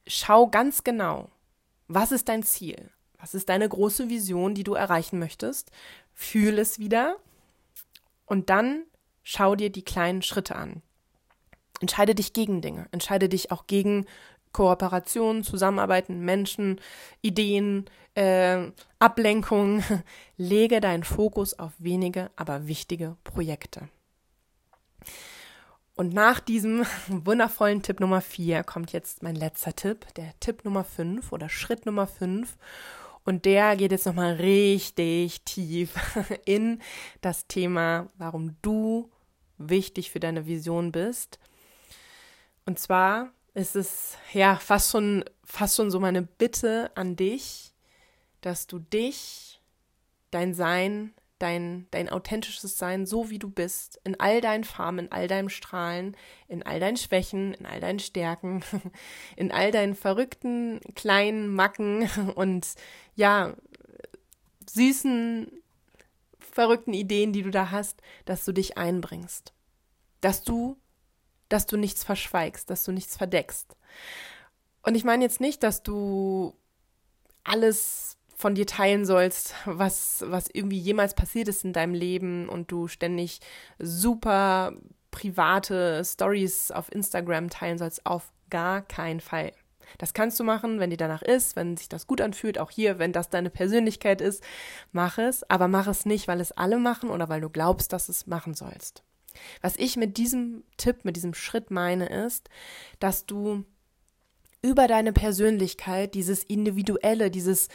schau 0.07 0.47
ganz 0.49 0.85
genau, 0.85 1.31
was 1.89 2.13
ist 2.13 2.29
dein 2.29 2.43
Ziel? 2.43 2.91
Was 3.19 3.35
ist 3.35 3.49
deine 3.49 3.69
große 3.69 4.09
Vision, 4.09 4.55
die 4.55 4.65
du 4.65 4.75
erreichen 4.75 5.19
möchtest? 5.19 5.73
Fühl 6.15 6.59
es 6.59 6.79
wieder 6.79 7.17
und 8.27 8.51
dann 8.51 8.85
schau 9.25 9.57
dir 9.57 9.71
die 9.71 9.85
kleinen 9.85 10.23
Schritte 10.23 10.55
an. 10.55 10.83
Entscheide 11.81 12.15
dich 12.15 12.33
gegen 12.33 12.61
Dinge, 12.61 12.87
entscheide 12.93 13.29
dich 13.29 13.51
auch 13.51 13.67
gegen 13.67 14.07
Kooperation, 14.59 15.45
Zusammenarbeiten, 15.45 16.19
Menschen, 16.25 16.81
Ideen, 17.23 17.85
äh, 18.15 18.73
Ablenkung. 18.99 19.85
Lege 20.37 20.81
deinen 20.81 21.05
Fokus 21.05 21.57
auf 21.57 21.71
wenige, 21.79 22.33
aber 22.35 22.67
wichtige 22.67 23.17
Projekte. 23.23 23.89
Und 25.95 26.13
nach 26.13 26.41
diesem 26.41 26.85
wundervollen 27.09 27.83
Tipp 27.83 28.01
Nummer 28.01 28.21
4 28.21 28.65
kommt 28.65 28.93
jetzt 28.93 29.23
mein 29.23 29.37
letzter 29.37 29.77
Tipp, 29.77 30.13
der 30.17 30.33
Tipp 30.41 30.65
Nummer 30.65 30.83
5 30.83 31.31
oder 31.31 31.49
Schritt 31.49 31.87
Nummer 31.87 32.09
5. 32.09 32.57
Und 33.25 33.45
der 33.45 33.77
geht 33.77 33.93
jetzt 33.93 34.07
nochmal 34.07 34.33
richtig 34.35 35.43
tief 35.43 35.95
in 36.45 36.83
das 37.21 37.47
Thema, 37.47 38.09
warum 38.19 38.57
du 38.63 39.09
wichtig 39.57 40.11
für 40.11 40.19
deine 40.19 40.47
Vision 40.47 40.91
bist. 40.91 41.39
Und 42.67 42.81
zwar 42.81 43.31
ist 43.55 43.77
es 43.77 44.17
ja 44.33 44.57
fast 44.57 44.91
schon, 44.91 45.25
fast 45.45 45.77
schon 45.77 45.91
so 45.91 46.01
meine 46.01 46.23
Bitte 46.23 46.91
an 46.95 47.17
dich, 47.17 47.75
dass 48.41 48.67
du 48.67 48.79
dich, 48.79 49.61
dein 50.31 50.55
Sein, 50.55 51.15
dein, 51.39 51.87
dein 51.91 52.09
authentisches 52.09 52.79
Sein, 52.79 53.07
so 53.07 53.31
wie 53.31 53.39
du 53.39 53.49
bist, 53.49 54.01
in 54.05 54.19
all 54.21 54.41
deinen 54.41 54.65
Farben, 54.65 54.99
in 54.99 55.13
all 55.13 55.29
deinem 55.29 55.49
Strahlen, 55.49 56.17
in 56.49 56.63
all 56.63 56.81
deinen 56.81 56.97
Schwächen, 56.97 57.55
in 57.55 57.67
all 57.67 57.81
deinen 57.81 58.01
Stärken, 58.01 58.63
in 59.37 59.53
all 59.53 59.71
deinen 59.71 59.95
verrückten 59.95 60.81
kleinen 60.95 61.49
Macken 61.49 62.09
und 62.35 62.67
ja, 63.15 63.55
süßen, 64.69 65.51
verrückten 66.39 66.93
Ideen, 66.93 67.33
die 67.33 67.43
du 67.43 67.51
da 67.51 67.71
hast, 67.71 68.01
dass 68.25 68.45
du 68.45 68.53
dich 68.53 68.77
einbringst. 68.77 69.53
Dass 70.21 70.43
du, 70.43 70.77
dass 71.49 71.67
du 71.67 71.77
nichts 71.77 72.05
verschweigst, 72.05 72.71
dass 72.71 72.85
du 72.85 72.93
nichts 72.93 73.17
verdeckst. 73.17 73.77
Und 74.83 74.95
ich 74.95 75.05
meine 75.05 75.25
jetzt 75.25 75.41
nicht, 75.41 75.63
dass 75.63 75.83
du 75.83 76.55
alles 77.45 78.17
von 78.37 78.55
dir 78.55 78.67
teilen 78.67 79.05
sollst, 79.05 79.55
was, 79.65 80.25
was 80.27 80.49
irgendwie 80.53 80.79
jemals 80.79 81.15
passiert 81.15 81.49
ist 81.49 81.65
in 81.65 81.73
deinem 81.73 81.95
Leben 81.95 82.49
und 82.49 82.71
du 82.71 82.87
ständig 82.87 83.41
super 83.79 84.73
private 85.11 86.05
Stories 86.05 86.71
auf 86.71 86.93
Instagram 86.93 87.51
teilen 87.51 87.79
sollst, 87.79 88.07
auf 88.07 88.31
gar 88.51 88.83
keinen 88.83 89.21
Fall. 89.21 89.53
Das 89.97 90.15
kannst 90.15 90.39
du 90.39 90.45
machen, 90.45 90.79
wenn 90.81 90.91
dir 90.91 90.97
danach 90.97 91.23
ist, 91.23 91.57
wenn 91.57 91.77
sich 91.77 91.89
das 91.89 92.07
gut 92.07 92.21
anfühlt, 92.21 92.59
auch 92.59 92.71
hier, 92.71 92.99
wenn 92.99 93.13
das 93.13 93.31
deine 93.31 93.51
Persönlichkeit 93.51 94.21
ist, 94.21 94.45
mach 94.93 95.19
es, 95.19 95.49
aber 95.51 95.67
mach 95.67 95.87
es 95.87 96.05
nicht, 96.05 96.29
weil 96.29 96.41
es 96.41 96.53
alle 96.53 96.79
machen 96.79 97.11
oder 97.11 97.29
weil 97.29 97.41
du 97.41 97.49
glaubst, 97.49 97.93
dass 97.93 98.09
es 98.09 98.27
machen 98.27 98.55
sollst. 98.55 99.03
Was 99.61 99.77
ich 99.77 99.97
mit 99.97 100.17
diesem 100.17 100.65
Tipp, 100.77 101.05
mit 101.05 101.17
diesem 101.17 101.35
Schritt 101.35 101.71
meine, 101.71 102.07
ist, 102.07 102.49
dass 102.99 103.27
du 103.27 103.65
über 104.63 104.89
deine 104.89 105.13
Persönlichkeit 105.13 106.15
dieses 106.15 106.43
individuelle, 106.43 107.31
dieses, 107.31 107.69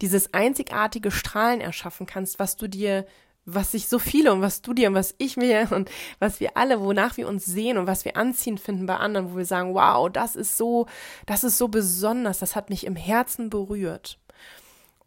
dieses 0.00 0.32
einzigartige 0.32 1.10
Strahlen 1.10 1.60
erschaffen 1.60 2.06
kannst, 2.06 2.38
was 2.38 2.56
du 2.56 2.66
dir, 2.66 3.06
was 3.44 3.72
sich 3.72 3.88
so 3.88 3.98
viele 3.98 4.32
und 4.32 4.40
was 4.40 4.62
du 4.62 4.72
dir 4.72 4.88
und 4.88 4.94
was 4.94 5.14
ich 5.18 5.36
mir 5.36 5.68
und 5.72 5.90
was 6.18 6.40
wir 6.40 6.56
alle, 6.56 6.80
wonach 6.80 7.16
wir 7.16 7.28
uns 7.28 7.44
sehen 7.44 7.76
und 7.76 7.86
was 7.86 8.04
wir 8.04 8.16
anziehend 8.16 8.60
finden 8.60 8.86
bei 8.86 8.96
anderen, 8.96 9.32
wo 9.32 9.36
wir 9.36 9.44
sagen, 9.44 9.74
wow, 9.74 10.08
das 10.10 10.36
ist 10.36 10.56
so, 10.56 10.86
das 11.26 11.44
ist 11.44 11.58
so 11.58 11.68
besonders, 11.68 12.38
das 12.38 12.56
hat 12.56 12.70
mich 12.70 12.86
im 12.86 12.96
Herzen 12.96 13.50
berührt. 13.50 14.18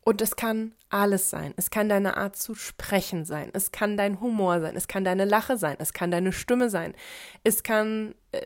Und 0.06 0.22
es 0.22 0.36
kann 0.36 0.74
alles 0.90 1.30
sein. 1.30 1.54
Es 1.56 1.70
kann 1.70 1.88
deine 1.88 2.18
Art 2.18 2.36
zu 2.36 2.56
sprechen 2.56 3.26
sein. 3.26 3.50
Es 3.54 3.72
kann 3.72 3.96
dein 3.96 4.20
Humor 4.20 4.60
sein. 4.60 4.76
Es 4.76 4.88
kann 4.88 5.06
deine 5.06 5.26
Lache 5.26 5.58
sein. 5.58 5.78
Es 5.80 5.94
kann 5.94 6.12
deine 6.12 6.34
Stimme 6.34 6.70
sein. 6.70 6.94
Es 7.44 7.64
kann 7.64 8.14
äh, 8.32 8.46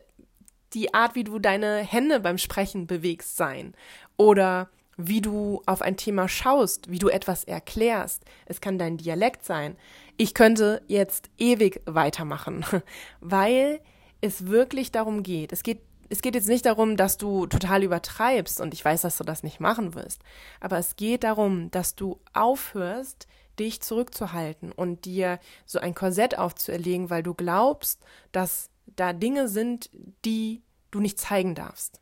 die 0.72 0.94
Art, 0.94 1.14
wie 1.14 1.24
du 1.24 1.38
deine 1.38 1.78
Hände 1.78 2.20
beim 2.20 2.38
Sprechen 2.38 2.86
bewegst, 2.86 3.36
sein. 3.36 3.74
Oder 4.16 4.68
wie 4.96 5.20
du 5.20 5.62
auf 5.66 5.80
ein 5.80 5.96
Thema 5.96 6.28
schaust, 6.28 6.90
wie 6.90 6.98
du 6.98 7.08
etwas 7.08 7.44
erklärst. 7.44 8.24
Es 8.46 8.60
kann 8.60 8.78
dein 8.78 8.96
Dialekt 8.96 9.44
sein. 9.44 9.76
Ich 10.16 10.34
könnte 10.34 10.82
jetzt 10.88 11.30
ewig 11.38 11.80
weitermachen, 11.86 12.64
weil 13.20 13.80
es 14.20 14.46
wirklich 14.46 14.90
darum 14.90 15.22
geht. 15.22 15.52
Es 15.52 15.62
geht 15.62 15.80
es 16.08 16.22
geht 16.22 16.34
jetzt 16.34 16.48
nicht 16.48 16.66
darum, 16.66 16.96
dass 16.96 17.18
du 17.18 17.46
total 17.46 17.82
übertreibst 17.82 18.60
und 18.60 18.74
ich 18.74 18.84
weiß, 18.84 19.02
dass 19.02 19.18
du 19.18 19.24
das 19.24 19.42
nicht 19.42 19.60
machen 19.60 19.94
wirst, 19.94 20.22
aber 20.60 20.78
es 20.78 20.96
geht 20.96 21.24
darum, 21.24 21.70
dass 21.70 21.94
du 21.94 22.20
aufhörst, 22.32 23.26
dich 23.58 23.80
zurückzuhalten 23.80 24.72
und 24.72 25.04
dir 25.04 25.40
so 25.66 25.80
ein 25.80 25.94
Korsett 25.94 26.38
aufzuerlegen, 26.38 27.10
weil 27.10 27.22
du 27.22 27.34
glaubst, 27.34 28.04
dass 28.32 28.70
da 28.86 29.12
Dinge 29.12 29.48
sind, 29.48 29.90
die 30.24 30.62
du 30.90 31.00
nicht 31.00 31.18
zeigen 31.18 31.54
darfst. 31.54 32.00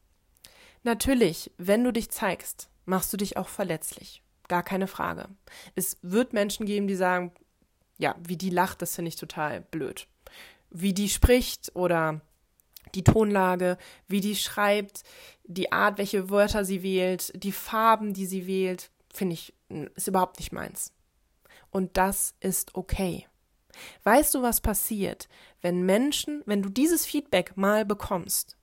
Natürlich, 0.82 1.50
wenn 1.58 1.82
du 1.82 1.92
dich 1.92 2.10
zeigst, 2.10 2.68
machst 2.84 3.12
du 3.12 3.16
dich 3.16 3.36
auch 3.36 3.48
verletzlich. 3.48 4.22
Gar 4.48 4.62
keine 4.62 4.86
Frage. 4.86 5.28
Es 5.74 5.98
wird 6.02 6.32
Menschen 6.32 6.66
geben, 6.66 6.86
die 6.86 6.94
sagen, 6.94 7.32
ja, 7.98 8.14
wie 8.22 8.36
die 8.36 8.50
lacht, 8.50 8.82
das 8.82 8.94
finde 8.94 9.08
ich 9.08 9.16
total 9.16 9.62
blöd. 9.62 10.06
Wie 10.70 10.94
die 10.94 11.08
spricht 11.08 11.74
oder 11.74 12.20
die 12.96 13.04
Tonlage, 13.04 13.78
wie 14.08 14.20
die 14.20 14.36
schreibt, 14.36 15.02
die 15.44 15.70
Art, 15.72 15.98
welche 15.98 16.30
Wörter 16.30 16.64
sie 16.64 16.82
wählt, 16.82 17.32
die 17.34 17.52
Farben, 17.52 18.14
die 18.14 18.26
sie 18.26 18.46
wählt, 18.46 18.90
finde 19.12 19.34
ich, 19.34 19.54
ist 19.94 20.08
überhaupt 20.08 20.38
nicht 20.38 20.52
meins. 20.52 20.92
Und 21.70 21.96
das 21.96 22.34
ist 22.40 22.74
okay. 22.74 23.26
Weißt 24.02 24.34
du, 24.34 24.42
was 24.42 24.60
passiert, 24.60 25.28
wenn 25.60 25.84
Menschen, 25.84 26.42
wenn 26.46 26.62
du 26.62 26.70
dieses 26.70 27.04
Feedback 27.04 27.56
mal 27.56 27.84
bekommst? 27.84 28.56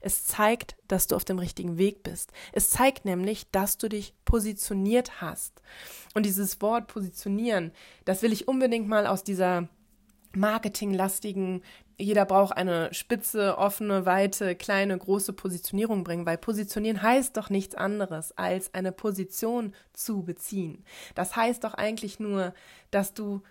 Es 0.00 0.26
zeigt, 0.26 0.76
dass 0.88 1.06
du 1.06 1.16
auf 1.16 1.24
dem 1.24 1.38
richtigen 1.38 1.78
Weg 1.78 2.02
bist. 2.02 2.32
Es 2.52 2.70
zeigt 2.70 3.04
nämlich, 3.04 3.50
dass 3.50 3.78
du 3.78 3.88
dich 3.88 4.14
positioniert 4.24 5.20
hast. 5.20 5.62
Und 6.14 6.26
dieses 6.26 6.60
Wort 6.60 6.86
positionieren, 6.86 7.72
das 8.04 8.22
will 8.22 8.32
ich 8.32 8.46
unbedingt 8.46 8.88
mal 8.88 9.06
aus 9.06 9.24
dieser 9.24 9.68
marketinglastigen, 10.34 11.62
jeder 12.00 12.24
braucht 12.24 12.56
eine 12.56 12.92
spitze, 12.92 13.58
offene, 13.58 14.06
weite, 14.06 14.54
kleine, 14.56 14.96
große 14.96 15.32
Positionierung 15.32 16.04
bringen, 16.04 16.26
weil 16.26 16.38
positionieren 16.38 17.02
heißt 17.02 17.36
doch 17.36 17.50
nichts 17.50 17.74
anderes, 17.74 18.36
als 18.36 18.74
eine 18.74 18.92
Position 18.92 19.74
zu 19.92 20.22
beziehen. 20.22 20.84
Das 21.14 21.36
heißt 21.36 21.64
doch 21.64 21.74
eigentlich 21.74 22.18
nur, 22.20 22.54
dass 22.90 23.14
du 23.14 23.42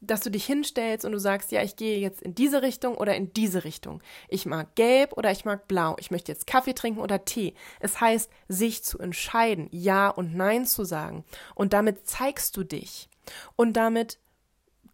dass 0.00 0.20
du 0.20 0.30
dich 0.30 0.44
hinstellst 0.44 1.04
und 1.04 1.10
du 1.10 1.18
sagst, 1.18 1.50
ja, 1.50 1.62
ich 1.62 1.74
gehe 1.74 1.98
jetzt 1.98 2.22
in 2.22 2.34
diese 2.34 2.62
Richtung 2.62 2.94
oder 2.96 3.16
in 3.16 3.32
diese 3.32 3.64
Richtung. 3.64 4.00
Ich 4.28 4.46
mag 4.46 4.76
gelb 4.76 5.12
oder 5.14 5.32
ich 5.32 5.44
mag 5.44 5.66
blau. 5.66 5.96
Ich 5.98 6.10
möchte 6.10 6.30
jetzt 6.30 6.46
Kaffee 6.46 6.74
trinken 6.74 7.00
oder 7.00 7.24
Tee. 7.24 7.54
Es 7.80 8.00
heißt, 8.00 8.30
sich 8.46 8.84
zu 8.84 9.00
entscheiden, 9.00 9.68
ja 9.72 10.08
und 10.08 10.36
nein 10.36 10.66
zu 10.66 10.84
sagen. 10.84 11.24
Und 11.56 11.72
damit 11.72 12.06
zeigst 12.06 12.56
du 12.56 12.62
dich. 12.62 13.08
Und 13.56 13.72
damit 13.72 14.18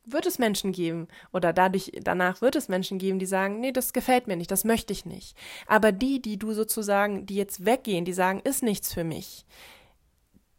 wird 0.07 0.27
es 0.27 0.39
Menschen 0.39 0.73
geben 0.73 1.09
oder 1.33 1.53
dadurch 1.53 1.93
danach 2.03 2.41
wird 2.41 2.57
es 2.57 2.69
Menschen 2.69 2.99
geben, 2.99 3.19
die 3.19 3.27
sagen, 3.27 3.61
nee, 3.61 3.73
das 3.73 3.93
gefällt 3.93 4.27
mir 4.27 4.37
nicht, 4.37 4.51
das 4.51 4.65
möchte 4.65 4.93
ich 4.93 5.07
nicht. 5.07 5.37
Aber 5.67 5.93
die, 5.93 6.21
die 6.21 6.39
du 6.39 6.53
sozusagen, 6.53 7.27
die 7.27 7.37
jetzt 7.37 7.65
weggehen, 7.65 8.05
die 8.05 8.13
sagen, 8.13 8.41
ist 8.45 8.63
nichts 8.63 8.93
für 8.93 9.05
mich, 9.05 9.45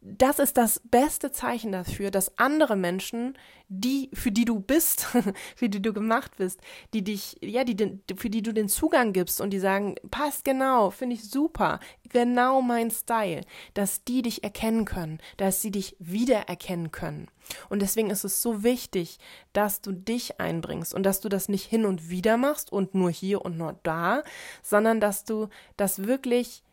das 0.05 0.37
ist 0.37 0.57
das 0.57 0.79
beste 0.83 1.31
Zeichen 1.31 1.71
dafür, 1.71 2.11
dass 2.11 2.37
andere 2.37 2.75
Menschen, 2.75 3.35
die, 3.69 4.11
für 4.13 4.31
die 4.31 4.45
du 4.45 4.59
bist, 4.59 5.07
für 5.55 5.67
die 5.67 5.81
du 5.81 5.93
gemacht 5.93 6.37
bist, 6.37 6.61
die 6.93 7.03
dich, 7.03 7.37
ja, 7.41 7.63
die, 7.63 7.99
für 8.15 8.29
die 8.29 8.43
du 8.43 8.53
den 8.53 8.69
Zugang 8.69 9.13
gibst 9.13 9.41
und 9.41 9.49
die 9.49 9.59
sagen, 9.59 9.95
passt 10.11 10.45
genau, 10.45 10.91
finde 10.91 11.15
ich 11.15 11.27
super, 11.27 11.79
genau 12.09 12.61
mein 12.61 12.91
Style, 12.91 13.41
dass 13.73 14.03
die 14.03 14.21
dich 14.21 14.43
erkennen 14.43 14.85
können, 14.85 15.19
dass 15.37 15.63
sie 15.63 15.71
dich 15.71 15.95
wiedererkennen 15.99 16.91
können. 16.91 17.27
Und 17.69 17.81
deswegen 17.81 18.11
ist 18.11 18.23
es 18.23 18.41
so 18.41 18.63
wichtig, 18.63 19.17
dass 19.53 19.81
du 19.81 19.91
dich 19.91 20.39
einbringst 20.39 20.93
und 20.93 21.03
dass 21.03 21.19
du 21.19 21.29
das 21.29 21.49
nicht 21.49 21.65
hin 21.65 21.85
und 21.85 22.09
wieder 22.09 22.37
machst 22.37 22.71
und 22.71 22.93
nur 22.93 23.09
hier 23.09 23.43
und 23.43 23.57
nur 23.57 23.79
da, 23.81 24.21
sondern 24.61 24.99
dass 24.99 25.25
du 25.25 25.49
das 25.77 26.05
wirklich 26.05 26.63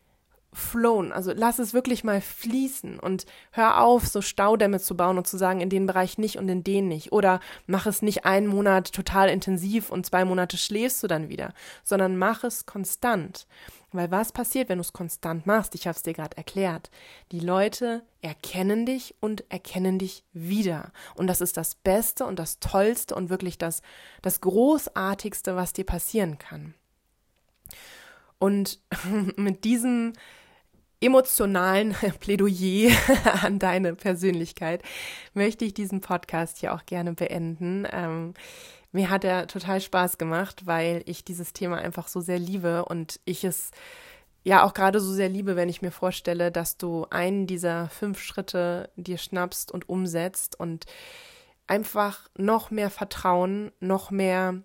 flown. 0.53 1.11
Also 1.11 1.31
lass 1.35 1.59
es 1.59 1.73
wirklich 1.73 2.03
mal 2.03 2.21
fließen 2.21 2.99
und 2.99 3.25
hör 3.51 3.81
auf, 3.81 4.07
so 4.07 4.21
Staudämme 4.21 4.79
zu 4.79 4.95
bauen 4.95 5.17
und 5.17 5.27
zu 5.27 5.37
sagen, 5.37 5.61
in 5.61 5.69
den 5.69 5.85
Bereich 5.85 6.17
nicht 6.17 6.37
und 6.37 6.49
in 6.49 6.63
den 6.63 6.87
nicht. 6.87 7.11
Oder 7.11 7.39
mach 7.67 7.85
es 7.85 8.01
nicht 8.01 8.25
einen 8.25 8.47
Monat 8.47 8.93
total 8.93 9.29
intensiv 9.29 9.91
und 9.91 10.05
zwei 10.05 10.25
Monate 10.25 10.57
schläfst 10.57 11.01
du 11.03 11.07
dann 11.07 11.29
wieder, 11.29 11.53
sondern 11.83 12.17
mach 12.17 12.43
es 12.43 12.65
konstant. 12.65 13.47
Weil 13.93 14.09
was 14.09 14.31
passiert, 14.31 14.69
wenn 14.69 14.79
du 14.79 14.81
es 14.81 14.91
konstant 14.91 15.45
machst? 15.45 15.75
Ich 15.75 15.85
habe 15.85 15.95
es 15.95 16.01
dir 16.01 16.13
gerade 16.13 16.35
erklärt. 16.35 16.89
Die 17.31 17.39
Leute 17.39 18.01
erkennen 18.21 18.87
dich 18.87 19.13
und 19.19 19.43
erkennen 19.49 19.99
dich 19.99 20.23
wieder. 20.33 20.91
Und 21.13 21.27
das 21.27 21.41
ist 21.41 21.57
das 21.57 21.75
Beste 21.75 22.25
und 22.25 22.39
das 22.39 22.59
Tollste 22.59 23.13
und 23.13 23.29
wirklich 23.29 23.59
das, 23.59 23.83
das 24.23 24.41
Großartigste, 24.41 25.55
was 25.55 25.73
dir 25.73 25.85
passieren 25.85 26.39
kann. 26.39 26.73
Und 28.39 28.79
mit 29.35 29.63
diesem 29.63 30.13
emotionalen 31.03 31.95
Plädoyer 32.19 32.91
an 33.43 33.59
deine 33.59 33.95
Persönlichkeit 33.95 34.81
möchte 35.33 35.65
ich 35.65 35.73
diesen 35.73 36.01
Podcast 36.01 36.57
hier 36.57 36.73
auch 36.73 36.85
gerne 36.85 37.13
beenden. 37.13 37.87
Ähm, 37.91 38.33
mir 38.91 39.09
hat 39.09 39.23
er 39.23 39.47
total 39.47 39.81
Spaß 39.81 40.17
gemacht, 40.17 40.65
weil 40.65 41.01
ich 41.05 41.25
dieses 41.25 41.53
Thema 41.53 41.77
einfach 41.77 42.07
so 42.07 42.21
sehr 42.21 42.39
liebe 42.39 42.85
und 42.85 43.19
ich 43.25 43.43
es 43.43 43.71
ja 44.43 44.63
auch 44.63 44.73
gerade 44.73 44.99
so 44.99 45.11
sehr 45.11 45.29
liebe, 45.29 45.55
wenn 45.55 45.69
ich 45.69 45.81
mir 45.81 45.91
vorstelle, 45.91 46.51
dass 46.51 46.77
du 46.77 47.07
einen 47.09 47.47
dieser 47.47 47.89
fünf 47.89 48.21
Schritte 48.21 48.89
dir 48.95 49.17
schnappst 49.17 49.71
und 49.71 49.89
umsetzt 49.89 50.59
und 50.59 50.85
einfach 51.65 52.29
noch 52.37 52.71
mehr 52.71 52.89
Vertrauen, 52.89 53.71
noch 53.79 54.11
mehr 54.11 54.61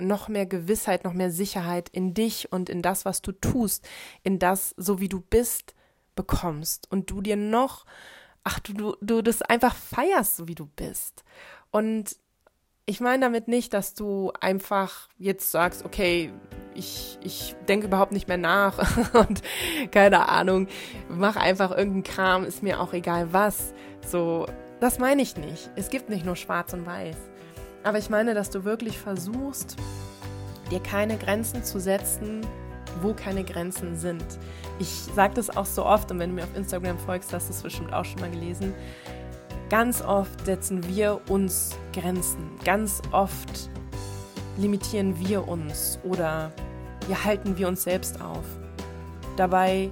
noch 0.00 0.28
mehr 0.28 0.46
Gewissheit, 0.46 1.04
noch 1.04 1.12
mehr 1.12 1.30
Sicherheit 1.30 1.88
in 1.88 2.14
dich 2.14 2.52
und 2.52 2.68
in 2.68 2.82
das, 2.82 3.04
was 3.04 3.22
du 3.22 3.32
tust, 3.32 3.88
in 4.22 4.38
das, 4.38 4.74
so 4.76 5.00
wie 5.00 5.08
du 5.08 5.20
bist, 5.20 5.74
bekommst 6.14 6.90
und 6.90 7.10
du 7.10 7.20
dir 7.20 7.36
noch 7.36 7.84
ach, 8.44 8.60
du, 8.60 8.72
du, 8.72 8.96
du 9.00 9.22
das 9.22 9.42
einfach 9.42 9.74
feierst, 9.74 10.36
so 10.36 10.48
wie 10.48 10.54
du 10.54 10.66
bist. 10.66 11.24
Und 11.70 12.16
ich 12.86 13.00
meine 13.00 13.22
damit 13.22 13.48
nicht, 13.48 13.72
dass 13.72 13.94
du 13.94 14.32
einfach 14.40 15.08
jetzt 15.18 15.50
sagst, 15.50 15.84
okay, 15.84 16.32
ich, 16.74 17.18
ich 17.22 17.54
denke 17.68 17.86
überhaupt 17.86 18.12
nicht 18.12 18.28
mehr 18.28 18.38
nach 18.38 19.14
und 19.14 19.42
keine 19.92 20.28
Ahnung, 20.28 20.68
mach 21.08 21.36
einfach 21.36 21.70
irgendeinen 21.70 22.02
Kram, 22.02 22.44
ist 22.44 22.62
mir 22.62 22.80
auch 22.80 22.92
egal 22.92 23.32
was. 23.32 23.74
So, 24.06 24.46
das 24.80 24.98
meine 24.98 25.22
ich 25.22 25.36
nicht. 25.36 25.70
Es 25.76 25.90
gibt 25.90 26.08
nicht 26.08 26.24
nur 26.24 26.36
schwarz 26.36 26.72
und 26.72 26.86
weiß. 26.86 27.16
Aber 27.82 27.98
ich 27.98 28.10
meine, 28.10 28.34
dass 28.34 28.50
du 28.50 28.64
wirklich 28.64 28.98
versuchst, 28.98 29.76
dir 30.70 30.80
keine 30.80 31.16
Grenzen 31.16 31.64
zu 31.64 31.80
setzen, 31.80 32.46
wo 33.00 33.14
keine 33.14 33.44
Grenzen 33.44 33.96
sind. 33.96 34.24
Ich 34.78 34.88
sage 34.88 35.34
das 35.34 35.56
auch 35.56 35.66
so 35.66 35.84
oft 35.84 36.10
und 36.10 36.18
wenn 36.18 36.30
du 36.30 36.36
mir 36.36 36.44
auf 36.44 36.56
Instagram 36.56 36.98
folgst, 36.98 37.32
hast 37.32 37.48
du 37.48 37.52
es 37.52 37.62
bestimmt 37.62 37.92
auch 37.92 38.04
schon 38.04 38.20
mal 38.20 38.30
gelesen. 38.30 38.74
Ganz 39.68 40.02
oft 40.02 40.44
setzen 40.44 40.86
wir 40.88 41.20
uns 41.28 41.78
Grenzen. 41.92 42.50
Ganz 42.64 43.00
oft 43.12 43.70
limitieren 44.58 45.18
wir 45.18 45.46
uns 45.46 45.98
oder 46.02 46.52
ja, 47.08 47.24
halten 47.24 47.56
wir 47.56 47.68
uns 47.68 47.84
selbst 47.84 48.20
auf. 48.20 48.44
Dabei 49.36 49.90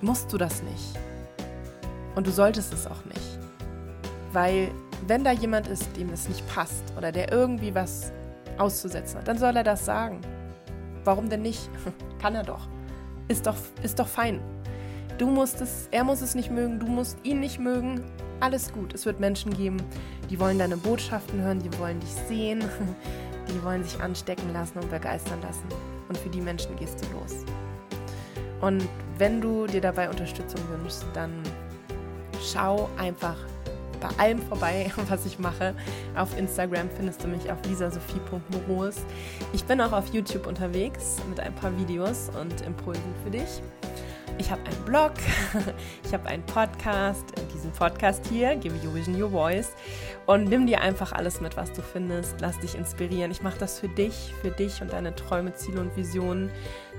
musst 0.00 0.32
du 0.32 0.38
das 0.38 0.62
nicht. 0.62 0.98
Und 2.14 2.26
du 2.26 2.30
solltest 2.30 2.72
es 2.72 2.86
auch 2.86 3.04
nicht. 3.04 3.38
Weil 4.32 4.70
wenn 5.06 5.24
da 5.24 5.32
jemand 5.32 5.68
ist, 5.68 5.96
dem 5.96 6.10
es 6.10 6.28
nicht 6.28 6.46
passt 6.48 6.84
oder 6.96 7.12
der 7.12 7.32
irgendwie 7.32 7.74
was 7.74 8.12
auszusetzen 8.58 9.18
hat, 9.18 9.28
dann 9.28 9.38
soll 9.38 9.56
er 9.56 9.64
das 9.64 9.84
sagen. 9.84 10.20
Warum 11.04 11.28
denn 11.28 11.42
nicht? 11.42 11.70
Kann 12.20 12.34
er 12.34 12.42
doch. 12.42 12.68
Ist 13.28 13.46
doch, 13.46 13.56
ist 13.82 13.98
doch 13.98 14.08
fein. 14.08 14.40
Du 15.18 15.26
musst 15.26 15.60
es, 15.60 15.88
er 15.90 16.04
muss 16.04 16.20
es 16.20 16.34
nicht 16.34 16.50
mögen, 16.50 16.78
du 16.78 16.86
musst 16.86 17.18
ihn 17.24 17.40
nicht 17.40 17.58
mögen. 17.58 18.02
Alles 18.40 18.72
gut. 18.72 18.94
Es 18.94 19.04
wird 19.04 19.20
Menschen 19.20 19.52
geben, 19.52 19.78
die 20.30 20.38
wollen 20.38 20.58
deine 20.58 20.76
Botschaften 20.76 21.40
hören, 21.40 21.60
die 21.60 21.76
wollen 21.78 21.98
dich 22.00 22.12
sehen, 22.28 22.62
die 23.48 23.62
wollen 23.64 23.82
sich 23.82 24.00
anstecken 24.00 24.52
lassen 24.52 24.78
und 24.78 24.90
begeistern 24.90 25.40
lassen. 25.42 25.66
Und 26.08 26.16
für 26.16 26.28
die 26.28 26.40
Menschen 26.40 26.76
gehst 26.76 27.04
du 27.04 27.18
los. 27.18 27.44
Und 28.60 28.88
wenn 29.18 29.40
du 29.40 29.66
dir 29.66 29.80
dabei 29.80 30.08
Unterstützung 30.08 30.60
wünschst, 30.68 31.04
dann 31.14 31.32
schau 32.40 32.88
einfach 32.96 33.36
bei 34.00 34.08
allem 34.18 34.40
vorbei, 34.40 34.90
was 35.08 35.26
ich 35.26 35.38
mache. 35.38 35.74
Auf 36.16 36.36
Instagram 36.38 36.88
findest 36.90 37.22
du 37.24 37.28
mich 37.28 37.50
auf 37.50 37.58
lisasophie.moros. 37.66 38.96
Ich 39.52 39.64
bin 39.64 39.80
auch 39.80 39.92
auf 39.92 40.12
YouTube 40.12 40.46
unterwegs 40.46 41.16
mit 41.28 41.40
ein 41.40 41.54
paar 41.54 41.76
Videos 41.78 42.30
und 42.40 42.60
Impulsen 42.62 43.14
für 43.24 43.30
dich. 43.30 43.62
Ich 44.38 44.52
habe 44.52 44.62
einen 44.66 44.84
Blog, 44.84 45.12
ich 46.04 46.14
habe 46.14 46.28
einen 46.28 46.44
Podcast, 46.44 47.24
diesen 47.52 47.72
Podcast 47.72 48.24
hier, 48.28 48.54
Give 48.54 48.74
You 48.84 48.94
Vision 48.94 49.20
Your 49.20 49.30
Voice. 49.30 49.72
Und 50.26 50.44
nimm 50.44 50.66
dir 50.66 50.80
einfach 50.80 51.12
alles 51.12 51.40
mit, 51.40 51.56
was 51.56 51.72
du 51.72 51.82
findest. 51.82 52.40
Lass 52.40 52.58
dich 52.60 52.76
inspirieren. 52.76 53.32
Ich 53.32 53.42
mache 53.42 53.58
das 53.58 53.80
für 53.80 53.88
dich, 53.88 54.32
für 54.40 54.50
dich 54.50 54.80
und 54.80 54.92
deine 54.92 55.14
Träume, 55.14 55.54
Ziele 55.54 55.80
und 55.80 55.96
Visionen, 55.96 56.50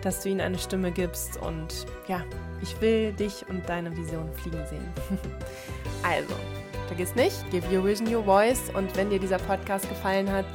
dass 0.02 0.22
du 0.22 0.30
ihnen 0.30 0.42
eine 0.42 0.58
Stimme 0.58 0.92
gibst. 0.92 1.38
Und 1.38 1.86
ja, 2.08 2.24
ich 2.62 2.80
will 2.82 3.14
dich 3.14 3.46
und 3.48 3.68
deine 3.70 3.96
Vision 3.96 4.32
fliegen 4.34 4.66
sehen. 4.68 4.88
also, 6.04 6.36
vergiss 6.90 7.16
nicht, 7.16 7.50
give 7.52 7.66
your 7.74 7.86
vision 7.86 8.14
your 8.14 8.24
voice. 8.24 8.70
Und 8.74 8.96
wenn 8.98 9.10
dir 9.10 9.20
dieser 9.20 9.38
Podcast 9.38 9.88
gefallen 9.88 10.30
hat, 10.30 10.46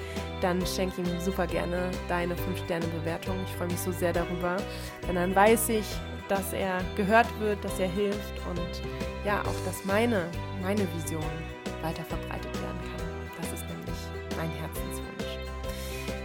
dann 0.41 0.65
schenk 0.67 0.99
ihm 0.99 1.07
super 1.21 1.47
gerne 1.47 1.91
deine 2.09 2.35
5-Sterne-Bewertung. 2.35 3.37
Ich 3.47 3.57
freue 3.57 3.69
mich 3.69 3.79
so 3.79 3.93
sehr 3.93 4.13
darüber. 4.13 4.57
Denn 5.09 5.15
dann 5.15 5.35
weiß 5.35 5.71
ich, 5.71 5.87
dass 6.29 6.53
er 6.53 6.81
gehört 6.97 7.29
wird, 7.41 7.65
dass 7.65 7.79
er 7.79 7.89
hilft 7.89 8.35
und 8.51 8.83
ja, 9.25 9.41
auch, 9.43 9.65
dass 9.65 9.85
meine, 9.85 10.27
meine 10.61 10.87
Vision 10.95 11.25
weiter 11.83 12.05
verbreitet 12.05 12.55
werden 12.61 12.81
kann. 12.91 13.07
Das 13.41 13.53
ist 13.53 13.65
nämlich 13.69 14.37
mein 14.37 14.51
Herzenswunsch. 14.51 15.39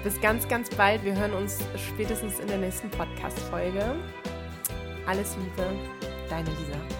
Bis 0.04 0.20
ganz, 0.22 0.48
ganz 0.48 0.70
bald. 0.70 1.04
Wir 1.04 1.16
hören 1.16 1.34
uns 1.34 1.60
spätestens 1.78 2.40
in 2.40 2.48
der 2.48 2.58
nächsten 2.58 2.90
Podcast-Folge. 2.90 3.96
Alles 5.06 5.36
Liebe, 5.38 5.68
deine 6.30 6.50
Lisa. 6.50 6.99